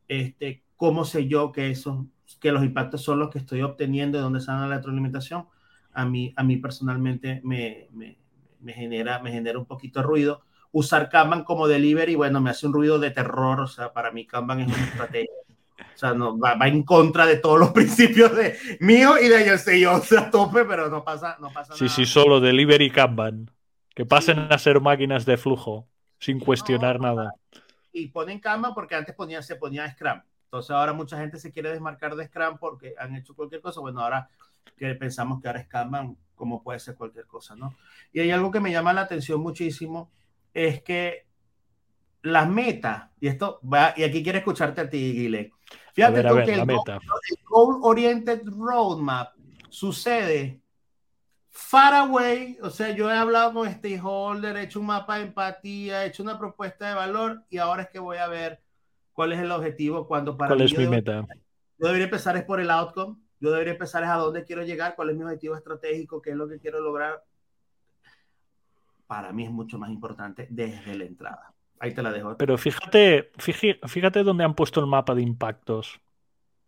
este, 0.06 0.64
¿cómo 0.76 1.04
sé 1.04 1.26
yo 1.26 1.52
que, 1.52 1.70
eso, 1.70 2.06
que 2.40 2.52
los 2.52 2.64
impactos 2.64 3.02
son 3.02 3.18
los 3.18 3.30
que 3.30 3.38
estoy 3.38 3.62
obteniendo, 3.62 4.18
de 4.18 4.24
dónde 4.24 4.40
sale 4.40 4.68
la 4.68 4.76
retroalimentación? 4.76 5.46
A 5.92 6.04
mí, 6.04 6.32
a 6.36 6.44
mí 6.44 6.56
personalmente 6.58 7.40
me, 7.44 7.88
me, 7.92 8.72
genera, 8.72 9.20
me 9.20 9.32
genera 9.32 9.58
un 9.58 9.66
poquito 9.66 10.00
de 10.00 10.06
ruido. 10.06 10.42
Usar 10.70 11.08
Kanban 11.08 11.44
como 11.44 11.66
delivery, 11.66 12.14
bueno, 12.14 12.40
me 12.40 12.50
hace 12.50 12.66
un 12.66 12.74
ruido 12.74 12.98
de 12.98 13.10
terror, 13.10 13.60
o 13.60 13.66
sea, 13.66 13.92
para 13.92 14.12
mí 14.12 14.26
Kanban 14.26 14.60
es 14.60 14.68
una 14.68 14.84
estrategia 14.84 15.32
o 15.98 16.00
sea, 16.00 16.14
no, 16.14 16.38
va, 16.38 16.56
en 16.68 16.84
contra 16.84 17.26
de 17.26 17.38
todos 17.38 17.58
los 17.58 17.70
principios 17.72 18.32
de 18.36 18.56
mío 18.78 19.18
y 19.20 19.26
de 19.26 19.42
ellos. 19.42 19.64
Yo 19.66 20.00
a 20.16 20.30
tope, 20.30 20.64
pero 20.64 20.88
no 20.88 21.02
pasa, 21.02 21.36
no 21.40 21.50
pasa 21.50 21.74
sí, 21.74 21.82
nada. 21.82 21.94
Sí, 21.96 22.06
sí, 22.06 22.06
solo 22.06 22.38
delivery 22.38 22.88
Kanban. 22.88 23.50
Que 23.96 24.06
pasen 24.06 24.38
a 24.38 24.56
ser 24.58 24.80
máquinas 24.80 25.26
de 25.26 25.36
flujo 25.36 25.88
sin 26.20 26.38
cuestionar 26.38 27.00
nada. 27.00 27.32
y 27.92 28.06
ponen 28.06 28.38
Kanban 28.38 28.74
porque 28.74 28.94
antes 28.94 29.12
ponía, 29.12 29.42
se 29.42 29.56
ponía 29.56 29.90
Scrum. 29.90 30.20
Entonces 30.44 30.70
ahora 30.70 30.92
mucha 30.92 31.18
gente 31.18 31.36
se 31.36 31.50
quiere 31.50 31.70
desmarcar 31.70 32.14
de 32.14 32.26
Scrum 32.26 32.58
porque 32.58 32.94
han 32.96 33.16
hecho 33.16 33.34
cualquier 33.34 33.60
cosa. 33.60 33.80
Bueno, 33.80 34.00
ahora 34.00 34.28
que 34.76 34.94
pensamos 34.94 35.42
que 35.42 35.48
ahora 35.48 35.62
es 35.62 35.66
Kanban, 35.66 36.16
como 36.36 36.62
puede 36.62 36.78
ser 36.78 36.94
cualquier 36.94 37.26
cosa, 37.26 37.56
¿no? 37.56 37.74
Y 38.12 38.20
hay 38.20 38.30
algo 38.30 38.52
que 38.52 38.60
me 38.60 38.70
llama 38.70 38.92
la 38.92 39.00
atención 39.00 39.40
muchísimo, 39.40 40.12
es 40.54 40.80
que 40.80 41.26
las 42.22 42.48
metas, 42.48 43.10
y 43.20 43.26
esto 43.26 43.60
va, 43.62 43.94
y 43.96 44.04
aquí 44.04 44.22
quiero 44.22 44.38
escucharte 44.38 44.80
a 44.82 44.88
ti, 44.88 45.12
Guile. 45.12 45.52
Fíjate 45.98 46.22
tú 46.22 46.36
que 46.36 46.54
el, 46.54 46.66
Goal, 47.44 47.80
Oriented 47.82 48.42
Roadmap 48.46 49.34
sucede 49.68 50.62
far 51.50 51.92
away, 51.92 52.56
o 52.62 52.70
sea, 52.70 52.92
yo 52.92 53.10
he 53.10 53.16
hablado 53.16 53.52
con 53.52 53.68
stakeholder, 53.68 54.56
he 54.56 54.62
hecho 54.62 54.78
un 54.78 54.86
mapa 54.86 55.16
de 55.16 55.24
empatía, 55.24 56.04
he 56.04 56.06
hecho 56.06 56.22
una 56.22 56.38
propuesta 56.38 56.88
de 56.88 56.94
valor 56.94 57.42
y 57.50 57.58
ahora 57.58 57.82
es 57.82 57.88
que 57.88 57.98
voy 57.98 58.18
a 58.18 58.28
ver 58.28 58.62
cuál 59.12 59.32
es 59.32 59.40
el 59.40 59.50
objetivo 59.50 60.06
cuando 60.06 60.36
para 60.36 60.50
¿Cuál 60.50 60.60
es 60.60 60.78
mi 60.78 60.86
meta? 60.86 61.26
Yo 61.78 61.86
debería 61.88 62.04
empezar 62.04 62.36
es 62.36 62.44
por 62.44 62.60
el 62.60 62.70
outcome, 62.70 63.16
yo 63.40 63.50
debería 63.50 63.72
empezar 63.72 64.04
es 64.04 64.08
a 64.08 64.14
dónde 64.14 64.44
quiero 64.44 64.62
llegar, 64.62 64.94
cuál 64.94 65.10
es 65.10 65.16
mi 65.16 65.24
objetivo 65.24 65.56
estratégico, 65.56 66.22
qué 66.22 66.30
es 66.30 66.36
lo 66.36 66.46
que 66.46 66.60
quiero 66.60 66.80
lograr. 66.80 67.24
Para 69.08 69.32
mí 69.32 69.44
es 69.44 69.50
mucho 69.50 69.80
más 69.80 69.90
importante 69.90 70.46
desde 70.48 70.94
la 70.94 71.04
entrada. 71.06 71.57
Ahí 71.80 71.94
te 71.94 72.02
la 72.02 72.12
dejo. 72.12 72.36
Pero 72.36 72.58
fíjate, 72.58 73.30
fíjate, 73.38 74.22
dónde 74.22 74.44
han 74.44 74.54
puesto 74.54 74.80
el 74.80 74.86
mapa 74.86 75.14
de 75.14 75.22
impactos. 75.22 76.00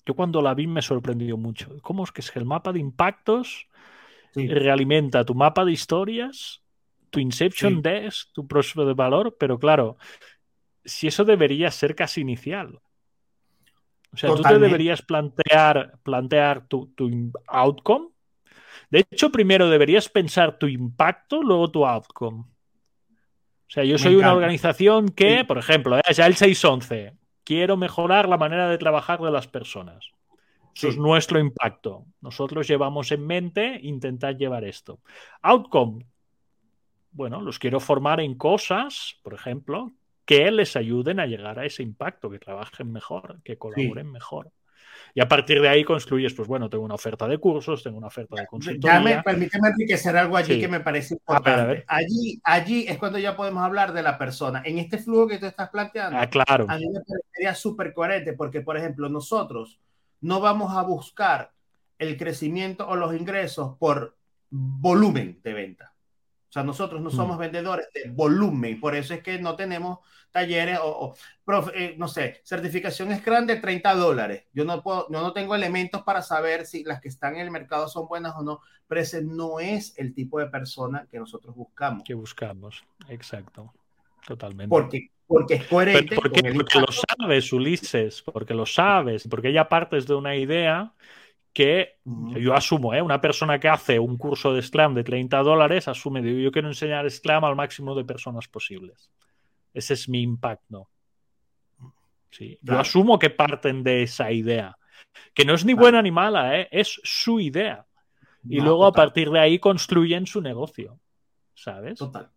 Yo 0.07 0.15
cuando 0.15 0.41
la 0.43 0.55
vi 0.55 0.67
me 0.67 0.83
sorprendió 0.83 1.37
mucho. 1.37 1.71
¿Cómo 1.83 2.05
es 2.05 2.13
que 2.13 2.21
es 2.21 2.35
el 2.37 2.45
mapa 2.45 2.73
de 2.73 2.81
impactos 2.81 3.69
realimenta 4.35 5.25
tu 5.25 5.35
mapa 5.35 5.65
de 5.65 5.73
historias, 5.73 6.63
tu 7.11 7.21
Inception 7.21 7.83
Desk, 7.83 8.33
tu 8.33 8.47
proceso 8.47 8.85
de 8.85 8.95
valor? 8.95 9.37
Pero 9.39 9.59
claro, 9.59 9.99
si 10.85 11.07
eso 11.07 11.25
debería 11.25 11.71
ser 11.71 11.95
casi 11.95 12.23
inicial. 12.23 12.81
O 14.13 14.17
sea, 14.17 14.35
tú 14.35 14.43
te 14.43 14.59
deberías 14.59 15.03
plantear, 15.03 15.99
plantear 16.03 16.67
tu, 16.67 16.93
outcome. 17.47 18.09
De 18.91 19.07
hecho, 19.11 19.31
primero 19.31 19.69
deberías 19.71 20.09
pensar 20.09 20.59
tu 20.59 20.67
impacto, 20.67 21.43
luego 21.43 21.71
tu 21.71 21.87
outcome. 21.87 22.45
O 23.71 23.73
sea, 23.73 23.85
yo 23.85 23.99
soy 23.99 24.17
una 24.17 24.35
organización 24.35 25.11
que, 25.11 25.45
por 25.45 25.57
ejemplo, 25.57 25.97
¿eh? 25.97 26.03
ya 26.13 26.27
el 26.27 26.35
611, 26.35 27.15
quiero 27.45 27.77
mejorar 27.77 28.29
la 28.29 28.37
manera 28.37 28.69
de 28.69 28.79
trabajar 28.79 29.21
de 29.21 29.31
las 29.31 29.47
personas. 29.47 30.11
Eso 30.75 30.89
es 30.89 30.97
nuestro 30.97 31.39
impacto. 31.39 32.05
Nosotros 32.21 32.67
llevamos 32.67 33.13
en 33.13 33.25
mente 33.25 33.79
intentar 33.81 34.37
llevar 34.37 34.65
esto. 34.65 34.99
Outcome. 35.43 36.05
Bueno, 37.13 37.41
los 37.41 37.61
quiero 37.61 37.79
formar 37.79 38.21
en 38.21 38.35
cosas, 38.35 39.21
por 39.23 39.35
ejemplo, 39.35 39.93
que 40.25 40.51
les 40.51 40.75
ayuden 40.75 41.21
a 41.21 41.27
llegar 41.27 41.61
a 41.61 41.65
ese 41.65 41.85
impacto, 41.85 42.29
que 42.29 42.41
trabajen 42.41 42.91
mejor, 42.91 43.41
que 43.45 43.57
colaboren 43.57 44.11
mejor. 44.11 44.51
Y 45.15 45.21
a 45.21 45.29
partir 45.29 45.61
de 45.61 45.69
ahí 45.69 45.85
construyes, 45.85 46.35
pues 46.35 46.49
bueno, 46.49 46.69
tengo 46.69 46.85
una 46.85 46.95
oferta 46.95 47.27
de 47.27 47.39
cursos, 47.39 47.83
tengo 47.83 47.99
una 47.99 48.07
oferta 48.07 48.37
de 48.37 48.47
consultoría. 48.47 48.99
Ya 48.99 49.01
me, 49.01 49.23
permíteme 49.23 49.69
enriquecer 49.69 50.17
algo 50.17 50.37
allí 50.37 50.61
que 50.61 50.69
me 50.69 50.81
parece 50.81 51.15
importante. 51.15 51.85
Allí, 51.87 52.41
allí 52.45 52.87
es 52.89 52.99
cuando 52.99 53.19
ya 53.19 53.37
podemos 53.37 53.63
hablar 53.65 53.93
de 53.93 54.03
la 54.03 54.19
persona. 54.19 54.63
En 54.65 54.79
este 54.79 54.99
flujo 54.99 55.29
que 55.29 55.39
tú 55.39 55.47
estás 55.47 55.71
planteando, 55.71 56.19
ah, 56.19 56.27
claro. 56.27 56.67
a 56.69 56.77
mí 56.77 56.87
me 56.89 57.01
parecería 57.01 57.55
súper 57.55 57.93
coherente 57.93 58.33
porque, 58.35 58.61
por 58.61 58.77
ejemplo, 58.77 59.09
nosotros 59.09 59.81
no 60.21 60.41
vamos 60.41 60.77
a 60.77 60.83
buscar 60.83 61.53
el 61.99 62.17
crecimiento 62.17 62.89
o 62.89 62.97
los 62.97 63.15
ingresos 63.15 63.77
por 63.79 64.17
volumen 64.51 65.41
de 65.43 65.53
venta. 65.53 65.90
O 66.51 66.53
sea, 66.53 66.65
nosotros 66.65 67.01
no 67.01 67.11
mm. 67.11 67.13
somos 67.13 67.39
vendedores 67.39 67.87
de 67.95 68.11
volumen, 68.11 68.81
por 68.81 68.97
eso 68.97 69.15
es 69.15 69.23
que 69.23 69.39
no 69.39 69.55
tenemos 69.55 70.01
talleres 70.33 70.81
o, 70.83 71.15
eh, 71.75 71.95
no 71.97 72.09
sé, 72.09 72.41
certificación 72.43 73.13
es 73.13 73.25
grande 73.25 73.55
30 73.55 73.95
dólares. 73.95 74.47
Yo 74.53 74.65
no, 74.65 74.83
puedo, 74.83 75.07
yo 75.09 75.21
no 75.21 75.33
tengo 75.33 75.55
elementos 75.55 76.03
para 76.03 76.23
saber 76.23 76.67
si 76.67 76.83
las 76.83 77.01
que 77.01 77.07
están 77.07 77.37
en 77.37 77.43
el 77.43 77.53
mercado 77.53 77.87
son 77.87 78.09
buenas 78.09 78.35
o 78.37 78.43
no, 78.43 78.63
pero 78.89 79.01
ese 79.01 79.23
no 79.23 79.61
es 79.61 79.97
el 79.97 80.13
tipo 80.13 80.41
de 80.41 80.47
persona 80.47 81.07
que 81.09 81.21
nosotros 81.21 81.55
buscamos. 81.55 82.03
Que 82.03 82.15
buscamos, 82.15 82.83
exacto, 83.09 83.73
totalmente. 84.27 84.71
Porque, 84.71 85.13
porque 85.29 85.55
es 85.55 85.67
coherente. 85.69 86.17
Porque, 86.17 86.53
porque 86.53 86.81
lo 86.81 86.89
sabes, 86.91 87.53
Ulises, 87.53 88.23
porque 88.23 88.55
lo 88.55 88.67
sabes, 88.67 89.29
porque 89.29 89.53
ya 89.53 89.69
partes 89.69 90.05
de 90.05 90.17
una 90.17 90.35
idea 90.35 90.93
que 91.53 91.99
yo 92.05 92.55
asumo, 92.55 92.95
¿eh? 92.95 93.03
una 93.03 93.21
persona 93.21 93.59
que 93.59 93.69
hace 93.69 93.99
un 93.99 94.17
curso 94.17 94.55
de 94.55 94.63
Scrum 94.63 94.95
de 94.95 95.05
30 95.05 95.39
dólares 95.39 95.89
asume, 95.89 96.23
digo, 96.23 96.39
yo 96.39 96.53
quiero 96.53 96.69
enseñar 96.69 97.11
Scrum 97.11 97.45
al 97.45 97.57
máximo 97.57 97.95
de 97.95 98.05
personas 98.05 98.47
posibles. 98.49 99.11
Ese 99.75 99.95
es 99.95 100.09
mi 100.09 100.23
impacto. 100.23 100.89
Sí. 102.31 102.59
Yo 102.63 102.79
asumo 102.79 103.19
que 103.19 103.31
parten 103.31 103.83
de 103.83 104.05
esa 104.05 104.31
idea, 104.31 104.79
que 105.35 105.45
no 105.45 105.55
es 105.55 105.65
ni 105.65 105.75
buena 105.75 106.01
ni 106.03 106.13
mala, 106.13 106.61
¿eh? 106.61 106.69
es 106.71 107.01
su 107.03 107.41
idea. 107.41 107.87
Y 108.49 108.61
luego 108.61 108.87
a 108.87 108.93
partir 108.93 109.31
de 109.31 109.39
ahí 109.39 109.59
construyen 109.59 110.27
su 110.27 110.41
negocio, 110.41 110.99
¿sabes? 111.55 111.99
Total. 111.99 112.31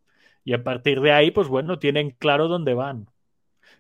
Y 0.44 0.54
a 0.54 0.64
partir 0.64 1.00
de 1.00 1.14
ahí, 1.14 1.32
pues 1.32 1.48
bueno, 1.48 1.80
tienen 1.80 2.12
claro 2.12 2.48
dónde 2.48 2.74
van. 2.74 3.10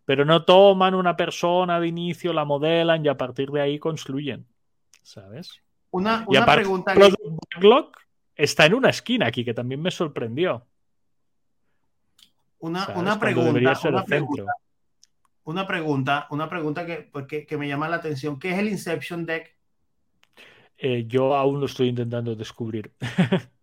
Pero 0.05 0.23
no 0.23 0.45
toman 0.45 0.95
una 0.95 1.17
persona 1.17 1.79
de 1.79 1.87
inicio, 1.87 2.31
la 2.31 2.45
modelan 2.45 3.05
y 3.05 3.09
a 3.09 3.17
partir 3.17 3.51
de 3.51 3.61
ahí 3.61 3.79
construyen. 3.79 4.47
¿Sabes? 5.03 5.61
Una, 5.91 6.25
una 6.27 6.45
pregunta. 6.45 6.95
Backlog 6.95 7.91
está 8.35 8.65
en 8.65 8.73
una 8.73 8.89
esquina 8.89 9.27
aquí, 9.27 9.45
que 9.45 9.53
también 9.53 9.81
me 9.81 9.91
sorprendió. 9.91 10.65
Una, 12.59 12.87
una 12.95 13.19
pregunta. 13.19 13.79
Una 13.83 14.05
pregunta, 14.05 14.53
una 15.43 15.67
pregunta, 15.67 16.27
una 16.29 16.49
pregunta 16.49 16.85
que, 16.85 17.45
que, 17.45 17.57
me 17.57 17.67
llama 17.67 17.89
la 17.89 17.97
atención. 17.97 18.39
¿Qué 18.39 18.51
es 18.51 18.59
el 18.59 18.69
Inception 18.69 19.25
Deck? 19.25 19.55
Eh, 20.77 21.05
yo 21.05 21.35
aún 21.35 21.59
lo 21.59 21.65
estoy 21.65 21.89
intentando 21.89 22.35
descubrir. 22.35 22.93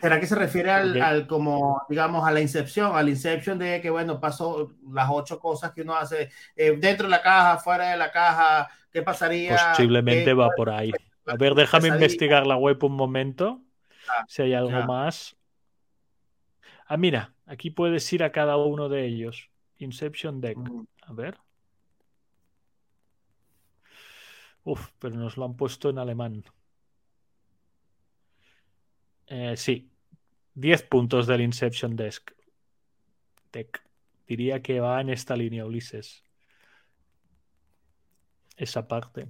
¿Será 0.00 0.20
que 0.20 0.26
se 0.26 0.34
refiere 0.34 0.70
al, 0.70 1.26
como, 1.26 1.82
digamos, 1.88 2.26
a 2.26 2.30
la 2.30 2.40
incepción, 2.40 2.94
al 2.94 3.08
inception 3.08 3.58
de 3.58 3.80
que, 3.80 3.88
bueno, 3.88 4.20
pasó 4.20 4.74
las 4.90 5.08
ocho 5.10 5.40
cosas 5.40 5.72
que 5.72 5.82
uno 5.82 5.94
hace 5.94 6.30
eh, 6.56 6.76
dentro 6.78 7.06
de 7.06 7.10
la 7.10 7.22
caja, 7.22 7.56
fuera 7.58 7.90
de 7.90 7.96
la 7.96 8.10
caja, 8.10 8.68
¿qué 8.90 9.02
pasaría? 9.02 9.56
Posiblemente 9.70 10.34
va 10.34 10.50
por 10.56 10.68
ahí. 10.68 10.92
A 11.26 11.36
ver, 11.36 11.54
déjame 11.54 11.88
investigar 11.88 12.46
la 12.46 12.56
web 12.56 12.82
un 12.84 12.96
momento, 12.96 13.62
ah, 14.08 14.24
si 14.28 14.42
hay 14.42 14.52
algo 14.54 14.82
más. 14.82 15.36
Ah, 16.86 16.98
mira, 16.98 17.32
aquí 17.46 17.70
puedes 17.70 18.12
ir 18.12 18.22
a 18.24 18.32
cada 18.32 18.56
uno 18.56 18.90
de 18.90 19.06
ellos. 19.06 19.48
Inception 19.78 20.40
Deck. 20.40 20.58
A 21.02 21.12
ver. 21.12 21.38
Uf, 24.64 24.90
pero 24.98 25.16
nos 25.16 25.36
lo 25.36 25.44
han 25.44 25.56
puesto 25.56 25.88
en 25.90 25.98
alemán. 25.98 26.44
Eh, 29.34 29.56
sí, 29.56 29.90
10 30.54 30.82
puntos 30.82 31.26
del 31.26 31.40
Inception 31.40 31.96
Desk. 31.96 32.32
Tech. 33.50 33.82
Diría 34.26 34.60
que 34.60 34.78
va 34.78 35.00
en 35.00 35.08
esta 35.08 35.34
línea, 35.34 35.64
Ulises. 35.64 36.22
Esa 38.58 38.86
parte. 38.86 39.28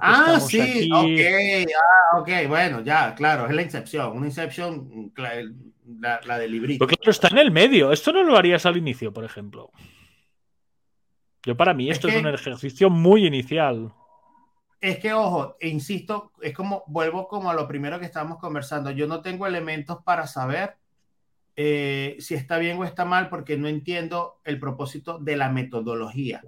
ah, 0.00 0.38
sí, 0.38 0.88
ok, 0.92 1.72
ah, 1.76 2.18
ok, 2.20 2.28
bueno, 2.46 2.80
ya, 2.82 3.12
claro, 3.16 3.48
es 3.48 3.54
la 3.56 3.62
Inception, 3.62 4.16
una 4.16 4.26
Inception, 4.26 5.12
la, 5.16 6.20
la 6.24 6.38
de 6.38 6.48
librito. 6.48 6.78
Porque 6.78 6.96
claro, 6.96 7.10
está 7.10 7.26
en 7.28 7.38
el 7.38 7.50
medio, 7.50 7.90
esto 7.90 8.12
no 8.12 8.22
lo 8.22 8.36
harías 8.36 8.66
al 8.66 8.76
inicio, 8.76 9.12
por 9.12 9.24
ejemplo. 9.24 9.72
Yo 11.42 11.56
para 11.56 11.74
mí 11.74 11.90
esto 11.90 12.06
es 12.06 12.14
un 12.14 12.28
ejercicio 12.28 12.88
muy 12.88 13.26
inicial 13.26 13.92
es 14.80 14.98
que, 14.98 15.12
ojo, 15.12 15.56
insisto, 15.60 16.32
es 16.40 16.54
como, 16.54 16.84
vuelvo 16.86 17.26
como 17.26 17.50
a 17.50 17.54
lo 17.54 17.66
primero 17.66 17.98
que 17.98 18.06
estábamos 18.06 18.38
conversando, 18.38 18.90
yo 18.90 19.06
no 19.06 19.22
tengo 19.22 19.46
elementos 19.46 19.98
para 20.04 20.26
saber 20.26 20.76
eh, 21.56 22.16
si 22.20 22.34
está 22.34 22.58
bien 22.58 22.78
o 22.78 22.84
está 22.84 23.04
mal 23.04 23.28
porque 23.28 23.56
no 23.56 23.66
entiendo 23.66 24.40
el 24.44 24.60
propósito 24.60 25.18
de 25.18 25.36
la 25.36 25.48
metodología. 25.48 26.42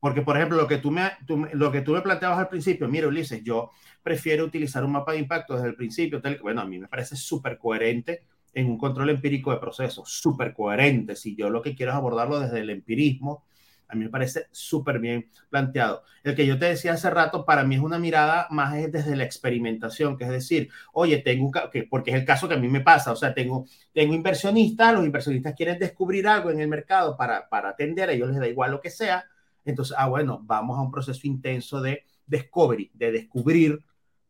Porque, 0.00 0.22
por 0.22 0.36
ejemplo, 0.36 0.56
lo 0.56 0.68
que 0.68 0.78
tú 0.78 0.90
me, 0.90 1.10
lo 1.52 1.72
que 1.72 1.82
tú 1.82 1.92
me 1.92 2.00
planteabas 2.00 2.38
al 2.38 2.48
principio, 2.48 2.88
mira, 2.88 3.08
Ulises, 3.08 3.42
yo 3.42 3.72
prefiero 4.02 4.44
utilizar 4.44 4.84
un 4.84 4.92
mapa 4.92 5.12
de 5.12 5.18
impacto 5.18 5.54
desde 5.54 5.68
el 5.68 5.74
principio. 5.74 6.22
bueno, 6.42 6.60
a 6.60 6.66
mí 6.66 6.78
me 6.78 6.88
parece 6.88 7.16
súper 7.16 7.58
coherente 7.58 8.22
en 8.54 8.70
un 8.70 8.78
control 8.78 9.10
empírico 9.10 9.50
de 9.50 9.58
procesos, 9.58 10.08
súper 10.10 10.54
coherente. 10.54 11.16
Si 11.16 11.36
yo 11.36 11.50
lo 11.50 11.60
que 11.60 11.74
quiero 11.74 11.92
es 11.92 11.98
abordarlo 11.98 12.40
desde 12.40 12.60
el 12.60 12.70
empirismo, 12.70 13.44
a 13.88 13.94
mí 13.94 14.04
me 14.04 14.10
parece 14.10 14.46
súper 14.50 14.98
bien 14.98 15.30
planteado. 15.48 16.02
El 16.22 16.34
que 16.34 16.46
yo 16.46 16.58
te 16.58 16.66
decía 16.66 16.92
hace 16.92 17.10
rato, 17.10 17.44
para 17.44 17.64
mí 17.64 17.76
es 17.76 17.80
una 17.80 17.98
mirada 17.98 18.46
más 18.50 18.74
desde 18.90 19.16
la 19.16 19.24
experimentación, 19.24 20.16
que 20.16 20.24
es 20.24 20.30
decir, 20.30 20.68
oye, 20.92 21.18
tengo, 21.18 21.50
que, 21.72 21.84
porque 21.84 22.10
es 22.10 22.16
el 22.16 22.24
caso 22.24 22.48
que 22.48 22.54
a 22.54 22.58
mí 22.58 22.68
me 22.68 22.80
pasa, 22.80 23.12
o 23.12 23.16
sea, 23.16 23.34
tengo, 23.34 23.66
tengo 23.92 24.14
inversionistas, 24.14 24.94
los 24.94 25.04
inversionistas 25.04 25.54
quieren 25.54 25.78
descubrir 25.78 26.26
algo 26.26 26.50
en 26.50 26.60
el 26.60 26.68
mercado 26.68 27.16
para, 27.16 27.48
para 27.48 27.70
atender, 27.70 28.08
a 28.08 28.12
ellos 28.12 28.30
les 28.30 28.40
da 28.40 28.48
igual 28.48 28.72
lo 28.72 28.80
que 28.80 28.90
sea, 28.90 29.24
entonces, 29.64 29.96
ah, 29.98 30.08
bueno, 30.08 30.40
vamos 30.42 30.78
a 30.78 30.82
un 30.82 30.90
proceso 30.90 31.26
intenso 31.26 31.80
de 31.80 32.04
discovery, 32.26 32.90
de 32.94 33.12
descubrir 33.12 33.80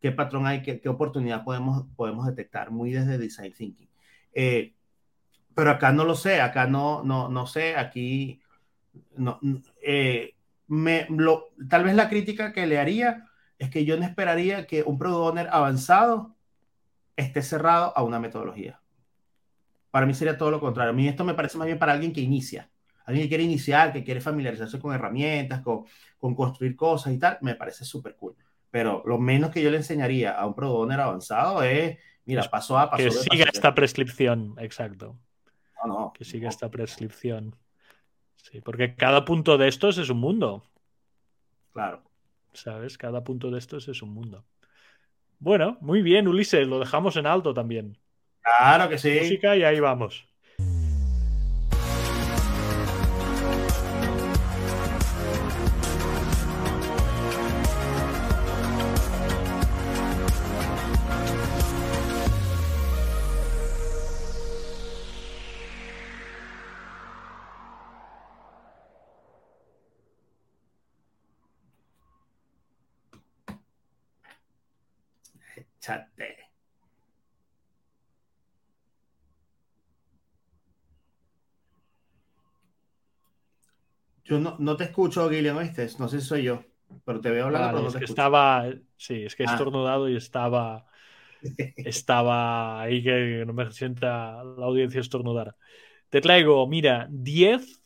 qué 0.01 0.13
patrón 0.13 0.47
hay, 0.47 0.63
qué, 0.63 0.81
qué 0.81 0.89
oportunidad 0.89 1.45
podemos, 1.45 1.87
podemos 1.97 2.27
detectar, 2.27 2.71
muy 2.71 2.93
desde 2.93 3.19
design 3.19 3.53
thinking. 3.53 3.89
Eh, 4.33 4.75
pero 5.55 5.71
acá 5.71 5.93
no 5.93 6.05
lo 6.05 6.15
sé, 6.15 6.41
acá 6.41 6.67
no, 6.67 7.03
no, 7.03 7.29
no 7.29 7.47
sé, 7.47 7.77
aquí 7.77 8.41
No, 9.17 9.41
eh, 9.83 10.35
me, 10.69 11.07
lo, 11.11 11.51
tal 11.69 11.85
vez 11.85 11.95
la 11.95 12.09
crítica 12.09 12.53
que 12.53 12.67
le 12.67 12.79
haría 12.79 13.29
es 13.59 13.71
que 13.71 13.85
yo 13.85 13.97
no 13.97 14.05
esperaría 14.05 14.67
que 14.67 14.83
un 14.83 14.99
product 14.99 15.31
owner 15.31 15.49
avanzado 15.51 16.37
esté 17.17 17.43
cerrado 17.43 17.97
a 17.97 18.03
una 18.03 18.21
metodología. 18.21 18.81
Para 19.91 20.07
mí 20.07 20.15
sería 20.15 20.37
todo 20.37 20.51
lo 20.51 20.61
contrario. 20.61 20.91
A 20.91 20.95
mí 20.95 21.09
esto 21.09 21.25
me 21.25 21.35
parece 21.35 21.57
más 21.57 21.67
bien 21.67 21.79
para 21.79 21.93
alguien 21.93 22.13
que 22.13 22.21
inicia. 22.21 22.71
Alguien 23.07 23.25
que 23.25 23.29
quiere 23.29 23.45
iniciar, 23.45 23.93
que 23.93 24.05
quiere 24.05 24.21
familiarizarse 24.21 24.79
con 24.79 24.93
herramientas, 24.93 25.63
con, 25.63 25.85
con 26.19 26.35
construir 26.35 26.77
cosas 26.77 27.13
y 27.13 27.19
tal, 27.19 27.39
me 27.41 27.55
parece 27.55 27.85
súper 27.85 28.17
cool. 28.17 28.37
Pero 28.71 29.03
lo 29.07 29.19
menos 29.19 29.51
que 29.51 29.63
yo 29.63 29.71
le 29.71 29.79
enseñaría 29.79 30.33
a 30.33 30.45
un 30.45 30.55
product 30.55 30.83
owner 30.83 31.01
avanzado 31.01 31.63
es, 31.63 31.97
mira, 32.25 32.43
paso 32.51 32.77
a 32.79 32.91
paso. 32.91 33.05
Que 33.05 33.11
siga 33.11 33.47
esta 33.51 33.75
prescripción, 33.75 34.55
exacto. 34.59 35.17
No, 35.83 35.89
no. 35.89 36.13
Que 36.13 36.25
siga 36.25 36.49
esta 36.49 36.69
prescripción. 36.69 37.55
Sí, 38.51 38.61
porque 38.61 38.95
cada 38.95 39.25
punto 39.25 39.59
de 39.59 39.67
estos 39.67 39.99
es 39.99 40.09
un 40.09 40.19
mundo. 40.19 40.63
Claro. 41.73 42.01
¿Sabes? 42.53 42.97
Cada 42.97 43.25
punto 43.25 43.51
de 43.51 43.59
estos 43.59 43.89
es 43.89 44.03
un 44.03 44.11
mundo. 44.15 44.45
Bueno, 45.41 45.79
muy 45.81 46.01
bien, 46.01 46.29
Ulises, 46.29 46.67
lo 46.69 46.79
dejamos 46.79 47.17
en 47.17 47.27
alto 47.27 47.53
también. 47.53 47.99
Claro 48.41 48.89
que 48.89 48.99
sí. 48.99 49.19
Música 49.19 49.57
y 49.57 49.65
ahí 49.65 49.81
vamos. 49.81 50.25
Yo 84.29 84.39
no, 84.39 84.57
no 84.59 84.77
te 84.77 84.85
escucho, 84.85 85.29
Guillermo, 85.29 85.61
¿viste? 85.61 85.89
No 85.99 86.09
sé 86.09 86.21
si 86.21 86.27
soy 86.27 86.43
yo, 86.43 86.63
pero 87.05 87.21
te 87.21 87.31
veo 87.31 87.47
hablando. 87.47 87.67
Vale, 87.67 87.77
pero 87.77 87.83
no 87.83 87.89
es 87.89 87.93
te 87.95 87.99
que 88.01 88.05
escucho. 88.05 88.21
estaba, 88.23 88.67
sí, 88.97 89.25
es 89.25 89.37
que 89.37 89.45
he 89.45 89.47
Ah. 89.47 89.53
estornudado 89.53 90.09
y 90.09 90.17
estaba, 90.17 90.87
estaba 91.77 92.83
ahí 92.83 93.03
que 93.03 93.45
no 93.47 93.53
me 93.53 93.71
sienta 93.73 94.43
la 94.43 94.67
audiencia 94.67 95.01
estornudar. 95.01 95.55
Te 96.09 96.21
traigo, 96.21 96.67
mira, 96.67 97.07
10 97.11 97.83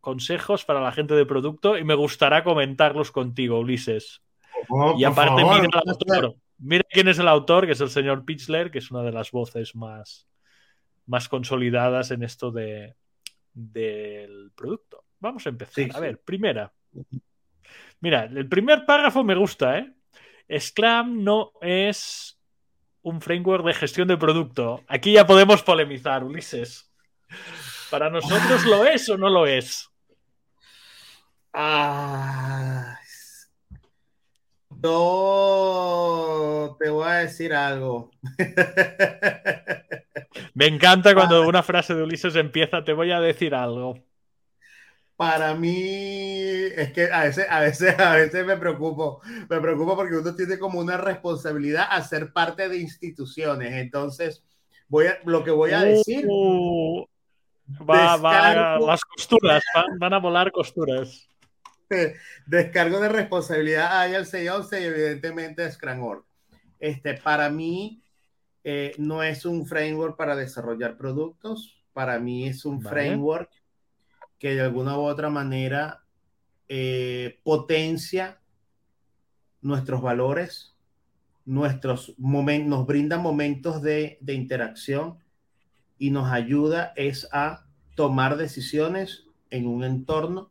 consejos 0.00 0.64
para 0.64 0.80
la 0.80 0.92
gente 0.92 1.14
de 1.14 1.26
producto 1.26 1.76
y 1.76 1.84
me 1.84 1.94
gustará 1.94 2.44
comentarlos 2.44 3.10
contigo, 3.10 3.58
Ulises. 3.58 4.22
Oh, 4.68 4.94
Y 4.96 5.02
por 5.04 5.12
aparte, 5.12 5.42
favor, 5.42 5.62
mira 5.62 5.80
el 5.82 5.90
autor. 5.90 6.36
Mira 6.58 6.84
quién 6.88 7.08
es 7.08 7.18
el 7.18 7.28
autor, 7.28 7.66
que 7.66 7.72
es 7.72 7.80
el 7.80 7.90
señor 7.90 8.24
Pichler, 8.24 8.70
que 8.70 8.78
es 8.78 8.90
una 8.90 9.02
de 9.02 9.12
las 9.12 9.30
voces 9.30 9.74
más, 9.74 10.26
más 11.06 11.28
consolidadas 11.28 12.10
en 12.10 12.22
esto 12.22 12.50
de, 12.50 12.94
del 13.52 14.52
producto. 14.54 15.04
Vamos 15.20 15.46
a 15.46 15.50
empezar. 15.50 15.74
Sí, 15.74 15.88
a 15.90 15.94
sí. 15.94 16.00
ver, 16.00 16.20
primera. 16.20 16.72
Mira, 18.00 18.24
el 18.24 18.48
primer 18.48 18.84
párrafo 18.86 19.24
me 19.24 19.34
gusta, 19.34 19.78
¿eh? 19.78 19.92
Scrum 20.58 21.24
no 21.24 21.52
es 21.60 22.38
un 23.02 23.20
framework 23.20 23.64
de 23.64 23.74
gestión 23.74 24.08
de 24.08 24.16
producto. 24.16 24.82
Aquí 24.88 25.12
ya 25.12 25.26
podemos 25.26 25.62
polemizar, 25.62 26.24
Ulises. 26.24 26.92
¿Para 27.90 28.10
nosotros 28.10 28.64
lo 28.66 28.84
es 28.84 29.08
o 29.08 29.16
no 29.16 29.28
lo 29.30 29.46
es? 29.46 29.88
Ah, 31.52 32.98
yo 34.82 36.76
te 36.78 36.90
voy 36.90 37.08
a 37.08 37.14
decir 37.14 37.54
algo. 37.54 38.10
Me 40.54 40.66
encanta 40.66 41.14
cuando 41.14 41.46
una 41.46 41.62
frase 41.62 41.94
de 41.94 42.02
Ulises 42.02 42.36
empieza, 42.36 42.84
te 42.84 42.92
voy 42.92 43.10
a 43.10 43.20
decir 43.20 43.54
algo. 43.54 43.94
Para 45.16 45.54
mí 45.54 45.72
es 46.76 46.92
que 46.92 47.10
a 47.10 47.24
veces, 47.24 47.46
a 47.48 47.60
veces, 47.60 47.98
a 47.98 48.14
veces 48.16 48.44
me 48.46 48.56
preocupo, 48.56 49.20
me 49.48 49.60
preocupo 49.60 49.96
porque 49.96 50.16
uno 50.16 50.34
tiene 50.34 50.58
como 50.58 50.78
una 50.78 50.96
responsabilidad 50.98 51.86
a 51.90 52.02
ser 52.02 52.32
parte 52.32 52.68
de 52.68 52.76
instituciones. 52.78 53.72
Entonces, 53.74 54.44
voy 54.88 55.06
a, 55.06 55.18
lo 55.24 55.42
que 55.42 55.50
voy 55.50 55.70
a 55.72 55.80
decir, 55.82 56.26
Uh, 56.28 57.06
va, 57.88 58.16
va- 58.16 58.48
Descargo. 58.50 58.86
las 58.86 59.00
costuras, 59.04 59.62
van, 59.74 59.98
van 59.98 60.12
a 60.12 60.18
volar 60.18 60.52
costuras. 60.52 61.26
descargo 62.46 63.00
de 63.00 63.08
responsabilidad 63.08 64.00
hay 64.00 64.14
al 64.14 64.26
611 64.26 64.80
y 64.80 64.84
evidentemente 64.84 65.70
Scrum.org. 65.70 66.24
Este, 66.78 67.14
para 67.14 67.48
mí 67.48 68.02
eh, 68.64 68.92
no 68.98 69.22
es 69.22 69.44
un 69.46 69.66
framework 69.66 70.16
para 70.16 70.36
desarrollar 70.36 70.96
productos, 70.98 71.82
para 71.92 72.18
mí 72.18 72.46
es 72.48 72.64
un 72.64 72.80
Vale. 72.82 72.88
framework 72.90 73.50
que 74.38 74.54
de 74.54 74.62
alguna 74.62 74.98
u 74.98 75.02
otra 75.02 75.30
manera 75.30 76.04
eh, 76.68 77.40
potencia 77.44 78.40
nuestros 79.62 80.02
valores, 80.02 80.76
nuestros 81.44 82.14
momentos, 82.18 82.68
nos 82.68 82.86
brinda 82.86 83.18
momentos 83.18 83.82
de, 83.82 84.18
interacción 84.26 85.18
y 85.98 86.10
nos 86.10 86.30
ayuda 86.30 86.92
es 86.96 87.28
a 87.32 87.66
tomar 87.94 88.36
decisiones 88.36 89.26
en 89.50 89.66
un 89.66 89.84
entorno 89.84 90.50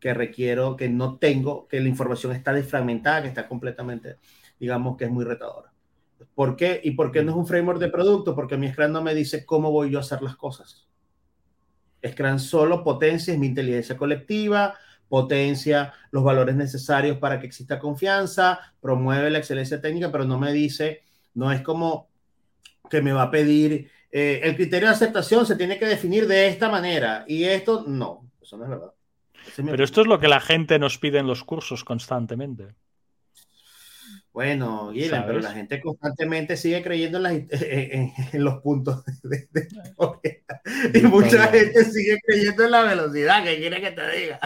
que 0.00 0.14
requiero, 0.14 0.76
que 0.76 0.88
no 0.88 1.18
tengo, 1.18 1.68
que 1.68 1.80
la 1.80 1.88
información 1.88 2.32
está 2.32 2.52
desfragmentada, 2.52 3.22
que 3.22 3.28
está 3.28 3.46
completamente, 3.46 4.16
digamos 4.58 4.96
que 4.96 5.04
es 5.04 5.10
muy 5.10 5.24
retadora. 5.24 5.72
¿Por 6.34 6.56
qué? 6.56 6.80
¿Y 6.82 6.92
por 6.92 7.12
qué 7.12 7.22
no 7.22 7.32
es 7.32 7.36
un 7.36 7.46
framework 7.46 7.78
de 7.78 7.88
producto? 7.88 8.34
Porque 8.34 8.56
mi 8.56 8.70
Scrum 8.70 8.92
no 8.92 9.02
me 9.02 9.14
dice 9.14 9.44
cómo 9.44 9.70
voy 9.70 9.90
yo 9.90 9.98
a 9.98 10.00
hacer 10.00 10.22
las 10.22 10.36
cosas. 10.36 10.89
Scrum 12.06 12.38
solo 12.38 12.82
potencia 12.82 13.36
mi 13.36 13.46
inteligencia 13.46 13.96
colectiva, 13.96 14.76
potencia 15.08 15.92
los 16.12 16.22
valores 16.22 16.54
necesarios 16.54 17.18
para 17.18 17.40
que 17.40 17.46
exista 17.46 17.78
confianza, 17.78 18.60
promueve 18.80 19.30
la 19.30 19.38
excelencia 19.38 19.80
técnica, 19.80 20.10
pero 20.10 20.24
no 20.24 20.38
me 20.38 20.52
dice, 20.52 21.02
no 21.34 21.50
es 21.50 21.62
como 21.62 22.08
que 22.88 23.02
me 23.02 23.12
va 23.12 23.22
a 23.22 23.30
pedir, 23.30 23.90
eh, 24.10 24.40
el 24.42 24.56
criterio 24.56 24.88
de 24.88 24.94
aceptación 24.94 25.46
se 25.46 25.56
tiene 25.56 25.78
que 25.78 25.86
definir 25.86 26.26
de 26.26 26.48
esta 26.48 26.68
manera 26.68 27.24
y 27.26 27.44
esto 27.44 27.84
no, 27.86 28.30
eso 28.40 28.56
no 28.56 28.64
es 28.64 28.70
verdad. 28.70 28.92
Es 29.46 29.54
Pero 29.56 29.84
esto 29.84 30.00
es 30.02 30.06
lo 30.06 30.18
que 30.20 30.28
la 30.28 30.40
gente 30.40 30.78
nos 30.78 30.98
pide 30.98 31.18
en 31.18 31.26
los 31.26 31.44
cursos 31.44 31.84
constantemente. 31.84 32.74
Bueno, 34.32 34.90
Guilherme, 34.92 35.26
pero 35.26 35.40
la 35.40 35.52
gente 35.52 35.80
constantemente 35.80 36.56
sigue 36.56 36.82
creyendo 36.82 37.18
en, 37.18 37.22
las- 37.24 37.32
en- 37.62 38.12
en 38.32 38.44
los 38.44 38.60
puntos 38.62 39.04
de, 39.22 39.48
de 39.50 39.68
historia. 39.84 40.38
Y 40.94 41.02
mucha 41.02 41.48
gente 41.48 41.84
sigue 41.84 42.18
creyendo 42.24 42.64
en 42.64 42.70
la 42.70 42.82
velocidad, 42.82 43.42
que 43.44 43.56
quiere 43.58 43.80
que 43.80 43.90
te 43.90 44.10
diga. 44.16 44.38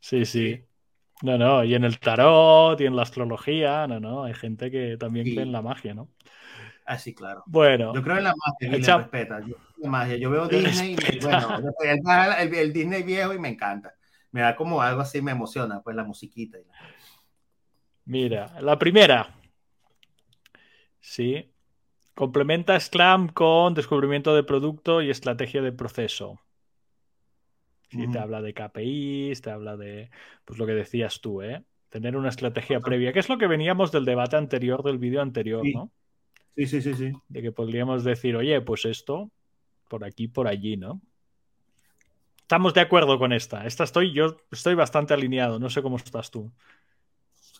Sí, 0.00 0.24
sí. 0.24 0.64
No, 1.22 1.36
no, 1.36 1.64
y 1.64 1.74
en 1.74 1.82
el 1.84 1.98
tarot 1.98 2.80
y 2.80 2.86
en 2.86 2.94
la 2.94 3.02
astrología, 3.02 3.88
no, 3.88 3.98
no, 3.98 4.22
hay 4.24 4.34
gente 4.34 4.70
que 4.70 4.96
también 4.96 5.26
Sí. 5.26 5.32
cree 5.34 5.44
en 5.44 5.50
la 5.52 5.62
magia, 5.62 5.92
¿no? 5.94 6.08
Ah, 6.86 6.96
sí, 6.98 7.14
claro. 7.14 7.42
Bueno, 7.46 7.92
Yo 7.94 8.02
creo 8.02 8.18
en 8.18 8.24
la 8.24 8.34
magia, 8.36 8.78
Echa- 8.78 8.98
respeta. 8.98 9.40
Yo, 9.40 9.56
creo 9.56 9.68
en 9.78 9.82
la 9.82 9.88
magia. 9.90 10.16
yo 10.16 10.30
veo 10.30 10.46
Disney 10.48 10.96
y 11.12 11.18
bueno, 11.20 11.58
el, 11.84 12.00
el- 12.48 12.54
el 12.54 12.72
Disney 12.72 13.02
viejo 13.02 13.34
y 13.34 13.38
me 13.40 13.48
encanta. 13.48 13.92
Me 14.30 14.42
da 14.42 14.54
como 14.54 14.80
algo 14.80 15.00
así, 15.00 15.20
me 15.20 15.32
emociona, 15.32 15.80
pues 15.82 15.96
la 15.96 16.04
musiquita. 16.04 16.58
y 16.58 16.64
la- 16.64 16.74
mira, 18.08 18.60
la 18.60 18.78
primera. 18.78 19.34
Sí. 21.00 21.50
Complementa 22.14 22.78
Scrum 22.80 23.28
con 23.28 23.74
descubrimiento 23.74 24.34
de 24.34 24.42
producto 24.42 25.00
y 25.02 25.10
estrategia 25.10 25.62
de 25.62 25.72
proceso. 25.72 26.40
Sí, 27.90 28.06
te 28.10 28.18
habla 28.18 28.42
de 28.42 28.52
KPIs, 28.52 29.40
te 29.40 29.50
habla 29.50 29.76
de, 29.76 30.10
pues 30.44 30.58
lo 30.58 30.66
que 30.66 30.72
decías 30.72 31.20
tú, 31.20 31.40
¿eh? 31.40 31.62
Tener 31.88 32.16
una 32.16 32.28
estrategia 32.28 32.80
previa, 32.80 33.12
que 33.12 33.20
es 33.20 33.30
lo 33.30 33.38
que 33.38 33.46
veníamos 33.46 33.92
del 33.92 34.04
debate 34.04 34.36
anterior, 34.36 34.82
del 34.82 34.98
vídeo 34.98 35.22
anterior, 35.22 35.64
Sí. 35.64 35.72
¿no? 35.72 35.90
Sí, 36.54 36.66
sí, 36.66 36.82
sí, 36.82 36.94
sí. 36.94 37.12
De 37.28 37.40
que 37.40 37.52
podríamos 37.52 38.04
decir, 38.04 38.36
oye, 38.36 38.60
pues 38.60 38.84
esto, 38.84 39.30
por 39.88 40.04
aquí, 40.04 40.28
por 40.28 40.48
allí, 40.48 40.76
¿no? 40.76 41.00
Estamos 42.40 42.74
de 42.74 42.80
acuerdo 42.80 43.18
con 43.18 43.32
esta. 43.32 43.66
Esta 43.66 43.84
estoy, 43.84 44.12
yo 44.12 44.36
estoy 44.50 44.74
bastante 44.74 45.14
alineado, 45.14 45.58
no 45.58 45.70
sé 45.70 45.82
cómo 45.82 45.96
estás 45.96 46.30
tú. 46.30 46.50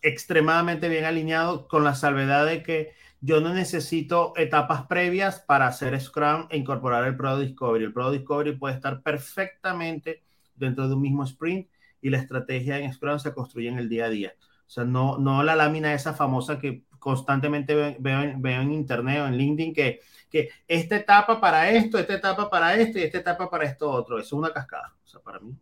Extremadamente 0.03 0.88
bien 0.88 1.05
alineado 1.05 1.68
con 1.68 1.84
la 1.84 1.94
salvedad 1.94 2.46
de 2.46 2.62
que 2.62 2.92
yo 3.20 3.40
no 3.40 3.53
necesito 3.53 4.32
etapas 4.36 4.86
previas 4.86 5.40
para 5.40 5.66
hacer 5.66 5.99
Scrum 6.01 6.46
e 6.51 6.57
incorporar 6.57 7.05
el 7.07 7.16
Product 7.16 7.49
Discovery. 7.49 7.84
El 7.84 7.92
Product 7.92 8.18
Discovery 8.18 8.57
puede 8.57 8.74
estar 8.74 9.03
perfectamente 9.03 10.22
dentro 10.55 10.88
de 10.88 10.94
un 10.94 11.01
mismo 11.01 11.24
sprint 11.24 11.68
y 12.01 12.11
la 12.11 12.18
estrategia 12.18 12.78
en 12.78 12.92
Scrum 12.92 13.18
se 13.18 13.32
construye 13.32 13.68
en 13.68 13.78
el 13.78 13.88
día 13.88 14.07
a 14.07 14.11
día. 14.11 14.34
O 14.38 14.70
sea, 14.70 14.84
no, 14.84 15.18
no 15.18 15.42
la 15.42 15.57
lámina 15.57 15.94
esa 15.94 16.14
famosa 16.14 16.59
que 16.59 16.84
constantemente 16.99 17.74
veo, 17.74 17.96
veo, 17.99 18.61
en 18.61 18.72
internet 18.72 19.20
o 19.22 19.26
en 19.26 19.36
LinkedIn 19.36 19.72
que, 19.72 20.01
que 20.30 20.51
esta 20.66 20.96
etapa 20.96 21.40
para 21.40 21.70
esto, 21.70 21.99
esta 21.99 22.14
etapa 22.14 22.51
para 22.51 22.74
esto 22.74 22.99
y 22.99 23.03
esta 23.03 23.18
etapa 23.18 23.51
para 23.51 23.64
esto 23.64 23.90
otro. 23.90 24.18
Eso 24.18 24.26
es 24.26 24.32
una 24.32 24.53
cascada, 24.53 24.94
o 25.05 25.09
sea, 25.09 25.20
para 25.20 25.40
mí. 25.40 25.55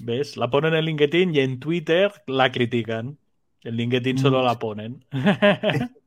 ¿Ves? 0.00 0.36
La 0.36 0.50
ponen 0.50 0.74
en 0.74 0.84
LinkedIn 0.84 1.34
y 1.34 1.40
en 1.40 1.60
Twitter 1.60 2.12
la 2.26 2.52
critican. 2.52 3.18
En 3.64 3.76
LinkedIn 3.76 4.18
solo 4.18 4.42
la 4.42 4.58
ponen. 4.58 5.04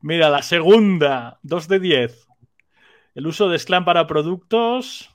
Mira, 0.00 0.30
la 0.30 0.42
segunda, 0.42 1.38
2 1.42 1.68
de 1.68 1.80
10. 1.80 2.28
El 3.14 3.26
uso 3.26 3.48
de 3.48 3.58
Scrum 3.58 3.84
para 3.84 4.06
productos 4.06 5.10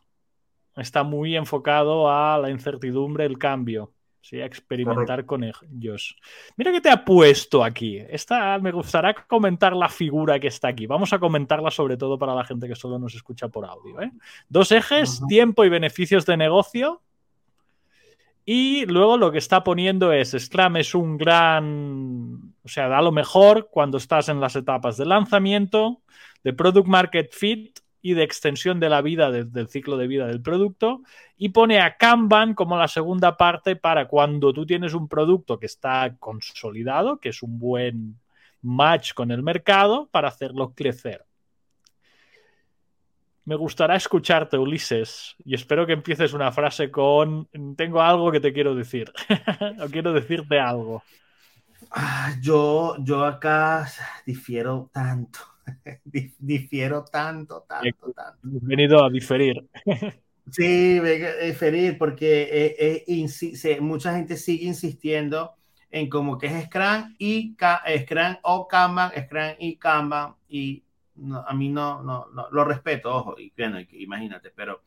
está 0.75 1.03
muy 1.03 1.35
enfocado 1.35 2.09
a 2.09 2.37
la 2.37 2.49
incertidumbre, 2.49 3.25
el 3.25 3.37
cambio. 3.37 3.93
Sí, 4.21 4.41
a 4.41 4.45
experimentar 4.45 5.25
con 5.25 5.43
ellos. 5.43 6.15
Mira 6.57 6.71
que 6.71 6.81
te 6.81 6.89
ha 6.89 7.03
puesto 7.03 7.63
aquí. 7.63 7.97
Esta, 7.97 8.59
me 8.59 8.71
gustará 8.71 9.13
comentar 9.13 9.75
la 9.75 9.87
figura 9.87 10.39
que 10.39 10.47
está 10.47 10.67
aquí. 10.67 10.85
Vamos 10.85 11.13
a 11.13 11.19
comentarla 11.19 11.71
sobre 11.71 11.95
todo 11.97 12.19
para 12.19 12.35
la 12.35 12.43
gente 12.43 12.67
que 12.67 12.75
solo 12.75 12.99
nos 12.99 13.15
escucha 13.15 13.47
por 13.47 13.65
audio. 13.65 14.01
¿eh? 14.01 14.11
Dos 14.49 14.71
ejes, 14.71 15.21
tiempo 15.27 15.63
y 15.63 15.69
beneficios 15.69 16.25
de 16.25 16.35
negocio. 16.35 17.01
Y 18.45 18.85
luego 18.85 19.17
lo 19.17 19.31
que 19.31 19.37
está 19.37 19.63
poniendo 19.63 20.11
es, 20.11 20.35
Scrum 20.37 20.77
es 20.77 20.95
un 20.95 21.17
gran, 21.17 22.55
o 22.63 22.67
sea, 22.67 22.87
da 22.87 23.01
lo 23.01 23.11
mejor 23.11 23.69
cuando 23.71 23.97
estás 23.97 24.29
en 24.29 24.39
las 24.39 24.55
etapas 24.55 24.97
de 24.97 25.05
lanzamiento, 25.05 26.01
de 26.43 26.53
product 26.53 26.87
market 26.87 27.31
fit 27.33 27.79
y 28.01 28.13
de 28.13 28.23
extensión 28.23 28.79
de 28.79 28.89
la 28.89 29.01
vida 29.01 29.31
del 29.31 29.67
ciclo 29.67 29.97
de 29.97 30.07
vida 30.07 30.25
del 30.27 30.41
producto 30.41 31.01
y 31.37 31.49
pone 31.49 31.79
a 31.81 31.97
Kanban 31.97 32.53
como 32.53 32.77
la 32.77 32.87
segunda 32.87 33.37
parte 33.37 33.75
para 33.75 34.07
cuando 34.07 34.53
tú 34.53 34.65
tienes 34.65 34.93
un 34.93 35.07
producto 35.07 35.59
que 35.59 35.65
está 35.65 36.15
consolidado, 36.17 37.19
que 37.19 37.29
es 37.29 37.43
un 37.43 37.59
buen 37.59 38.19
match 38.61 39.13
con 39.13 39.31
el 39.31 39.43
mercado 39.43 40.09
para 40.11 40.29
hacerlo 40.29 40.73
crecer. 40.73 41.28
Me 43.49 43.55
gustará 43.55 43.95
escucharte, 43.95 44.59
Ulises, 44.59 45.35
y 45.43 45.55
espero 45.55 45.87
que 45.87 45.93
empieces 45.93 46.33
una 46.33 46.51
frase 46.51 46.91
con 46.91 47.47
tengo 47.75 47.99
algo 47.99 48.31
que 48.31 48.39
te 48.39 48.53
quiero 48.53 48.75
decir, 48.75 49.11
o 49.83 49.87
quiero 49.89 50.13
decirte 50.13 50.59
algo. 50.59 51.01
Ah, 51.89 52.35
yo, 52.39 52.95
yo 52.99 53.25
acá 53.25 53.87
difiero 54.23 54.91
tanto, 54.93 55.39
difiero 56.37 57.03
tanto, 57.05 57.65
tanto, 57.67 58.11
tanto. 58.11 58.47
He 58.47 58.59
venido 58.61 59.03
a 59.03 59.09
diferir. 59.09 59.67
sí, 60.51 60.99
diferir, 61.43 61.97
porque 61.97 62.43
eh, 62.51 63.03
eh, 63.07 63.81
mucha 63.81 64.13
gente 64.13 64.37
sigue 64.37 64.67
insistiendo 64.67 65.55
en 65.89 66.07
como 66.07 66.37
que 66.37 66.45
es 66.45 66.65
Scrum 66.65 67.15
y 67.17 67.57
Scrum 68.01 68.35
o 68.43 68.67
Kanban, 68.67 69.11
Scrum 69.25 69.55
y 69.57 69.75
Kanban, 69.77 70.35
y 70.47 70.83
a 71.45 71.53
mí 71.53 71.69
no, 71.69 72.01
no, 72.03 72.27
lo 72.51 72.63
respeto, 72.63 73.13
ojo, 73.13 73.39
y 73.39 73.51
bueno, 73.57 73.79
imagínate, 73.91 74.51
pero 74.55 74.83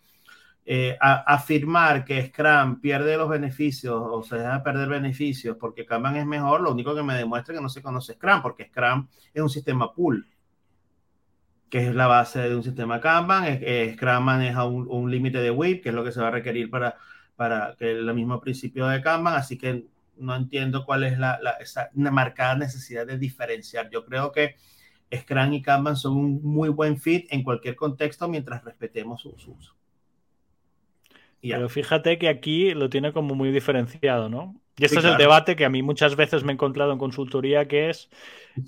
eh, 0.65 0.97
afirmar 1.01 2.05
que 2.05 2.29
Scrum 2.29 2.81
pierde 2.81 3.17
los 3.17 3.29
beneficios 3.29 4.01
o 4.01 4.23
se 4.23 4.37
deja 4.37 4.63
perder 4.63 4.89
beneficios 4.89 5.57
porque 5.59 5.85
Kanban 5.85 6.17
es 6.17 6.27
mejor, 6.27 6.61
lo 6.61 6.71
único 6.71 6.95
que 6.95 7.03
me 7.03 7.15
demuestra 7.15 7.55
que 7.55 7.61
no 7.61 7.69
se 7.69 7.83
conoce 7.83 8.15
Scrum, 8.15 8.43
porque 8.43 8.67
Scrum 8.67 9.09
es 9.35 9.43
un 9.43 9.51
sistema 9.51 9.93
pool, 9.93 10.29
que 11.69 11.89
es 11.89 11.95
la 11.95 12.07
base 12.07 12.41
de 12.41 12.55
un 12.55 12.63
sistema 12.63 13.01
Kanban. 13.01 13.61
Scrum 13.95 14.25
maneja 14.25 14.65
un, 14.65 15.11
límite 15.11 15.39
de 15.39 15.51
WIP, 15.51 15.83
que 15.83 15.89
es 15.89 15.95
lo 15.95 16.05
que 16.05 16.13
se 16.13 16.21
va 16.21 16.29
a 16.29 16.33
requerir 16.33 16.71
para, 16.71 16.97
para 17.35 17.75
que 17.77 17.91
el 17.91 18.13
mismo 18.15 18.41
principio 18.41 18.87
de 18.87 19.01
Kanban, 19.03 19.35
así 19.35 19.59
que 19.59 19.87
no 20.17 20.37
entiendo 20.37 20.85
cuál 20.85 21.05
es 21.05 21.19
la, 21.19 21.41
la 21.43 21.53
esa 21.53 21.91
marcada 21.95 22.55
necesidad 22.57 23.07
de 23.07 23.19
diferenciar. 23.19 23.91
Yo 23.91 24.05
creo 24.05 24.31
que 24.31 24.57
Scrum 25.15 25.53
y 25.53 25.63
Kanban 25.63 25.97
son 25.97 26.17
un 26.17 26.43
muy 26.43 26.69
buen 26.69 26.99
fit 26.99 27.27
en 27.31 27.43
cualquier 27.43 27.77
contexto 27.77 28.29
mientras 28.29 28.65
respetemos 28.65 29.23
su, 29.23 29.31
uso. 29.31 29.75
Pero 31.41 31.69
fíjate 31.69 32.19
que 32.19 32.29
aquí 32.29 32.73
lo 32.73 32.89
tiene 32.89 33.13
como 33.13 33.35
muy 33.35 33.51
diferenciado, 33.51 34.29
¿no? 34.29 34.55
Y 34.79 34.85
este 34.85 35.01
es 35.01 35.05
el 35.05 35.17
debate 35.17 35.55
que 35.55 35.65
a 35.65 35.69
mí 35.69 35.83
muchas 35.83 36.17
veces 36.17 36.45
me 36.45 36.53
he 36.53 36.55
encontrado 36.55 36.93
en 36.93 36.99
consultoría, 36.99 37.69
que 37.69 37.91
es 37.91 38.09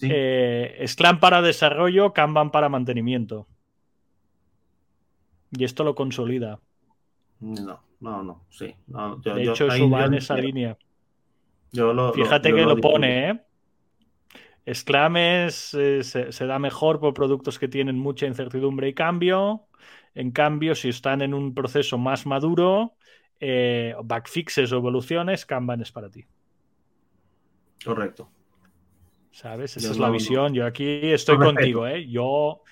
eh, 0.02 0.84
Scrum 0.86 1.18
para 1.18 1.40
desarrollo, 1.40 2.12
Kanban 2.12 2.50
para 2.50 2.68
mantenimiento. 2.68 3.46
Y 5.50 5.64
esto 5.64 5.82
lo 5.82 5.94
consolida. 5.94 6.60
No, 7.40 7.80
no, 8.00 8.22
no, 8.22 8.44
sí. 8.50 8.74
de 8.86 9.42
hecho, 9.44 9.66
eso 9.68 9.88
va 9.88 10.04
en 10.04 10.14
esa 10.14 10.36
línea. 10.36 10.76
Fíjate 12.14 12.52
que 12.52 12.62
lo 12.62 12.76
pone, 12.76 13.30
¿eh? 13.30 13.40
Scrum 14.72 15.16
eh, 15.16 15.50
se, 15.50 16.46
da 16.46 16.58
mejor 16.58 17.00
por 17.00 17.12
productos 17.12 17.58
que 17.58 17.68
tienen 17.68 17.98
mucha 17.98 18.26
incertidumbre 18.26 18.88
y 18.88 18.94
cambio. 18.94 19.66
En 20.14 20.30
cambio, 20.30 20.74
si 20.74 20.88
están 20.88 21.22
en 21.22 21.34
un 21.34 21.54
proceso 21.54 21.98
más 21.98 22.24
maduro, 22.24 22.94
eh, 23.40 23.94
backfixes 24.02 24.72
o 24.72 24.76
evoluciones, 24.76 25.44
Kanban 25.44 25.82
es 25.82 25.92
para 25.92 26.08
ti. 26.08 26.24
Correcto. 27.84 28.30
¿Sabes? 29.32 29.76
Esa 29.76 29.90
es 29.90 29.98
la 29.98 30.10
visión. 30.10 30.54
Yo 30.54 30.64
aquí 30.64 31.00
estoy 31.02 31.36
contigo, 31.36 31.86
¿eh? 31.86 32.08
Yo, 32.08 32.62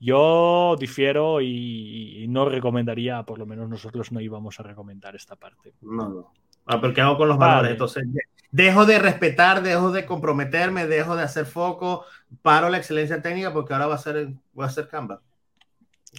yo 0.00 0.74
difiero 0.80 1.40
y, 1.40 2.26
no 2.28 2.48
recomendaría, 2.48 3.22
por 3.24 3.38
lo 3.38 3.46
menos 3.46 3.68
nosotros 3.68 4.10
no 4.10 4.20
íbamos 4.20 4.58
a 4.58 4.62
recomendar 4.62 5.14
esta 5.14 5.36
parte. 5.36 5.74
No, 5.82 6.08
no. 6.08 6.32
Ah, 6.64 6.80
pero 6.80 6.94
¿qué 6.94 7.00
hago 7.02 7.18
con 7.18 7.28
los 7.28 7.38
valores? 7.38 7.72
Entonces, 7.72 8.04
dejo 8.50 8.86
de 8.86 8.98
respetar, 8.98 9.62
dejo 9.62 9.90
de 9.90 10.06
comprometerme, 10.06 10.86
dejo 10.86 11.16
de 11.16 11.22
hacer 11.22 11.46
foco, 11.46 12.04
paro 12.42 12.68
la 12.68 12.78
excelencia 12.78 13.20
técnica 13.20 13.52
porque 13.52 13.72
ahora 13.72 13.86
va 13.86 13.94
a 13.94 13.98
ser, 13.98 14.28
voy 14.52 14.64
a 14.64 14.68
hacer 14.68 14.88
Canva. 14.88 15.20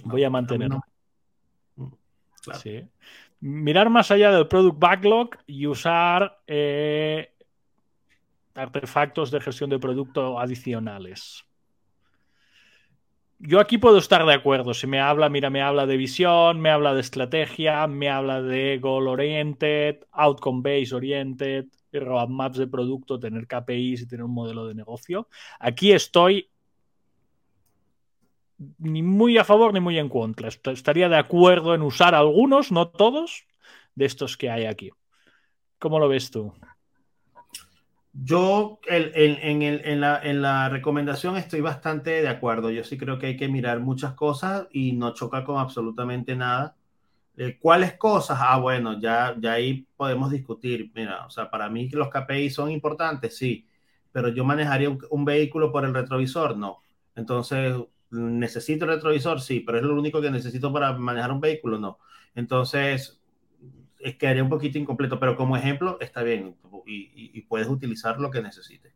Voy 0.04 0.24
a 0.24 0.30
mantenerlo. 0.30 0.80
Mm, 1.76 1.88
sí. 2.54 2.84
Mirar 3.40 3.90
más 3.90 4.10
allá 4.10 4.30
del 4.30 4.48
product 4.48 4.78
backlog 4.78 5.30
y 5.46 5.66
usar 5.66 6.40
eh, 6.46 7.32
artefactos 8.54 9.30
de 9.30 9.40
gestión 9.40 9.70
de 9.70 9.78
producto 9.78 10.38
adicionales. 10.38 11.44
Yo 13.38 13.58
aquí 13.58 13.78
puedo 13.78 13.96
estar 13.96 14.24
de 14.26 14.34
acuerdo. 14.34 14.74
Si 14.74 14.86
me 14.86 15.00
habla, 15.00 15.30
mira, 15.30 15.48
me 15.48 15.62
habla 15.62 15.86
de 15.86 15.96
visión, 15.96 16.60
me 16.60 16.68
habla 16.68 16.92
de 16.92 17.00
estrategia, 17.00 17.86
me 17.86 18.10
habla 18.10 18.42
de 18.42 18.78
goal 18.78 19.08
oriented, 19.08 20.04
outcome 20.12 20.60
based 20.62 20.92
oriented, 20.92 21.64
roadmaps 21.92 22.58
de 22.58 22.66
producto, 22.66 23.18
tener 23.18 23.46
KPIs 23.46 24.02
y 24.02 24.06
tener 24.06 24.24
un 24.24 24.34
modelo 24.34 24.66
de 24.66 24.74
negocio. 24.74 25.28
Aquí 25.58 25.92
estoy 25.92 26.48
ni 28.78 29.02
muy 29.02 29.38
a 29.38 29.44
favor 29.44 29.72
ni 29.72 29.80
muy 29.80 29.98
en 29.98 30.08
contra. 30.08 30.48
Estaría 30.48 31.08
de 31.08 31.16
acuerdo 31.16 31.74
en 31.74 31.82
usar 31.82 32.14
algunos, 32.14 32.70
no 32.70 32.88
todos, 32.88 33.46
de 33.94 34.04
estos 34.04 34.36
que 34.36 34.50
hay 34.50 34.66
aquí. 34.66 34.90
¿Cómo 35.78 35.98
lo 35.98 36.08
ves 36.08 36.30
tú? 36.30 36.52
Yo 38.12 38.80
en, 38.88 40.00
la, 40.00 40.68
recomendación 40.68 41.36
estoy 41.36 41.60
bastante 41.60 42.22
de 42.22 42.28
acuerdo. 42.28 42.70
Yo 42.70 42.84
sí 42.84 42.98
creo 42.98 43.18
que 43.18 43.28
hay 43.28 43.36
que 43.36 43.48
mirar 43.48 43.80
muchas 43.80 44.14
cosas 44.14 44.66
y 44.72 44.92
no 44.92 45.14
choca 45.14 45.44
con 45.44 45.58
absolutamente 45.58 46.34
nada. 46.34 46.76
¿Cuáles 47.58 47.94
cosas? 47.94 48.38
Ah, 48.40 48.58
bueno, 48.58 49.00
ya, 49.00 49.34
ya 49.38 49.52
ahí 49.52 49.86
podemos 49.96 50.30
discutir. 50.30 50.90
Mira, 50.94 51.26
o 51.26 51.30
sea, 51.30 51.50
para 51.50 51.70
mí 51.70 51.88
los 51.90 52.08
KPI 52.10 52.50
son 52.50 52.70
importantes, 52.70 53.36
sí, 53.36 53.66
pero 54.12 54.28
yo 54.28 54.44
manejaría 54.44 54.90
un, 54.90 55.24
vehículo 55.24 55.72
por 55.72 55.84
el 55.84 55.94
retrovisor, 55.94 56.56
no. 56.56 56.82
Entonces, 57.14 57.74
¿necesito 58.10 58.84
el 58.84 58.92
retrovisor? 58.92 59.40
Sí, 59.40 59.60
pero 59.60 59.78
es 59.78 59.84
lo 59.84 59.94
único 59.94 60.20
que 60.20 60.30
necesito 60.30 60.72
para 60.72 60.92
manejar 60.92 61.32
un 61.32 61.40
vehículo, 61.40 61.78
no. 61.78 61.98
Entonces, 62.34 63.20
es 64.00 64.16
quedaría 64.16 64.42
un 64.42 64.50
poquito 64.50 64.78
incompleto, 64.78 65.18
pero 65.18 65.36
como 65.36 65.56
ejemplo 65.56 65.98
está 66.00 66.22
bien 66.22 66.56
y, 66.86 67.30
y, 67.34 67.40
puedes 67.42 67.68
utilizar 67.68 68.20
lo 68.20 68.30
que 68.30 68.42
necesites. 68.42 68.92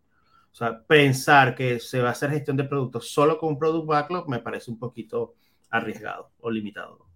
O 0.52 0.54
sea, 0.56 0.82
pensar 0.86 1.54
que 1.54 1.80
se 1.80 2.00
va 2.00 2.08
a 2.10 2.12
hacer 2.12 2.30
gestión 2.30 2.56
de 2.56 2.64
productos 2.64 3.10
solo 3.10 3.38
con 3.38 3.50
un 3.50 3.58
product 3.58 3.86
backlog 3.86 4.28
me 4.28 4.38
parece 4.40 4.70
un 4.70 4.78
poquito 4.78 5.34
arriesgado 5.70 6.30
o 6.40 6.50
limitado. 6.50 7.13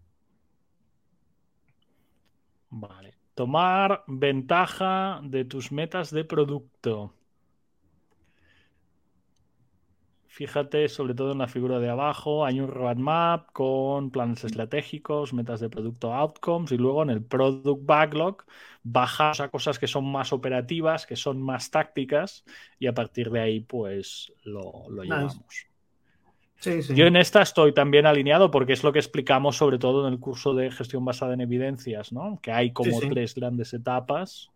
Vale. 2.70 3.14
Tomar 3.34 4.04
ventaja 4.06 5.20
de 5.22 5.44
tus 5.44 5.70
metas 5.72 6.10
de 6.10 6.24
producto. 6.24 7.14
Fíjate 10.38 10.88
sobre 10.88 11.14
todo 11.14 11.32
en 11.32 11.38
la 11.38 11.48
figura 11.48 11.80
de 11.80 11.88
abajo, 11.88 12.44
hay 12.44 12.60
un 12.60 12.68
roadmap 12.68 13.50
con 13.52 14.10
planes 14.10 14.44
estratégicos, 14.44 15.32
metas 15.32 15.58
de 15.58 15.68
producto 15.68 16.14
outcomes 16.14 16.70
y 16.70 16.76
luego 16.76 17.02
en 17.02 17.10
el 17.10 17.24
product 17.24 17.84
backlog 17.84 18.44
bajas 18.84 19.40
a 19.40 19.48
cosas 19.48 19.80
que 19.80 19.88
son 19.88 20.04
más 20.04 20.32
operativas, 20.32 21.06
que 21.06 21.16
son 21.16 21.42
más 21.42 21.72
tácticas 21.72 22.44
y 22.78 22.86
a 22.86 22.94
partir 22.94 23.30
de 23.30 23.40
ahí 23.40 23.60
pues 23.60 24.32
lo, 24.44 24.86
llevamos. 25.02 25.67
Yo 26.61 27.06
en 27.06 27.16
esta 27.16 27.42
estoy 27.42 27.72
también 27.72 28.06
alineado 28.06 28.50
porque 28.50 28.72
es 28.72 28.82
lo 28.82 28.92
que 28.92 28.98
explicamos 28.98 29.56
sobre 29.56 29.78
todo 29.78 30.06
en 30.06 30.12
el 30.12 30.20
curso 30.20 30.54
de 30.54 30.70
gestión 30.70 31.04
basada 31.04 31.34
en 31.34 31.40
evidencias, 31.40 32.12
¿no? 32.12 32.40
Que 32.42 32.50
hay 32.50 32.72
como 32.72 32.98
tres 33.00 33.34
grandes 33.34 33.72
etapas 33.74 34.50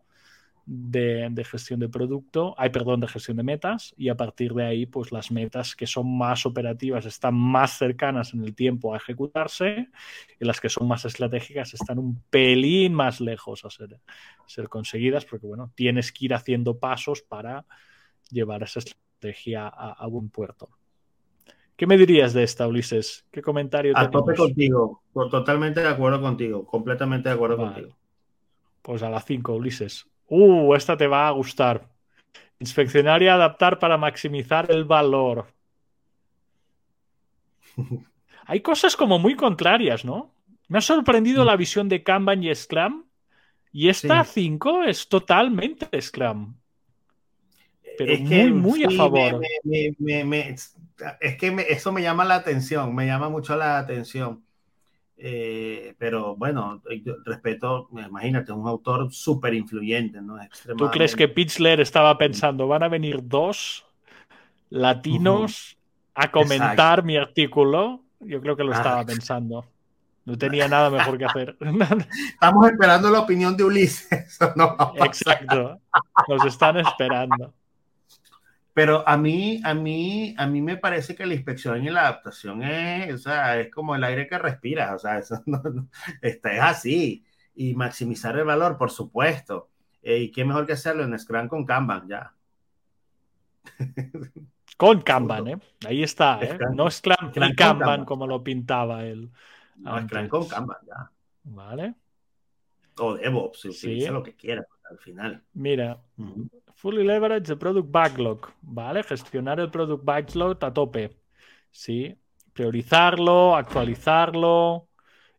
de, 0.64 1.44
gestión 1.44 1.80
de 1.80 1.88
producto, 1.88 2.54
hay 2.56 2.70
perdón, 2.70 3.00
de 3.00 3.08
gestión 3.08 3.36
de 3.36 3.42
metas, 3.42 3.94
y 3.96 4.08
a 4.08 4.16
partir 4.16 4.54
de 4.54 4.64
ahí, 4.64 4.86
pues 4.86 5.12
las 5.12 5.30
metas 5.30 5.74
que 5.74 5.86
son 5.86 6.16
más 6.16 6.46
operativas 6.46 7.06
están 7.06 7.34
más 7.34 7.78
cercanas 7.78 8.32
en 8.34 8.44
el 8.44 8.54
tiempo 8.54 8.94
a 8.94 8.96
ejecutarse, 8.96 9.88
y 10.40 10.44
las 10.44 10.60
que 10.60 10.68
son 10.68 10.86
más 10.86 11.04
estratégicas 11.04 11.74
están 11.74 11.98
un 11.98 12.22
pelín 12.30 12.94
más 12.94 13.20
lejos 13.20 13.64
a 13.64 13.70
ser, 13.70 13.98
ser 14.46 14.68
conseguidas, 14.68 15.24
porque 15.24 15.46
bueno, 15.46 15.72
tienes 15.74 16.12
que 16.12 16.26
ir 16.26 16.34
haciendo 16.34 16.78
pasos 16.78 17.22
para 17.22 17.64
llevar 18.30 18.62
esa 18.62 18.78
estrategia 18.80 19.68
a, 19.68 20.06
buen 20.06 20.30
puerto. 20.30 20.68
¿Qué 21.76 21.86
me 21.86 21.96
dirías 21.96 22.32
de 22.32 22.42
esta, 22.42 22.66
Ulises? 22.66 23.26
¿Qué 23.30 23.42
comentario 23.42 23.92
A 23.96 24.10
tope 24.10 24.34
contigo, 24.34 25.02
totalmente 25.30 25.80
de 25.80 25.88
acuerdo 25.88 26.20
contigo, 26.20 26.66
completamente 26.66 27.28
de 27.28 27.34
acuerdo 27.34 27.56
contigo. 27.56 27.96
Pues 28.82 29.02
a 29.02 29.10
las 29.10 29.24
5, 29.24 29.54
Ulises. 29.54 30.06
Uh, 30.28 30.74
esta 30.74 30.96
te 30.96 31.06
va 31.06 31.28
a 31.28 31.30
gustar. 31.30 31.88
Inspeccionar 32.58 33.22
y 33.22 33.28
adaptar 33.28 33.78
para 33.78 33.96
maximizar 33.96 34.70
el 34.70 34.84
valor. 34.84 35.46
Hay 38.46 38.60
cosas 38.60 38.96
como 38.96 39.18
muy 39.18 39.34
contrarias, 39.34 40.04
¿no? 40.04 40.34
Me 40.68 40.78
ha 40.78 40.82
sorprendido 40.82 41.44
la 41.44 41.56
visión 41.56 41.88
de 41.88 42.02
Kanban 42.02 42.42
y 42.42 42.54
Scrum. 42.54 43.04
Y 43.72 43.88
esta 43.88 44.24
5 44.24 44.84
es 44.84 45.08
totalmente 45.08 46.00
Scrum. 46.00 46.54
Pero 47.98 48.18
muy, 48.18 48.52
muy 48.52 48.84
a 48.84 48.90
favor. 48.90 49.40
es 51.20 51.36
que 51.36 51.66
eso 51.68 51.92
me 51.92 52.02
llama 52.02 52.24
la 52.24 52.36
atención, 52.36 52.94
me 52.94 53.06
llama 53.06 53.28
mucho 53.28 53.56
la 53.56 53.78
atención. 53.78 54.42
Eh, 55.24 55.94
pero 55.98 56.34
bueno, 56.34 56.82
respeto, 57.24 57.88
imagínate, 57.92 58.50
un 58.50 58.66
autor 58.66 59.12
súper 59.12 59.54
influyente, 59.54 60.20
¿no? 60.20 60.36
¿Tú 60.76 60.90
crees 60.90 61.14
que 61.14 61.28
Pichler 61.28 61.80
estaba 61.80 62.18
pensando, 62.18 62.66
van 62.66 62.82
a 62.82 62.88
venir 62.88 63.20
dos 63.22 63.86
latinos 64.68 65.78
a 66.14 66.30
comentar 66.30 67.04
mi 67.04 67.16
artículo? 67.16 68.02
Yo 68.18 68.40
creo 68.40 68.56
que 68.56 68.64
lo 68.64 68.72
estaba 68.72 69.00
ah. 69.00 69.06
pensando. 69.06 69.64
No 70.24 70.38
tenía 70.38 70.68
nada 70.68 70.88
mejor 70.90 71.18
que 71.18 71.24
hacer. 71.24 71.56
Estamos 72.32 72.70
esperando 72.70 73.10
la 73.10 73.20
opinión 73.20 73.56
de 73.56 73.64
Ulises. 73.64 74.38
Exacto. 75.04 75.80
Nos 76.28 76.44
están 76.46 76.78
esperando. 76.78 77.52
Pero 78.74 79.06
a 79.06 79.16
mí, 79.18 79.60
a 79.64 79.74
mí, 79.74 80.34
a 80.38 80.46
mí 80.46 80.62
me 80.62 80.78
parece 80.78 81.14
que 81.14 81.26
la 81.26 81.34
inspección 81.34 81.84
y 81.84 81.90
la 81.90 82.02
adaptación 82.02 82.62
es, 82.62 83.14
o 83.14 83.18
sea, 83.18 83.60
es 83.60 83.70
como 83.70 83.94
el 83.94 84.04
aire 84.04 84.26
que 84.26 84.38
respiras, 84.38 84.94
o 84.94 84.98
sea, 84.98 85.18
eso 85.18 85.42
no, 85.46 85.88
es 86.22 86.40
así. 86.60 87.24
Y 87.54 87.74
maximizar 87.74 88.36
el 88.38 88.44
valor, 88.44 88.78
por 88.78 88.90
supuesto. 88.90 89.68
Eh, 90.02 90.18
y 90.18 90.30
qué 90.32 90.44
mejor 90.44 90.66
que 90.66 90.72
hacerlo 90.72 91.04
en 91.04 91.18
Scrum 91.18 91.48
con 91.48 91.66
Kanban, 91.66 92.08
ya. 92.08 92.34
Con 94.78 95.02
Kanban, 95.02 95.46
¿eh? 95.46 95.58
Ahí 95.86 96.02
está, 96.02 96.40
¿eh? 96.42 96.58
No 96.74 96.90
Scrum, 96.90 97.30
y 97.36 97.54
Kanban, 97.54 98.04
como 98.04 98.26
lo 98.26 98.42
pintaba 98.42 99.04
él. 99.04 99.30
No, 99.76 100.00
Scrum 100.02 100.28
con 100.28 100.48
Kanban, 100.48 100.78
ya. 100.84 101.10
Vale. 101.44 101.94
O 102.98 103.14
DevOps, 103.14 103.60
se 103.60 103.68
utiliza 103.68 104.10
lo 104.10 104.22
que 104.22 104.34
quiera 104.34 104.66
al 104.90 104.98
final. 104.98 105.42
Mira, 105.52 106.00
Fully 106.82 107.04
leverage 107.04 107.46
the 107.46 107.54
product 107.54 107.92
backlog, 107.92 108.52
¿vale? 108.60 109.04
Gestionar 109.04 109.60
el 109.60 109.70
product 109.70 110.04
backlog 110.04 110.58
a 110.64 110.72
tope, 110.72 111.12
¿sí? 111.70 112.12
Priorizarlo, 112.52 113.54
actualizarlo, 113.54 114.88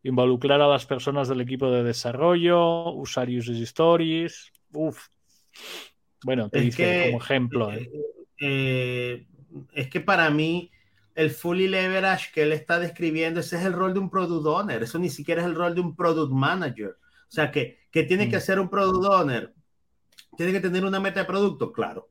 involucrar 0.04 0.62
a 0.62 0.68
las 0.70 0.86
personas 0.86 1.28
del 1.28 1.42
equipo 1.42 1.70
de 1.70 1.84
desarrollo, 1.84 2.94
usar 2.94 3.28
user 3.28 3.58
stories, 3.64 4.54
uf. 4.72 5.10
Bueno, 6.24 6.50
te 6.50 6.62
dice 6.62 7.08
como 7.08 7.22
ejemplo. 7.22 7.74
¿eh? 7.74 7.92
Eh, 8.40 9.28
es 9.74 9.90
que 9.90 10.00
para 10.00 10.30
mí 10.30 10.72
el 11.14 11.30
fully 11.30 11.68
leverage 11.68 12.32
que 12.34 12.44
él 12.44 12.54
está 12.54 12.80
describiendo, 12.80 13.42
ese 13.42 13.58
es 13.58 13.66
el 13.66 13.74
rol 13.74 13.94
de 13.94 14.00
un 14.00 14.10
product 14.10 14.46
owner, 14.46 14.82
eso 14.82 14.98
ni 14.98 15.10
siquiera 15.10 15.42
es 15.42 15.48
el 15.48 15.56
rol 15.56 15.76
de 15.76 15.82
un 15.82 15.94
product 15.94 16.32
manager. 16.32 16.92
O 16.92 17.36
sea, 17.36 17.52
que, 17.52 17.80
que 17.92 18.04
tiene 18.04 18.30
que 18.30 18.38
mm. 18.38 18.40
hacer 18.40 18.62
un 18.62 18.70
product 18.70 19.06
owner 19.12 19.54
¿Tiene 20.38 20.52
que 20.52 20.60
tener 20.60 20.86
una 20.86 21.00
meta 21.00 21.22
de 21.22 21.26
producto? 21.26 21.72
Claro. 21.72 22.10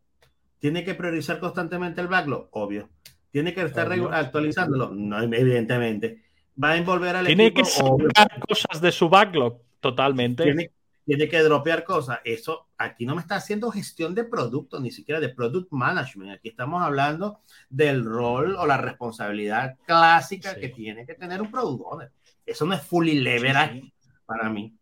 ¿Tiene 0.58 0.84
que 0.84 0.94
priorizar 0.94 1.40
constantemente 1.40 2.00
el 2.00 2.08
backlog? 2.08 2.48
Obvio. 2.52 2.88
¿Tiene 3.30 3.54
que 3.54 3.62
estar 3.62 3.90
actualizándolo? 3.90 4.90
No, 4.94 5.20
evidentemente. 5.22 6.22
¿Va 6.62 6.70
a 6.70 6.76
envolver 6.76 7.16
al 7.16 7.26
¿Tiene 7.26 7.52
que 7.52 7.64
sacar 7.64 8.40
cosas 8.46 8.80
de 8.80 8.92
su 8.92 9.08
backlog? 9.08 9.58
Totalmente. 9.80 10.44
¿Tiene, 11.04 11.28
que 11.28 11.38
dropear 11.40 11.82
cosas. 11.82 12.20
Eso 12.24 12.68
aquí 12.78 13.06
no 13.06 13.16
me 13.16 13.22
está 13.22 13.36
haciendo 13.36 13.72
gestión 13.72 14.14
de 14.14 14.22
producto, 14.24 14.78
ni 14.78 14.92
siquiera 14.92 15.18
de 15.18 15.30
product 15.30 15.72
management. 15.72 16.30
Aquí 16.30 16.50
estamos 16.50 16.80
hablando 16.82 17.40
del 17.68 18.04
rol 18.04 18.54
o 18.54 18.66
la 18.66 18.76
responsabilidad 18.76 19.76
clásica 19.84 20.54
que 20.54 20.68
tiene 20.68 21.04
que 21.04 21.14
tener 21.14 21.42
un 21.42 21.50
product 21.50 21.82
owner. 21.84 22.12
Eso 22.46 22.66
no 22.66 22.74
es 22.74 22.82
fully 22.82 23.18
leverage 23.18 23.92
para 24.26 24.48
mí. 24.48 24.76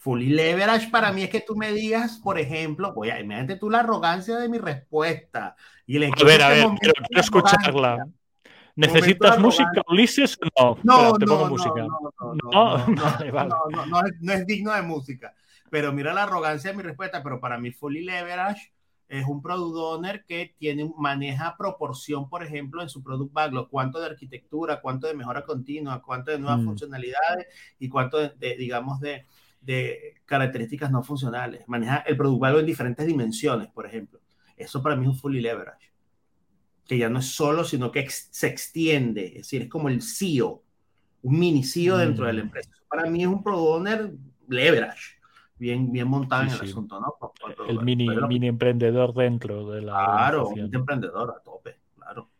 Fully 0.00 0.30
leverage 0.30 0.88
para 0.88 1.12
mí 1.12 1.24
es 1.24 1.28
que 1.28 1.42
tú 1.42 1.54
me 1.54 1.72
digas, 1.72 2.18
por 2.24 2.38
ejemplo, 2.38 2.94
voy 2.94 3.10
a, 3.10 3.20
imagínate 3.20 3.56
tú 3.56 3.68
la 3.68 3.80
arrogancia 3.80 4.38
de 4.38 4.48
mi 4.48 4.56
respuesta. 4.56 5.54
Y 5.86 6.02
a 6.02 6.10
ver, 6.24 6.42
a 6.42 6.48
ver, 6.48 6.66
quiero, 6.80 6.94
escucharla. 7.10 8.06
¿Necesitas 8.76 9.38
música, 9.38 9.82
Ulises? 9.88 10.38
No, 10.58 10.78
no, 10.82 11.12
no, 11.18 11.26
no, 11.26 11.46
música. 11.50 11.74
no, 12.24 12.86
no, 12.88 14.02
no, 14.20 14.32
es 14.32 14.46
digno 14.46 14.72
de 14.72 14.80
música. 14.80 15.34
Pero 15.68 15.92
mira 15.92 16.14
la 16.14 16.22
arrogancia 16.22 16.70
de 16.70 16.78
mi 16.78 16.82
respuesta, 16.82 17.22
pero 17.22 17.38
para 17.38 17.58
mí 17.58 17.70
Fully 17.70 18.02
Leverage 18.02 18.72
es 19.06 19.26
un 19.26 19.42
product 19.42 19.76
owner 19.76 20.24
que 20.24 20.54
tiene, 20.58 20.90
maneja 20.96 21.56
proporción, 21.58 22.30
por 22.30 22.42
ejemplo, 22.42 22.80
en 22.80 22.88
su 22.88 23.02
product 23.02 23.34
backlog, 23.34 23.68
cuánto 23.68 24.00
de 24.00 24.06
arquitectura, 24.06 24.80
cuánto 24.80 25.08
de 25.08 25.14
mejora 25.14 25.44
continua, 25.44 26.00
cuánto 26.00 26.30
de 26.30 26.38
nuevas 26.38 26.60
mm. 26.60 26.64
funcionalidades 26.64 27.48
y 27.78 27.90
cuánto 27.90 28.16
de 28.16 28.56
digamos, 28.56 28.98
de, 29.00 29.26
de 29.60 30.20
características 30.24 30.90
no 30.90 31.02
funcionales. 31.02 31.66
Maneja 31.66 31.98
el 31.98 32.16
producto 32.16 32.58
en 32.58 32.66
diferentes 32.66 33.06
dimensiones, 33.06 33.68
por 33.68 33.86
ejemplo. 33.86 34.20
Eso 34.56 34.82
para 34.82 34.96
mí 34.96 35.02
es 35.02 35.08
un 35.08 35.16
fully 35.16 35.40
leverage. 35.40 35.92
Que 36.86 36.98
ya 36.98 37.08
no 37.08 37.18
es 37.18 37.26
solo, 37.26 37.64
sino 37.64 37.90
que 37.90 38.08
se 38.08 38.46
extiende. 38.46 39.26
Es 39.26 39.34
decir, 39.34 39.62
es 39.62 39.68
como 39.68 39.88
el 39.88 40.02
CEO, 40.02 40.62
un 41.22 41.38
mini 41.38 41.62
CEO 41.62 41.98
dentro 41.98 42.26
de 42.26 42.32
la 42.32 42.42
mm. 42.42 42.46
empresa. 42.46 42.70
Para 42.88 43.08
mí 43.08 43.22
es 43.22 43.28
un 43.28 43.42
product 43.42 43.68
owner 43.68 44.12
leverage. 44.48 45.20
Bien, 45.56 45.92
bien 45.92 46.08
montado 46.08 46.44
en 46.44 46.48
el 46.48 46.60
asunto, 46.62 46.98
¿no? 46.98 47.34
el 47.68 47.82
mini, 47.82 48.08
mini 48.26 48.48
emprendedor 48.48 49.12
dentro 49.12 49.70
de 49.70 49.82
la. 49.82 49.92
Claro, 49.92 50.48
un 50.48 50.74
emprendedor 50.74 51.34
a 51.36 51.42
tope, 51.42 51.76
claro. 51.94 52.30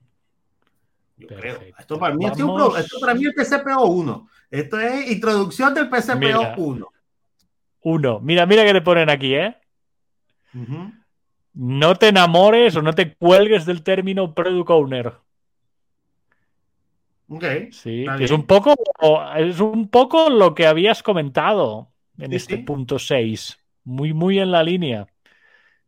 Yo 1.19 1.29
creo. 1.29 1.61
Esto 1.79 1.99
para, 1.99 2.15
mí 2.15 2.25
es 2.25 2.41
un, 2.41 2.79
esto 2.79 2.99
para 2.99 3.15
mí 3.15 3.27
es 3.27 3.35
el 3.37 3.61
PCPO 3.61 3.85
1. 3.85 4.29
Esto 4.51 4.81
es 4.81 5.11
introducción 5.11 5.75
del 5.75 5.91
PCPO 5.91 6.90
1. 7.83 8.09
Uno. 8.11 8.21
Mira, 8.21 8.47
mira 8.47 8.65
que 8.65 8.73
le 8.73 8.83
ponen 8.83 9.11
aquí, 9.11 9.35
¿eh? 9.35 9.57
No 11.55 11.95
te 11.97 12.09
enamores 12.09 12.77
o 12.77 12.83
no 12.83 12.93
te 12.93 13.15
cuelgues 13.15 13.67
del 13.67 13.83
término 13.83 14.35
product 14.35 14.71
owner. 14.71 15.13
Ok. 17.29 17.45
Sí, 17.71 18.07
es 18.19 18.31
un 18.33 18.45
poco 18.45 18.75
es 19.37 19.61
un 19.61 19.89
poco 19.89 20.29
lo 20.31 20.55
que 20.55 20.67
habías 20.67 21.03
comentado 21.03 21.93
en 22.19 22.33
este 22.33 22.59
punto 22.59 22.99
6. 22.99 23.59
Muy, 23.85 24.13
muy 24.13 24.39
en 24.41 24.51
la 24.51 24.63
línea. 24.63 25.07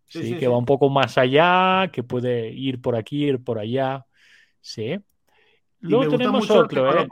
Sí, 0.07 0.37
que 0.37 0.47
va 0.47 0.57
un 0.59 0.67
poco 0.67 0.91
más 0.91 1.17
allá, 1.19 1.91
que 1.91 2.03
puede 2.03 2.51
ir 2.51 2.81
por 2.81 2.97
aquí, 2.97 3.25
ir 3.25 3.43
por 3.43 3.59
allá. 3.59 4.05
Sí. 4.61 4.99
Luego 5.81 6.17
tenemos 6.17 6.49
otro, 6.51 6.97
¿eh? 6.97 7.09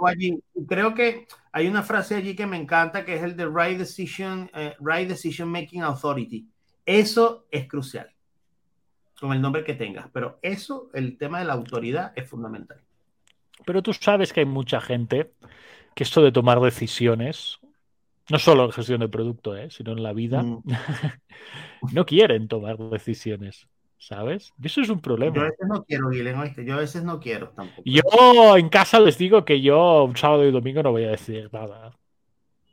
Creo 0.68 0.94
que 0.94 1.26
hay 1.52 1.66
una 1.66 1.82
frase 1.82 2.14
allí 2.14 2.34
que 2.34 2.46
me 2.46 2.56
encanta, 2.56 3.04
que 3.04 3.16
es 3.16 3.22
el 3.22 3.36
de 3.36 3.46
Right 3.46 3.78
Decision, 3.78 4.50
eh, 4.54 4.74
right 4.80 5.08
Decision 5.08 5.48
Making 5.48 5.82
Authority. 5.82 6.46
Eso 6.86 7.46
es 7.50 7.66
crucial, 7.66 8.10
con 9.18 9.32
el 9.32 9.40
nombre 9.40 9.64
que 9.64 9.74
tengas, 9.74 10.08
pero 10.12 10.38
eso, 10.42 10.90
el 10.94 11.18
tema 11.18 11.40
de 11.40 11.44
la 11.44 11.54
autoridad, 11.54 12.12
es 12.16 12.28
fundamental. 12.28 12.80
Pero 13.64 13.82
tú 13.82 13.92
sabes 13.92 14.32
que 14.32 14.40
hay 14.40 14.46
mucha 14.46 14.80
gente 14.80 15.32
que 15.94 16.04
esto 16.04 16.22
de 16.22 16.32
tomar 16.32 16.60
decisiones, 16.60 17.58
no 18.28 18.38
solo 18.38 18.64
en 18.64 18.72
gestión 18.72 19.00
de 19.00 19.08
producto, 19.08 19.56
¿eh? 19.56 19.70
sino 19.70 19.92
en 19.92 20.02
la 20.02 20.12
vida, 20.12 20.42
mm. 20.42 20.62
no 21.92 22.06
quieren 22.06 22.48
tomar 22.48 22.78
decisiones. 22.78 23.66
¿Sabes? 24.00 24.54
eso 24.62 24.80
es 24.80 24.88
un 24.88 25.00
problema. 25.00 25.36
Yo 25.36 25.42
a 25.42 25.44
veces 25.44 25.68
no 25.68 25.84
quiero, 25.84 26.08
Guilén, 26.08 26.54
Yo 26.64 26.74
a 26.74 26.78
veces 26.78 27.04
no 27.04 27.20
quiero 27.20 27.50
tampoco. 27.50 27.82
Yo 27.84 28.56
en 28.56 28.68
casa 28.70 28.98
les 28.98 29.18
digo 29.18 29.44
que 29.44 29.60
yo 29.60 30.04
un 30.04 30.16
sábado 30.16 30.44
y 30.44 30.50
domingo 30.50 30.82
no 30.82 30.90
voy 30.90 31.04
a 31.04 31.10
decir 31.10 31.50
nada. 31.52 31.96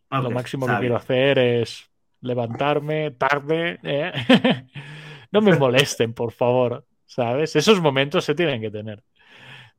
Lo 0.09 0.31
máximo 0.31 0.65
que 0.65 0.77
quiero 0.79 0.95
hacer 0.95 1.37
es 1.37 1.91
levantarme 2.21 3.11
tarde. 3.11 3.77
¿eh? 3.83 4.13
no 5.31 5.41
me 5.41 5.57
molesten, 5.57 6.13
por 6.13 6.31
favor, 6.31 6.85
¿sabes? 7.05 7.57
Esos 7.57 7.81
momentos 7.81 8.23
se 8.23 8.33
tienen 8.33 8.61
que 8.61 8.71
tener. 8.71 9.03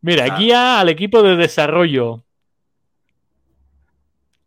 Mira, 0.03 0.36
guía 0.36 0.78
al 0.78 0.90
equipo 0.90 1.22
de 1.22 1.34
desarrollo. 1.34 2.24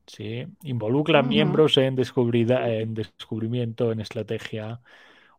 Sí, 0.06 0.46
involucra 0.64 1.24
miembros 1.24 1.78
en, 1.78 1.98
en 1.98 2.94
descubrimiento, 2.94 3.92
en 3.92 4.02
estrategia. 4.02 4.82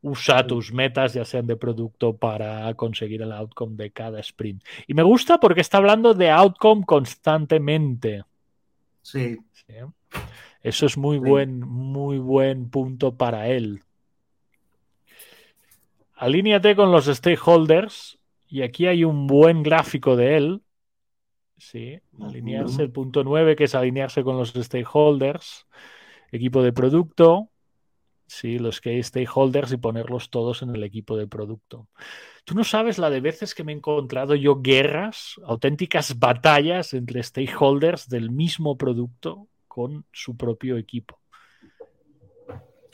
Usa 0.02 0.46
tus 0.46 0.72
metas, 0.72 1.14
ya 1.14 1.24
sean 1.24 1.46
de 1.46 1.56
producto, 1.56 2.16
para 2.16 2.72
conseguir 2.74 3.22
el 3.22 3.32
outcome 3.32 3.76
de 3.76 3.90
cada 3.90 4.20
sprint. 4.20 4.62
Y 4.86 4.94
me 4.94 5.02
gusta 5.02 5.38
porque 5.38 5.60
está 5.60 5.78
hablando 5.78 6.12
de 6.12 6.30
outcome 6.30 6.84
constantemente. 6.84 8.24
Sí. 9.00 9.38
Eso 10.60 10.86
es 10.86 10.98
muy 10.98 11.18
buen, 11.18 11.60
muy 11.60 12.18
buen 12.18 12.68
punto 12.68 13.16
para 13.16 13.48
él. 13.48 13.82
Alíñate 16.14 16.76
con 16.76 16.92
los 16.92 17.06
stakeholders. 17.06 18.18
Y 18.48 18.62
aquí 18.62 18.86
hay 18.86 19.04
un 19.04 19.26
buen 19.26 19.62
gráfico 19.62 20.14
de 20.14 20.36
él 20.36 20.62
Sí, 21.62 21.96
alinearse, 22.20 22.82
el 22.82 22.90
punto 22.90 23.22
9, 23.22 23.54
que 23.54 23.64
es 23.64 23.74
alinearse 23.76 24.24
con 24.24 24.36
los 24.36 24.52
stakeholders, 24.52 25.68
equipo 26.32 26.60
de 26.60 26.72
producto, 26.72 27.50
sí, 28.32 28.58
los 28.58 28.80
que 28.80 28.90
hay 28.90 29.02
stakeholders 29.02 29.72
y 29.72 29.76
ponerlos 29.76 30.30
todos 30.30 30.62
en 30.62 30.74
el 30.74 30.82
equipo 30.84 31.16
de 31.16 31.26
producto. 31.26 31.88
Tú 32.44 32.54
no 32.54 32.64
sabes 32.64 32.98
la 32.98 33.10
de 33.10 33.20
veces 33.20 33.54
que 33.54 33.64
me 33.64 33.72
he 33.72 33.76
encontrado 33.76 34.34
yo 34.34 34.60
guerras, 34.60 35.34
auténticas 35.44 36.18
batallas 36.18 36.94
entre 36.94 37.22
stakeholders 37.22 38.08
del 38.08 38.30
mismo 38.30 38.76
producto 38.76 39.48
con 39.68 40.04
su 40.12 40.36
propio 40.36 40.76
equipo. 40.76 41.20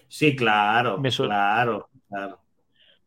Sí, 0.09 0.35
claro, 0.35 1.01
claro, 1.01 1.89
claro 2.09 2.41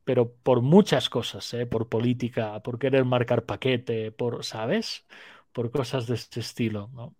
pero 0.03 0.33
por 0.33 0.61
muchas 0.61 1.09
cosas, 1.09 1.53
¿eh? 1.53 1.65
por 1.65 1.87
política, 1.87 2.61
por 2.63 2.79
querer 2.79 3.05
marcar 3.05 3.45
paquete, 3.45 4.11
por, 4.11 4.43
¿sabes? 4.43 5.05
por 5.51 5.71
cosas 5.71 6.07
de 6.07 6.15
este 6.15 6.39
estilo, 6.39 6.89
¿no? 6.93 7.15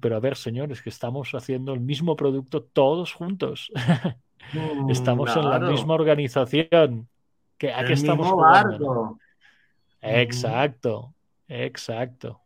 Pero 0.00 0.16
a 0.16 0.20
ver, 0.20 0.36
señores, 0.36 0.82
que 0.82 0.90
estamos 0.90 1.34
haciendo 1.34 1.72
el 1.72 1.80
mismo 1.80 2.16
producto 2.16 2.62
todos 2.62 3.12
juntos. 3.12 3.70
Mm, 4.52 4.90
estamos 4.90 5.34
en 5.36 5.48
la 5.48 5.60
misma 5.60 5.94
organización. 5.94 7.08
Que, 7.56 7.72
¿A 7.72 7.84
qué 7.84 7.92
estamos 7.92 8.26
jugando? 8.26 9.16
Exacto, 10.00 11.14
exacto. 11.46 12.40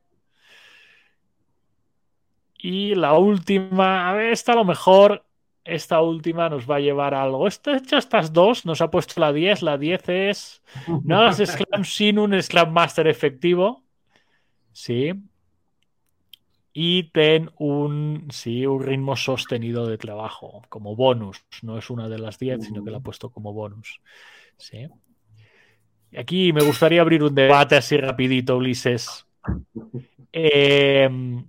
Y 2.59 2.95
la 2.95 3.15
última, 3.15 4.11
a 4.11 4.13
ver, 4.13 4.31
esta 4.31 4.53
a 4.53 4.57
lo 4.57 4.65
mejor, 4.67 5.25
esta 5.65 6.03
última 6.03 6.51
nos 6.51 6.71
va 6.71 6.77
a 6.77 6.81
llevar 6.81 7.15
a 7.15 7.23
algo. 7.23 7.49
Esta, 7.49 7.79
hecha 7.79 7.97
estas 7.97 8.31
dos, 8.31 8.67
nos 8.67 8.83
ha 8.83 8.91
puesto 8.91 9.19
la 9.19 9.33
10. 9.33 9.63
La 9.63 9.79
10 9.79 10.09
es, 10.11 10.63
no 11.03 11.19
hagas 11.19 11.39
Scrum 11.39 11.83
sin 11.83 12.19
un 12.19 12.41
Scrum 12.41 12.71
Master 12.71 13.07
efectivo. 13.07 13.87
¿sí? 14.77 15.15
Y 16.79 17.05
ten 17.05 17.51
un, 17.57 18.29
sí, 18.31 18.67
un 18.67 18.83
ritmo 18.83 19.17
sostenido 19.17 19.87
de 19.87 19.97
trabajo 19.97 20.61
como 20.69 20.95
bonus. 20.95 21.43
No 21.63 21.79
es 21.79 21.89
una 21.89 22.07
de 22.07 22.19
las 22.19 22.39
10, 22.39 22.67
sino 22.67 22.85
que 22.85 22.91
la 22.91 22.99
ha 22.99 23.01
puesto 23.01 23.31
como 23.31 23.55
bonus. 23.55 24.03
¿sí? 24.59 24.87
Y 26.11 26.19
aquí 26.19 26.53
me 26.53 26.63
gustaría 26.63 27.01
abrir 27.01 27.23
un 27.23 27.35
debate 27.35 27.77
así 27.77 27.97
rapidito, 27.97 28.59
Ulises. 28.59 29.27
Em, 30.33 31.49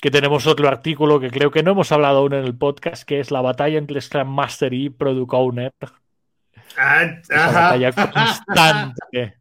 que 0.00 0.10
tenemos 0.10 0.48
otro 0.48 0.66
artículo 0.66 1.20
que 1.20 1.30
creo 1.30 1.52
que 1.52 1.62
no 1.62 1.70
hemos 1.70 1.92
hablado 1.92 2.18
aún 2.18 2.34
en 2.34 2.44
el 2.44 2.56
podcast, 2.56 3.04
que 3.04 3.20
es 3.20 3.30
la 3.30 3.40
batalla 3.40 3.78
entre 3.78 4.00
Scrum 4.00 4.34
Master 4.34 4.74
y 4.74 4.90
Product 4.90 5.32
Owner. 5.32 5.72
Ah, 6.76 7.20
batalla 7.30 7.92
constante. 7.92 9.36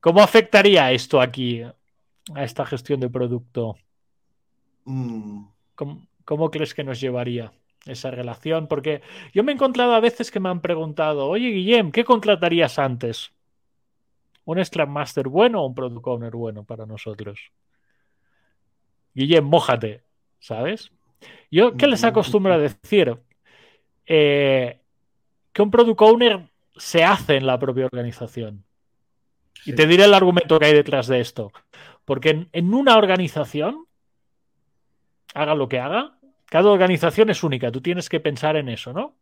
¿Cómo 0.00 0.20
afectaría 0.20 0.90
esto 0.90 1.20
aquí 1.20 1.62
a 2.34 2.44
esta 2.44 2.64
gestión 2.66 3.00
de 3.00 3.10
producto? 3.10 3.76
Mm. 4.84 5.44
¿Cómo, 6.24 6.50
crees 6.50 6.74
que 6.74 6.84
nos 6.84 7.00
llevaría 7.00 7.52
esa 7.86 8.10
relación? 8.10 8.66
Porque 8.66 9.02
yo 9.32 9.44
me 9.44 9.52
he 9.52 9.54
encontrado 9.54 9.94
a 9.94 10.00
veces 10.00 10.30
que 10.30 10.40
me 10.40 10.48
han 10.48 10.60
preguntado, 10.60 11.26
oye 11.28 11.50
Guillem, 11.50 11.92
¿qué 11.92 12.04
contratarías 12.04 12.78
antes? 12.78 13.32
¿Un 14.44 14.64
Scrum 14.64 14.90
Master 14.90 15.28
bueno 15.28 15.62
o 15.62 15.66
un 15.66 15.74
Product 15.74 16.06
Owner 16.06 16.32
bueno 16.32 16.64
para 16.64 16.86
nosotros? 16.86 17.52
Guillem, 19.14 19.44
mójate, 19.44 20.02
¿sabes? 20.38 20.90
Yo, 21.50 21.76
¿qué 21.76 21.86
les 21.86 22.04
acostumbro 22.04 22.54
a 22.54 22.58
decir? 22.58 23.18
Eh, 24.06 24.80
que 25.52 25.62
un 25.62 25.70
Product 25.70 26.00
Owner 26.00 26.48
se 26.76 27.04
hace 27.04 27.36
en 27.36 27.46
la 27.46 27.58
propia 27.58 27.86
organización. 27.86 28.64
Y 29.64 29.74
te 29.74 29.86
diré 29.86 30.04
el 30.04 30.14
argumento 30.14 30.58
que 30.58 30.66
hay 30.66 30.74
detrás 30.74 31.08
de 31.08 31.20
esto. 31.20 31.52
Porque 32.08 32.48
en, 32.52 32.72
una 32.72 32.96
organización, 32.96 33.84
haga 35.34 35.54
lo 35.54 35.68
que 35.68 35.78
haga, 35.78 36.18
cada 36.46 36.70
organización 36.70 37.28
es 37.28 37.44
única. 37.44 37.70
Tú 37.70 37.82
tienes 37.82 38.08
que 38.08 38.18
pensar 38.18 38.56
en 38.56 38.70
eso, 38.70 38.94
¿no? 38.94 39.18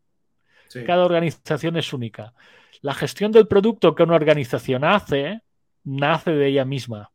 Cada 0.85 1.03
organización 1.03 1.75
es 1.75 1.91
única. 1.91 2.33
La 2.79 2.93
gestión 2.93 3.33
del 3.33 3.45
producto 3.45 3.93
que 3.93 4.03
una 4.03 4.15
organización 4.15 4.85
hace 4.85 5.41
nace 5.83 6.31
de 6.31 6.47
ella 6.47 6.63
misma. 6.63 7.11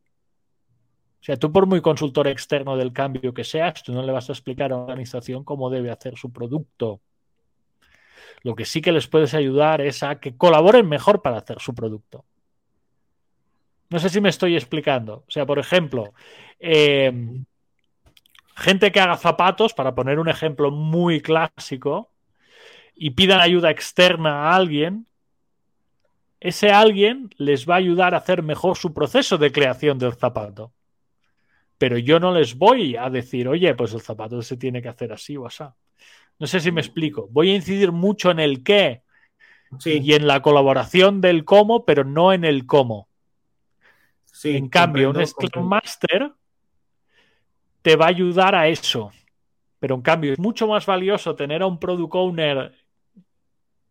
O 1.19 1.23
sea, 1.23 1.37
tú 1.37 1.51
por 1.51 1.65
muy 1.65 1.81
consultor 1.81 2.27
externo 2.27 2.77
del 2.77 2.93
cambio 2.93 3.33
que 3.33 3.43
seas, 3.43 3.81
tú 3.81 3.93
no 3.93 4.03
le 4.03 4.11
vas 4.11 4.29
a 4.29 4.33
explicar 4.33 4.71
a 4.71 4.75
una 4.75 4.83
organización 4.83 5.43
cómo 5.43 5.71
debe 5.71 5.89
hacer 5.89 6.17
su 6.17 6.31
producto. 6.31 7.01
Lo 8.43 8.53
que 8.53 8.65
sí 8.65 8.79
que 8.79 8.91
les 8.91 9.07
puedes 9.07 9.33
ayudar 9.33 9.81
es 9.81 10.03
a 10.03 10.19
que 10.19 10.37
colaboren 10.37 10.87
mejor 10.87 11.23
para 11.23 11.37
hacer 11.37 11.59
su 11.59 11.73
producto. 11.73 12.25
No 13.93 13.99
sé 13.99 14.09
si 14.09 14.19
me 14.19 14.29
estoy 14.29 14.55
explicando. 14.55 15.23
O 15.27 15.29
sea, 15.29 15.45
por 15.45 15.59
ejemplo, 15.59 16.15
em, 16.59 17.45
gente 18.55 18.91
que 18.91 18.99
haga 18.99 19.17
zapatos, 19.17 19.75
para 19.75 19.93
poner 19.93 20.17
un 20.17 20.27
ejemplo 20.27 20.71
muy 20.71 21.21
clásico, 21.21 22.09
y 22.95 23.11
pidan 23.11 23.39
ayuda 23.39 23.69
externa 23.69 24.49
a 24.49 24.55
alguien, 24.55 25.05
ese 26.39 26.71
alguien 26.71 27.29
les 27.37 27.69
va 27.69 27.75
a 27.75 27.77
ayudar 27.77 28.15
a 28.15 28.17
hacer 28.17 28.41
mejor 28.41 28.77
su 28.77 28.95
proceso 28.95 29.37
de 29.37 29.51
creación 29.51 29.99
del 29.99 30.15
zapato. 30.15 30.73
Pero 31.77 31.99
yo 31.99 32.19
no 32.19 32.33
les 32.33 32.57
voy 32.57 32.95
a 32.95 33.11
decir, 33.11 33.47
oye, 33.47 33.75
pues 33.75 33.93
el 33.93 34.01
zapato 34.01 34.41
se 34.41 34.57
tiene 34.57 34.81
que 34.81 34.89
hacer 34.89 35.13
así 35.13 35.37
o 35.37 35.45
así. 35.45 35.65
No 36.39 36.47
sé 36.47 36.59
si 36.59 36.71
me 36.71 36.81
explico. 36.81 37.27
Voy 37.29 37.51
a 37.51 37.55
incidir 37.55 37.91
mucho 37.91 38.31
en 38.31 38.39
el 38.39 38.63
qué 38.63 39.03
y 39.85 40.13
en 40.13 40.25
la 40.25 40.41
colaboración 40.41 41.21
del 41.21 41.45
cómo, 41.45 41.85
pero 41.85 42.03
no 42.03 42.33
en 42.33 42.43
el 42.43 42.65
cómo 42.65 43.12
en 44.43 44.69
cambio, 44.69 45.11
un 45.11 45.25
Scrum 45.25 45.67
Master 45.67 46.31
te 47.81 47.95
va 47.95 48.05
a 48.05 48.09
ayudar 48.09 48.55
a 48.55 48.67
eso. 48.67 49.11
Pero 49.79 49.95
en 49.95 50.01
cambio, 50.01 50.33
es 50.33 50.39
mucho 50.39 50.67
más 50.67 50.85
valioso 50.85 51.35
tener 51.35 51.61
a 51.61 51.67
un 51.67 51.79
Product 51.79 52.15
Owner 52.15 52.73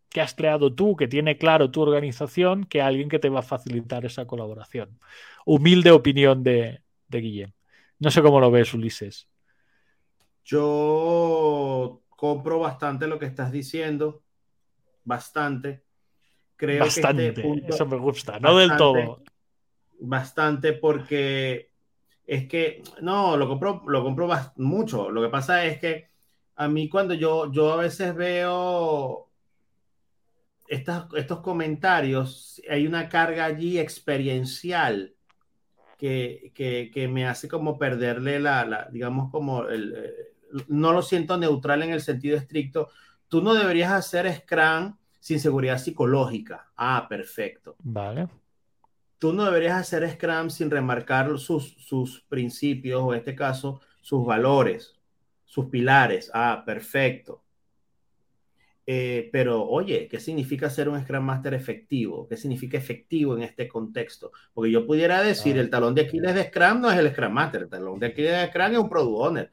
que 0.09 0.20
has 0.20 0.34
creado 0.34 0.74
tú, 0.74 0.97
que 0.97 1.09
tiene 1.09 1.38
claro 1.38 1.70
tu 1.70 1.80
organización, 1.80 2.64
que 2.64 2.82
alguien 2.82 3.09
que 3.09 3.18
te 3.18 3.28
va 3.28 3.40
a 3.40 3.43
facilitar 3.43 4.05
esa 4.05 4.26
colaboración. 4.26 4.99
Humilde 5.47 5.90
opinión 5.90 6.43
de, 6.43 6.82
de 7.09 7.20
Guillem. 7.20 7.53
No 7.99 8.11
sé 8.11 8.20
cómo 8.20 8.40
lo 8.40 8.51
ves, 8.51 8.74
Ulises. 8.74 9.28
Yo 10.45 12.03
compro 12.11 12.59
bastante 12.59 13.07
lo 13.07 13.18
que 13.18 13.26
estás 13.26 13.53
diciendo. 13.53 14.22
Bastante. 15.05 15.84
Creo 16.57 16.84
bastante. 16.84 17.34
que 17.34 17.40
este 17.40 17.66
Eso 17.68 17.86
me 17.86 17.97
gusta. 17.97 18.38
No 18.40 18.57
del 18.57 18.76
todo 18.76 19.22
bastante 20.03 20.72
porque 20.72 21.70
es 22.26 22.48
que, 22.48 22.82
no, 23.00 23.36
lo 23.36 23.48
compro, 23.48 23.82
lo 23.86 24.03
compro 24.03 24.28
mucho. 24.57 25.11
Lo 25.11 25.22
que 25.22 25.28
pasa 25.28 25.64
es 25.64 25.78
que 25.78 26.09
a 26.57 26.68
mí 26.68 26.88
cuando 26.88 27.14
yo, 27.14 27.50
yo 27.53 27.72
a 27.72 27.76
veces 27.76 28.14
veo 28.14 29.28
estos 30.66 31.40
comentarios, 31.40 32.62
hay 32.68 32.86
una 32.86 33.09
carga 33.09 33.44
allí 33.44 33.78
experiencial 33.78 35.14
que, 35.98 36.53
que, 36.55 37.09
me 37.09 37.26
hace 37.26 37.46
como 37.46 37.78
perderle 37.78 38.40
la, 38.40 38.88
digamos, 38.90 39.30
como 39.30 39.64
el, 39.64 39.94
eh, 39.94 40.64
no 40.68 40.92
lo 40.92 41.03
siento 41.03 41.36
neutral 41.36 41.82
en 41.82 41.90
el 41.90 42.00
sentido 42.00 42.36
estricto. 42.36 42.88
Tú 43.28 43.42
no 43.42 43.55
deberías 43.55 43.92
hacer 43.92 44.32
Scrum 44.34 44.96
sin 45.20 45.38
seguridad 45.38 45.78
psicológica. 45.78 46.72
Ah, 46.76 47.07
perfecto. 47.09 47.76
Vale 47.78 48.41
tú 49.22 49.32
no 49.32 49.44
deberías 49.44 49.78
hacer 49.78 50.10
Scrum 50.10 50.50
sin 50.50 50.68
remarcar 50.68 51.38
sus, 51.38 51.76
sus 51.78 52.22
principios 52.22 53.00
o 53.04 53.12
en 53.12 53.20
este 53.20 53.36
caso 53.36 53.80
sus 54.00 54.26
valores, 54.26 54.98
sus 55.44 55.66
pilares. 55.66 56.28
Ah, 56.34 56.64
perfecto. 56.66 57.44
Eh, 58.84 59.28
pero 59.30 59.64
oye, 59.64 60.08
¿qué 60.08 60.18
significa 60.18 60.68
ser 60.68 60.88
un 60.88 61.00
Scrum 61.00 61.24
Master 61.24 61.54
efectivo? 61.54 62.26
¿Qué 62.26 62.36
significa 62.36 62.76
efectivo 62.76 63.36
en 63.36 63.44
este 63.44 63.68
contexto? 63.68 64.32
Porque 64.52 64.72
yo 64.72 64.88
pudiera 64.88 65.22
decir, 65.22 65.56
el 65.56 65.70
talón 65.70 65.94
de 65.94 66.00
Aquiles 66.00 66.34
de 66.34 66.48
Scrum 66.48 66.80
no 66.80 66.90
es 66.90 66.98
el 66.98 67.12
Scrum 67.12 67.32
Master, 67.32 67.62
el 67.62 67.68
talón 67.68 68.00
de 68.00 68.06
Aquiles 68.06 68.32
de 68.32 68.48
Scrum 68.48 68.72
es 68.72 68.78
un 68.78 68.88
Product 68.88 69.24
Owner, 69.24 69.52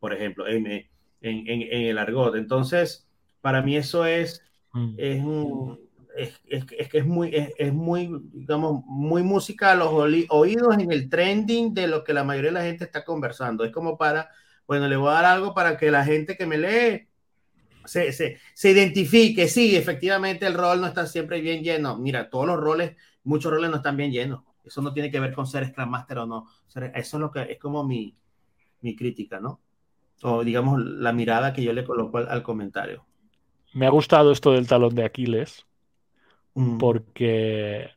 por 0.00 0.12
ejemplo, 0.12 0.48
en, 0.48 0.66
en, 0.66 0.88
en, 1.20 1.62
el 1.70 1.98
argot. 1.98 2.34
Entonces, 2.34 3.08
para 3.40 3.62
mí 3.62 3.76
eso 3.76 4.06
es, 4.06 4.42
mm. 4.72 4.94
es 4.98 5.22
un, 5.22 5.83
es, 6.16 6.88
que 6.88 6.98
es 6.98 7.06
muy, 7.06 7.30
es, 7.34 7.72
muy, 7.72 8.10
digamos, 8.32 8.84
muy 8.86 9.22
música 9.22 9.72
a 9.72 9.74
los 9.74 9.88
oídos 9.92 10.78
en 10.78 10.92
el 10.92 11.08
trending 11.08 11.74
de 11.74 11.88
lo 11.88 12.04
que 12.04 12.12
la 12.12 12.24
mayoría 12.24 12.50
de 12.50 12.54
la 12.54 12.64
gente 12.64 12.84
está 12.84 13.04
conversando. 13.04 13.64
Es 13.64 13.72
como 13.72 13.98
para, 13.98 14.30
bueno, 14.66 14.88
le 14.88 14.96
voy 14.96 15.08
a 15.08 15.14
dar 15.14 15.24
algo 15.24 15.54
para 15.54 15.76
que 15.76 15.90
la 15.90 16.04
gente 16.04 16.36
que 16.36 16.46
me 16.46 16.58
lee 16.58 17.08
se, 17.84 18.12
se, 18.12 18.38
se 18.54 18.70
identifique. 18.70 19.48
Sí, 19.48 19.76
efectivamente 19.76 20.46
el 20.46 20.54
rol 20.54 20.80
no 20.80 20.86
está 20.86 21.06
siempre 21.06 21.40
bien 21.40 21.62
lleno. 21.62 21.98
Mira, 21.98 22.30
todos 22.30 22.46
los 22.46 22.58
roles, 22.58 22.96
muchos 23.24 23.52
roles 23.52 23.70
no 23.70 23.76
están 23.76 23.96
bien 23.96 24.12
llenos. 24.12 24.42
Eso 24.64 24.80
no 24.82 24.92
tiene 24.92 25.10
que 25.10 25.20
ver 25.20 25.34
con 25.34 25.46
ser 25.46 25.66
Scrum 25.68 25.90
Master 25.90 26.18
o 26.18 26.26
no. 26.26 26.46
Eso 26.94 27.16
es 27.16 27.20
lo 27.20 27.30
que 27.30 27.42
es 27.42 27.58
como 27.58 27.84
mi, 27.84 28.16
mi 28.80 28.94
crítica, 28.94 29.40
¿no? 29.40 29.60
O 30.22 30.44
digamos 30.44 30.80
la 30.82 31.12
mirada 31.12 31.52
que 31.52 31.62
yo 31.62 31.72
le 31.72 31.84
coloco 31.84 32.18
al 32.18 32.42
comentario. 32.42 33.04
Me 33.74 33.86
ha 33.86 33.90
gustado 33.90 34.30
esto 34.30 34.52
del 34.52 34.68
talón 34.68 34.94
de 34.94 35.04
Aquiles 35.04 35.66
Mm. 36.54 36.78
porque 36.78 37.90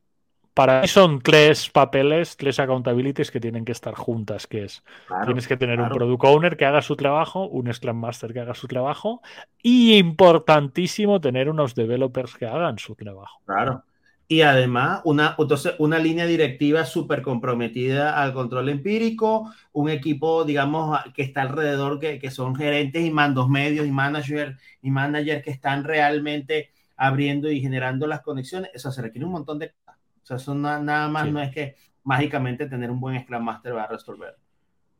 para 0.57 0.81
mí 0.81 0.87
son 0.87 1.21
tres 1.21 1.69
papeles, 1.69 2.35
tres 2.35 2.59
accountabilities 2.59 3.29
que 3.29 3.39
tienen 3.39 3.63
que 3.63 3.71
estar 3.71 3.93
juntas, 3.93 4.47
que 4.47 4.63
es, 4.63 4.83
tienes 5.23 5.47
que 5.47 5.55
tener 5.55 5.79
un 5.79 5.89
product 5.89 6.23
owner 6.23 6.57
que 6.57 6.65
haga 6.65 6.81
su 6.81 6.95
trabajo, 6.95 7.47
un 7.47 7.71
Scrum 7.71 7.95
Master 7.95 8.33
que 8.33 8.39
haga 8.39 8.55
su 8.55 8.67
trabajo 8.67 9.21
y 9.61 9.95
importantísimo 9.97 11.21
tener 11.21 11.47
unos 11.47 11.75
developers 11.75 12.35
que 12.35 12.47
hagan 12.47 12.79
su 12.79 12.95
trabajo. 12.95 13.39
Claro. 13.45 13.83
Y 14.27 14.41
además, 14.41 15.01
una, 15.05 15.35
entonces, 15.37 15.75
una 15.77 15.99
línea 15.99 16.25
directiva 16.25 16.85
súper 16.85 17.21
comprometida 17.21 18.21
al 18.21 18.33
control 18.33 18.69
empírico, 18.69 19.53
un 19.73 19.89
equipo, 19.89 20.43
digamos, 20.43 20.99
que 21.13 21.21
está 21.21 21.43
alrededor, 21.43 21.99
que, 21.99 22.17
que 22.17 22.31
son 22.31 22.55
gerentes 22.55 23.05
y 23.05 23.11
mandos 23.11 23.47
medios 23.47 23.85
y 23.85 23.91
managers 23.91 24.59
y 24.81 24.89
managers 24.89 25.43
que 25.43 25.51
están 25.51 25.83
realmente 25.83 26.71
abriendo 26.97 27.49
y 27.49 27.61
generando 27.61 28.07
las 28.07 28.21
conexiones, 28.21 28.71
eso 28.73 28.91
se 28.91 29.01
requiere 29.01 29.25
un 29.25 29.31
montón 29.31 29.59
de 29.59 29.71
cosas. 29.71 29.95
O 30.23 30.25
sea, 30.25 30.37
eso 30.37 30.53
nada 30.55 31.07
más 31.07 31.31
no 31.31 31.39
es 31.39 31.53
que 31.53 31.75
mágicamente 32.03 32.67
tener 32.67 32.91
un 32.91 32.99
buen 32.99 33.21
Scrum 33.21 33.43
Master 33.43 33.75
va 33.75 33.83
a 33.83 33.87
resolver 33.87 34.35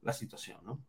la 0.02 0.14
situación, 0.14 0.60
¿no? 0.66 0.80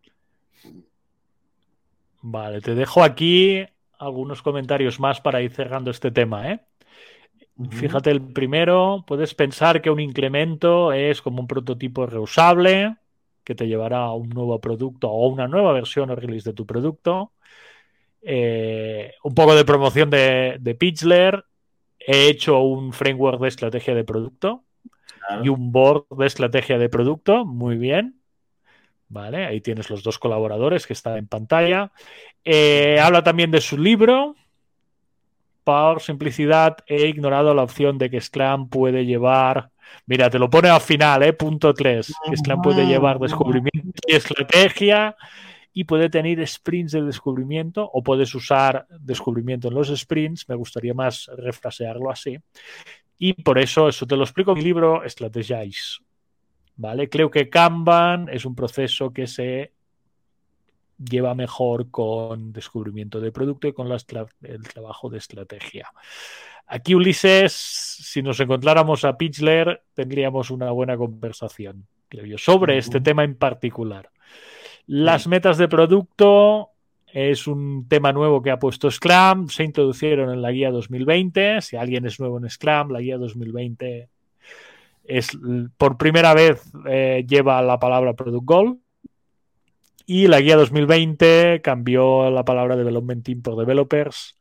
Vale, 2.20 2.60
te 2.60 2.74
dejo 2.74 3.02
aquí 3.02 3.64
algunos 3.98 4.42
comentarios 4.42 5.00
más 5.00 5.20
para 5.20 5.40
ir 5.40 5.52
cerrando 5.52 5.90
este 5.90 6.10
tema, 6.10 6.52
¿eh? 6.52 6.60
Fíjate, 7.70 8.12
el 8.12 8.20
primero, 8.20 9.04
puedes 9.04 9.34
pensar 9.34 9.82
que 9.82 9.90
un 9.90 9.98
incremento 9.98 10.92
es 10.92 11.20
como 11.20 11.40
un 11.40 11.48
prototipo 11.48 12.06
reusable 12.06 12.96
que 13.42 13.56
te 13.56 13.66
llevará 13.66 13.98
a 13.98 14.14
un 14.14 14.28
nuevo 14.28 14.60
producto 14.60 15.10
o 15.10 15.26
una 15.26 15.48
nueva 15.48 15.72
versión 15.72 16.10
o 16.10 16.14
release 16.14 16.48
de 16.48 16.54
tu 16.54 16.66
producto. 16.66 17.32
Eh, 18.30 19.14
un 19.22 19.34
poco 19.34 19.54
de 19.54 19.64
promoción 19.64 20.10
de, 20.10 20.58
de, 20.60 20.74
Pitchler. 20.74 21.46
He 21.98 22.28
hecho 22.28 22.60
un 22.60 22.92
framework 22.92 23.40
de 23.40 23.48
estrategia 23.48 23.94
de 23.94 24.04
producto 24.04 24.64
y 25.42 25.48
un 25.48 25.72
board 25.72 26.04
de 26.10 26.26
estrategia 26.26 26.76
de 26.76 26.90
producto. 26.90 27.46
Muy 27.46 27.78
bien. 27.78 28.20
Vale, 29.08 29.46
ahí 29.46 29.62
tienes 29.62 29.88
los 29.88 30.02
dos 30.02 30.18
colaboradores 30.18 30.86
que 30.86 30.92
están 30.92 31.16
en 31.16 31.26
pantalla. 31.26 31.90
Eh, 32.44 33.00
habla 33.00 33.22
también 33.22 33.50
de 33.50 33.62
su 33.62 33.78
libro. 33.78 34.36
Por 35.64 36.02
simplicidad, 36.02 36.76
he 36.86 37.06
ignorado 37.06 37.54
la 37.54 37.62
opción 37.62 37.96
de 37.96 38.10
que 38.10 38.20
Scrum 38.20 38.68
puede 38.68 39.06
llevar. 39.06 39.70
Mira, 40.04 40.28
te 40.28 40.38
lo 40.38 40.50
pone 40.50 40.68
al 40.68 40.82
final, 40.82 41.22
¿eh? 41.22 41.32
Punto 41.32 41.72
3. 41.72 42.12
Que 42.28 42.36
Scrum 42.36 42.60
puede 42.60 42.84
llevar 42.84 43.18
descubrimiento 43.18 44.00
y 44.06 44.14
estrategia 44.14 45.16
y 45.72 45.84
puede 45.84 46.10
tener 46.10 46.46
sprints 46.46 46.92
de 46.92 47.02
descubrimiento 47.02 47.88
o 47.92 48.02
puedes 48.02 48.34
usar 48.34 48.86
descubrimiento 49.00 49.68
en 49.68 49.74
los 49.74 49.88
sprints, 49.96 50.48
me 50.48 50.54
gustaría 50.54 50.94
más 50.94 51.30
refrasearlo 51.36 52.10
así. 52.10 52.38
Y 53.18 53.34
por 53.34 53.58
eso, 53.58 53.88
eso 53.88 54.06
te 54.06 54.16
lo 54.16 54.24
explico 54.24 54.52
en 54.52 54.58
mi 54.58 54.64
libro 54.64 55.02
Strategize. 55.06 55.98
¿Vale? 56.76 57.08
Creo 57.08 57.30
que 57.30 57.48
Kanban 57.48 58.28
es 58.28 58.44
un 58.44 58.54
proceso 58.54 59.12
que 59.12 59.26
se 59.26 59.72
lleva 60.98 61.34
mejor 61.34 61.90
con 61.90 62.52
descubrimiento 62.52 63.20
de 63.20 63.32
producto 63.32 63.68
y 63.68 63.72
con 63.72 63.90
el 63.90 64.62
trabajo 64.62 65.08
de 65.08 65.18
estrategia. 65.18 65.90
Aquí, 66.66 66.94
Ulises, 66.94 67.52
si 67.52 68.22
nos 68.22 68.38
encontráramos 68.40 69.04
a 69.04 69.16
Pitchler, 69.16 69.84
tendríamos 69.94 70.50
una 70.50 70.70
buena 70.70 70.96
conversación, 70.96 71.86
creo 72.08 72.26
yo, 72.26 72.38
sobre 72.38 72.78
este 72.78 73.00
tema 73.00 73.24
en 73.24 73.36
particular. 73.36 74.10
Las 74.88 75.26
metas 75.26 75.58
de 75.58 75.68
producto 75.68 76.70
es 77.12 77.46
un 77.46 77.86
tema 77.88 78.10
nuevo 78.10 78.40
que 78.40 78.50
ha 78.50 78.58
puesto 78.58 78.90
Scrum, 78.90 79.48
se 79.50 79.64
introducieron 79.64 80.32
en 80.32 80.40
la 80.40 80.50
guía 80.50 80.70
2020. 80.70 81.60
Si 81.60 81.76
alguien 81.76 82.06
es 82.06 82.18
nuevo 82.18 82.38
en 82.38 82.48
Scrum, 82.48 82.90
la 82.90 83.00
guía 83.00 83.18
2020 83.18 84.08
es 85.04 85.30
por 85.76 85.98
primera 85.98 86.32
vez 86.32 86.62
eh, 86.86 87.22
lleva 87.28 87.60
la 87.60 87.78
palabra 87.78 88.14
Product 88.14 88.46
Goal. 88.46 88.78
Y 90.06 90.26
la 90.26 90.40
guía 90.40 90.56
2020 90.56 91.60
cambió 91.62 92.30
la 92.30 92.46
palabra 92.46 92.74
Development 92.74 93.22
Team 93.22 93.42
por 93.42 93.56
Developers. 93.56 94.38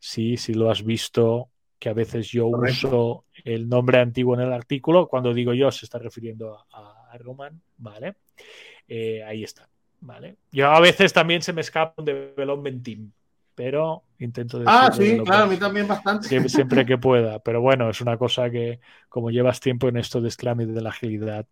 Sí, 0.00 0.36
si 0.36 0.52
lo 0.52 0.68
has 0.68 0.82
visto, 0.82 1.50
que 1.78 1.90
a 1.90 1.92
veces 1.92 2.28
yo 2.28 2.48
uso 2.48 3.24
el 3.44 3.68
nombre 3.68 4.00
antiguo 4.00 4.34
en 4.34 4.40
el 4.40 4.52
artículo. 4.52 5.06
Cuando 5.06 5.32
digo 5.32 5.54
yo, 5.54 5.70
se 5.70 5.86
está 5.86 6.00
refiriendo 6.00 6.58
a, 6.72 7.12
a 7.12 7.18
Roman. 7.18 7.62
Vale. 7.76 8.16
Eh, 8.88 9.22
ahí 9.22 9.44
está. 9.44 9.68
¿Vale? 10.00 10.36
Yo 10.52 10.70
a 10.70 10.80
veces 10.80 11.12
también 11.12 11.42
se 11.42 11.52
me 11.52 11.60
escapa 11.60 11.94
un 11.96 12.04
development 12.04 12.82
team, 12.82 13.12
pero 13.54 14.04
intento 14.18 14.58
decir. 14.58 14.72
Ah, 14.72 14.90
sí, 14.92 15.18
claro, 15.24 15.44
a 15.44 15.46
mí 15.46 15.56
también 15.56 15.88
bastante. 15.88 16.28
Siempre, 16.48 16.86
que 16.86 16.98
pueda, 16.98 17.38
pero 17.40 17.60
bueno, 17.60 17.90
es 17.90 18.00
una 18.00 18.16
cosa 18.16 18.50
que 18.50 18.80
como 19.08 19.30
llevas 19.30 19.60
tiempo 19.60 19.88
en 19.88 19.96
esto 19.96 20.20
de 20.20 20.30
Scrum 20.30 20.60
y 20.62 20.66
de 20.66 20.80
la 20.80 20.90
agilidad, 20.90 21.46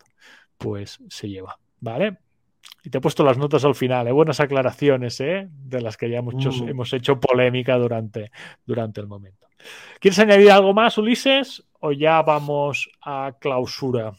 pues 0.58 0.98
se 1.08 1.28
lleva, 1.28 1.58
¿vale? 1.80 2.18
Y 2.82 2.90
te 2.90 2.98
he 2.98 3.00
puesto 3.00 3.24
las 3.24 3.38
notas 3.38 3.64
al 3.64 3.74
final, 3.74 4.06
¿eh? 4.08 4.12
buenas 4.12 4.40
aclaraciones, 4.40 5.18
¿eh? 5.20 5.48
de 5.50 5.80
las 5.80 5.96
que 5.96 6.10
ya 6.10 6.20
muchos 6.20 6.60
mm. 6.60 6.68
hemos 6.68 6.92
hecho 6.92 7.18
polémica 7.18 7.76
durante, 7.76 8.30
durante 8.66 9.00
el 9.00 9.06
momento. 9.06 9.48
¿Quieres 10.00 10.18
añadir 10.18 10.50
algo 10.50 10.74
más, 10.74 10.98
Ulises? 10.98 11.64
¿O 11.80 11.92
ya 11.92 12.20
vamos 12.22 12.90
a 13.02 13.36
clausura? 13.40 14.12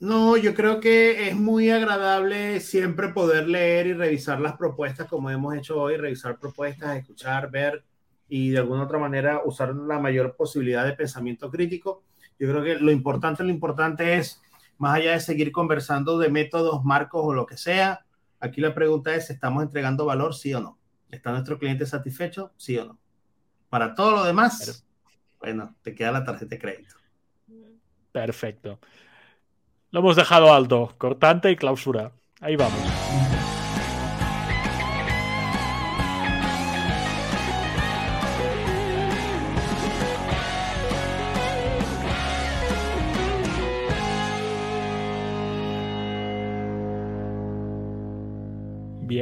No, 0.00 0.36
yo 0.36 0.54
creo 0.54 0.78
que 0.78 1.28
es 1.28 1.34
muy 1.34 1.70
agradable 1.70 2.60
siempre 2.60 3.08
poder 3.08 3.48
leer 3.48 3.88
y 3.88 3.92
revisar 3.94 4.40
las 4.40 4.56
propuestas 4.56 5.08
como 5.08 5.28
hemos 5.28 5.56
hecho 5.56 5.80
hoy, 5.80 5.96
revisar 5.96 6.38
propuestas, 6.38 6.96
escuchar, 6.96 7.50
ver 7.50 7.84
y 8.28 8.50
de 8.50 8.58
alguna 8.58 8.84
otra 8.84 8.98
manera 8.98 9.42
usar 9.44 9.74
la 9.74 9.98
mayor 9.98 10.36
posibilidad 10.36 10.84
de 10.84 10.92
pensamiento 10.92 11.50
crítico. 11.50 12.04
Yo 12.38 12.48
creo 12.48 12.62
que 12.62 12.76
lo 12.76 12.92
importante, 12.92 13.42
lo 13.42 13.50
importante 13.50 14.16
es, 14.16 14.40
más 14.76 14.94
allá 14.94 15.12
de 15.12 15.20
seguir 15.20 15.50
conversando 15.50 16.16
de 16.18 16.28
métodos, 16.28 16.84
marcos 16.84 17.22
o 17.24 17.34
lo 17.34 17.44
que 17.44 17.56
sea, 17.56 18.06
aquí 18.38 18.60
la 18.60 18.74
pregunta 18.74 19.12
es, 19.16 19.30
¿estamos 19.30 19.64
entregando 19.64 20.04
valor, 20.04 20.32
sí 20.32 20.54
o 20.54 20.60
no? 20.60 20.78
¿Está 21.10 21.32
nuestro 21.32 21.58
cliente 21.58 21.86
satisfecho, 21.86 22.52
sí 22.56 22.78
o 22.78 22.84
no? 22.84 22.98
Para 23.68 23.96
todo 23.96 24.12
lo 24.12 24.24
demás, 24.24 24.86
bueno, 25.40 25.74
te 25.82 25.92
queda 25.92 26.12
la 26.12 26.22
tarjeta 26.22 26.54
de 26.54 26.60
crédito. 26.60 26.94
Perfecto. 28.12 28.78
Lo 29.90 30.00
hemos 30.00 30.16
dejado 30.16 30.52
alto, 30.52 30.94
cortante 30.98 31.50
y 31.50 31.56
clausura. 31.56 32.12
Ahí 32.40 32.56
vamos. 32.56 32.78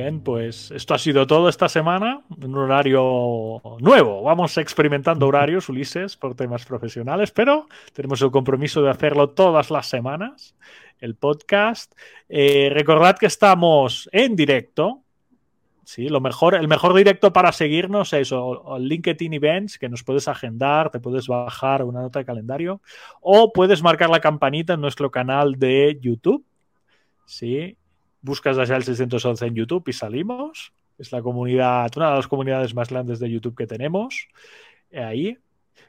Bien, 0.07 0.20
pues 0.20 0.70
esto 0.70 0.94
ha 0.94 0.98
sido 0.98 1.26
todo 1.26 1.48
esta 1.48 1.68
semana, 1.68 2.22
un 2.40 2.57
horario 2.57 3.61
nuevo. 3.80 4.22
Vamos 4.22 4.57
experimentando 4.57 5.26
horarios, 5.26 5.68
Ulises, 5.68 6.16
por 6.16 6.36
temas 6.36 6.64
profesionales, 6.64 7.32
pero 7.32 7.66
tenemos 7.92 8.22
el 8.22 8.30
compromiso 8.30 8.80
de 8.82 8.90
hacerlo 8.90 9.30
todas 9.30 9.68
las 9.68 9.88
semanas, 9.88 10.54
el 11.00 11.16
podcast. 11.16 11.92
Eh, 12.28 12.70
recordad 12.72 13.18
que 13.18 13.26
estamos 13.26 14.09
en 14.12 14.36
directo. 14.36 15.02
Sí, 15.82 16.09
lo 16.09 16.20
mejor, 16.20 16.54
el 16.54 16.68
mejor 16.68 16.94
directo 16.94 17.32
para 17.32 17.50
seguirnos 17.50 18.12
es 18.12 18.30
o, 18.30 18.78
LinkedIn 18.78 19.34
Events, 19.34 19.76
que 19.76 19.88
nos 19.88 20.04
puedes 20.04 20.28
agendar, 20.28 20.90
te 20.90 21.00
puedes 21.00 21.26
bajar 21.26 21.82
una 21.82 22.02
nota 22.02 22.20
de 22.20 22.24
calendario, 22.24 22.80
o 23.20 23.52
puedes 23.52 23.82
marcar 23.82 24.11
la 24.11 24.20
campanita 24.20 24.74
en 24.74 24.82
nuestro 24.82 25.11
canal 25.11 25.57
de 25.57 25.98
YouTube. 26.00 26.44
Sí, 27.24 27.76
buscas 28.27 28.59
allá 28.59 28.77
el 28.77 28.83
611 28.83 29.47
en 29.47 29.55
YouTube 29.55 29.89
y 29.89 29.93
salimos. 29.93 30.72
Es 30.99 31.12
la 31.12 31.22
comunidad, 31.22 31.91
una 31.97 32.11
de 32.11 32.16
las 32.16 32.27
comunidades 32.27 32.74
más 32.74 32.91
grandes 32.91 33.18
de 33.20 33.31
YouTube 33.31 33.57
que 33.57 33.66
tenemos. 33.66 34.29
Ahí. 34.93 35.39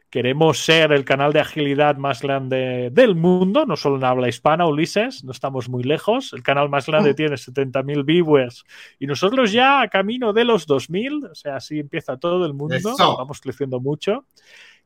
Queremos 0.09 0.59
ser 0.59 0.93
el 0.93 1.03
canal 1.03 1.33
de 1.33 1.41
agilidad 1.41 1.97
más 1.97 2.21
grande 2.21 2.89
del 2.93 3.13
mundo, 3.15 3.65
no 3.65 3.75
solo 3.75 3.97
en 3.97 4.05
habla 4.05 4.29
hispana, 4.29 4.65
Ulises, 4.65 5.25
no 5.25 5.31
estamos 5.33 5.67
muy 5.67 5.83
lejos. 5.83 6.31
El 6.31 6.43
canal 6.43 6.69
más 6.69 6.85
grande 6.85 7.13
tiene 7.13 7.35
70.000 7.35 8.05
viewers 8.05 8.63
y 8.99 9.05
nosotros 9.05 9.51
ya 9.51 9.81
a 9.81 9.89
camino 9.89 10.31
de 10.31 10.45
los 10.45 10.65
2.000, 10.65 11.31
o 11.31 11.35
sea, 11.35 11.57
así 11.57 11.79
empieza 11.79 12.15
todo 12.15 12.45
el 12.45 12.53
mundo, 12.53 12.95
vamos 12.97 13.41
creciendo 13.41 13.81
mucho. 13.81 14.25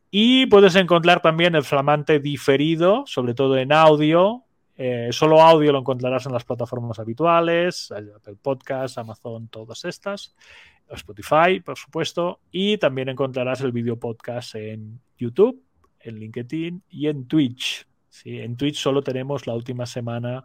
Y 0.09 0.47
puedes 0.47 0.75
encontrar 0.75 1.21
también 1.21 1.53
el 1.53 1.63
flamante 1.63 2.19
diferido, 2.19 3.03
sobre 3.05 3.35
todo 3.35 3.57
en 3.57 3.71
audio. 3.71 4.43
Eh, 4.83 5.09
solo 5.11 5.39
audio 5.39 5.71
lo 5.71 5.77
encontrarás 5.77 6.25
en 6.25 6.33
las 6.33 6.43
plataformas 6.43 6.97
habituales, 6.97 7.91
Apple 7.91 8.35
Podcast, 8.41 8.97
Amazon, 8.97 9.47
todas 9.47 9.85
estas. 9.85 10.33
Spotify, 10.89 11.59
por 11.63 11.77
supuesto. 11.77 12.39
Y 12.49 12.79
también 12.79 13.09
encontrarás 13.09 13.61
el 13.61 13.73
video 13.73 13.99
podcast 13.99 14.55
en 14.55 14.99
YouTube, 15.19 15.61
en 15.99 16.15
LinkedIn 16.15 16.81
y 16.89 17.07
en 17.09 17.27
Twitch. 17.27 17.85
¿sí? 18.09 18.39
En 18.39 18.57
Twitch 18.57 18.77
solo 18.77 19.03
tenemos 19.03 19.45
la 19.45 19.53
última 19.53 19.85
semana 19.85 20.43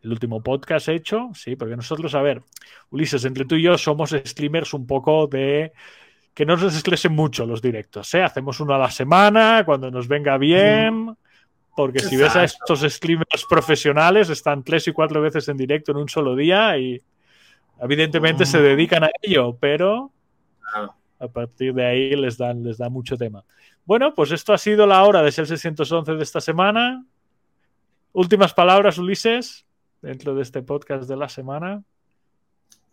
el 0.00 0.12
último 0.12 0.42
podcast 0.42 0.88
hecho, 0.88 1.28
sí, 1.34 1.54
porque 1.54 1.76
nosotros, 1.76 2.14
a 2.14 2.22
ver, 2.22 2.42
Ulises, 2.88 3.26
entre 3.26 3.44
tú 3.44 3.56
y 3.56 3.64
yo 3.64 3.76
somos 3.76 4.12
streamers 4.12 4.72
un 4.72 4.86
poco 4.86 5.26
de 5.26 5.72
que 6.32 6.46
no 6.46 6.56
nos 6.56 6.74
estresen 6.74 7.12
mucho 7.12 7.44
los 7.44 7.60
directos, 7.60 8.14
¿eh? 8.14 8.22
Hacemos 8.22 8.60
uno 8.60 8.74
a 8.74 8.78
la 8.78 8.90
semana, 8.90 9.62
cuando 9.66 9.90
nos 9.90 10.08
venga 10.08 10.38
bien, 10.38 11.16
porque 11.76 12.00
si 12.00 12.16
ves 12.16 12.36
a 12.36 12.44
estos 12.44 12.80
streamers 12.80 13.44
profesionales, 13.48 14.30
están 14.30 14.62
tres 14.62 14.86
y 14.88 14.92
cuatro 14.92 15.20
veces 15.20 15.48
en 15.48 15.56
directo 15.56 15.92
en 15.92 15.98
un 15.98 16.08
solo 16.08 16.36
día 16.36 16.78
y 16.78 17.00
evidentemente 17.80 18.46
se 18.46 18.60
dedican 18.60 19.04
a 19.04 19.10
ello, 19.22 19.56
pero 19.58 20.12
a 21.18 21.28
partir 21.28 21.74
de 21.74 21.86
ahí 21.86 22.16
les 22.16 22.38
dan, 22.38 22.62
les 22.62 22.78
da 22.78 22.88
mucho 22.88 23.16
tema. 23.16 23.44
Bueno, 23.84 24.14
pues 24.14 24.30
esto 24.30 24.52
ha 24.52 24.58
sido 24.58 24.86
la 24.86 25.02
hora 25.04 25.22
de 25.22 25.32
ser 25.32 25.46
611 25.46 26.14
de 26.14 26.22
esta 26.22 26.40
semana. 26.40 27.04
Últimas 28.12 28.54
palabras, 28.54 28.98
Ulises 28.98 29.66
dentro 30.04 30.34
de 30.34 30.42
este 30.42 30.62
podcast 30.62 31.08
de 31.08 31.16
la 31.16 31.28
semana? 31.28 31.82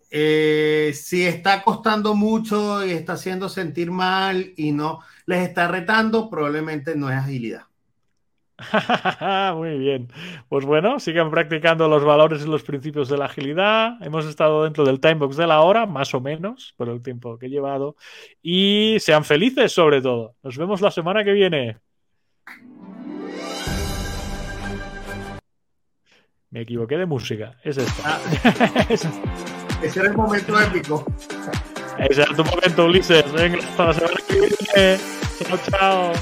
Eh, 0.09 0.91
si 0.93 1.23
está 1.23 1.61
costando 1.61 2.15
mucho 2.15 2.85
y 2.85 2.91
está 2.91 3.13
haciendo 3.13 3.47
sentir 3.47 3.91
mal 3.91 4.53
y 4.57 4.71
no 4.71 4.99
les 5.25 5.47
está 5.47 5.67
retando, 5.67 6.29
probablemente 6.29 6.95
no 6.95 7.09
es 7.09 7.17
agilidad. 7.17 7.63
Muy 9.55 9.77
bien. 9.77 10.07
Pues 10.49 10.65
bueno, 10.65 10.99
sigan 10.99 11.31
practicando 11.31 11.87
los 11.87 12.03
valores 12.03 12.43
y 12.43 12.49
los 12.49 12.63
principios 12.63 13.09
de 13.09 13.17
la 13.17 13.25
agilidad. 13.25 14.01
Hemos 14.01 14.25
estado 14.25 14.63
dentro 14.63 14.85
del 14.85 14.99
timebox 14.99 15.37
de 15.37 15.47
la 15.47 15.61
hora, 15.61 15.85
más 15.85 16.13
o 16.13 16.21
menos, 16.21 16.73
por 16.77 16.89
el 16.89 17.01
tiempo 17.01 17.37
que 17.37 17.47
he 17.47 17.49
llevado. 17.49 17.95
Y 18.41 18.97
sean 18.99 19.23
felices 19.23 19.71
sobre 19.71 20.01
todo. 20.01 20.35
Nos 20.43 20.57
vemos 20.57 20.81
la 20.81 20.91
semana 20.91 21.23
que 21.23 21.33
viene. 21.33 21.77
Me 26.49 26.61
equivoqué 26.61 26.97
de 26.97 27.05
música. 27.05 27.57
Es 27.63 27.77
esta. 27.77 28.03
Ah. 28.03 28.87
ese 28.89 29.99
era 29.99 30.09
el 30.09 30.17
momento 30.17 30.59
épico. 30.59 31.05
Ese 31.97 32.23
era 32.23 32.35
tu 32.35 32.43
momento, 32.43 32.85
Ulises. 32.85 33.31
Venga, 33.31 33.59
hasta 33.59 33.85
la 33.85 33.93
semana 33.93 34.17
que 34.27 34.33
viene. 34.35 34.99
Chao, 35.47 35.57
chao. 35.69 36.13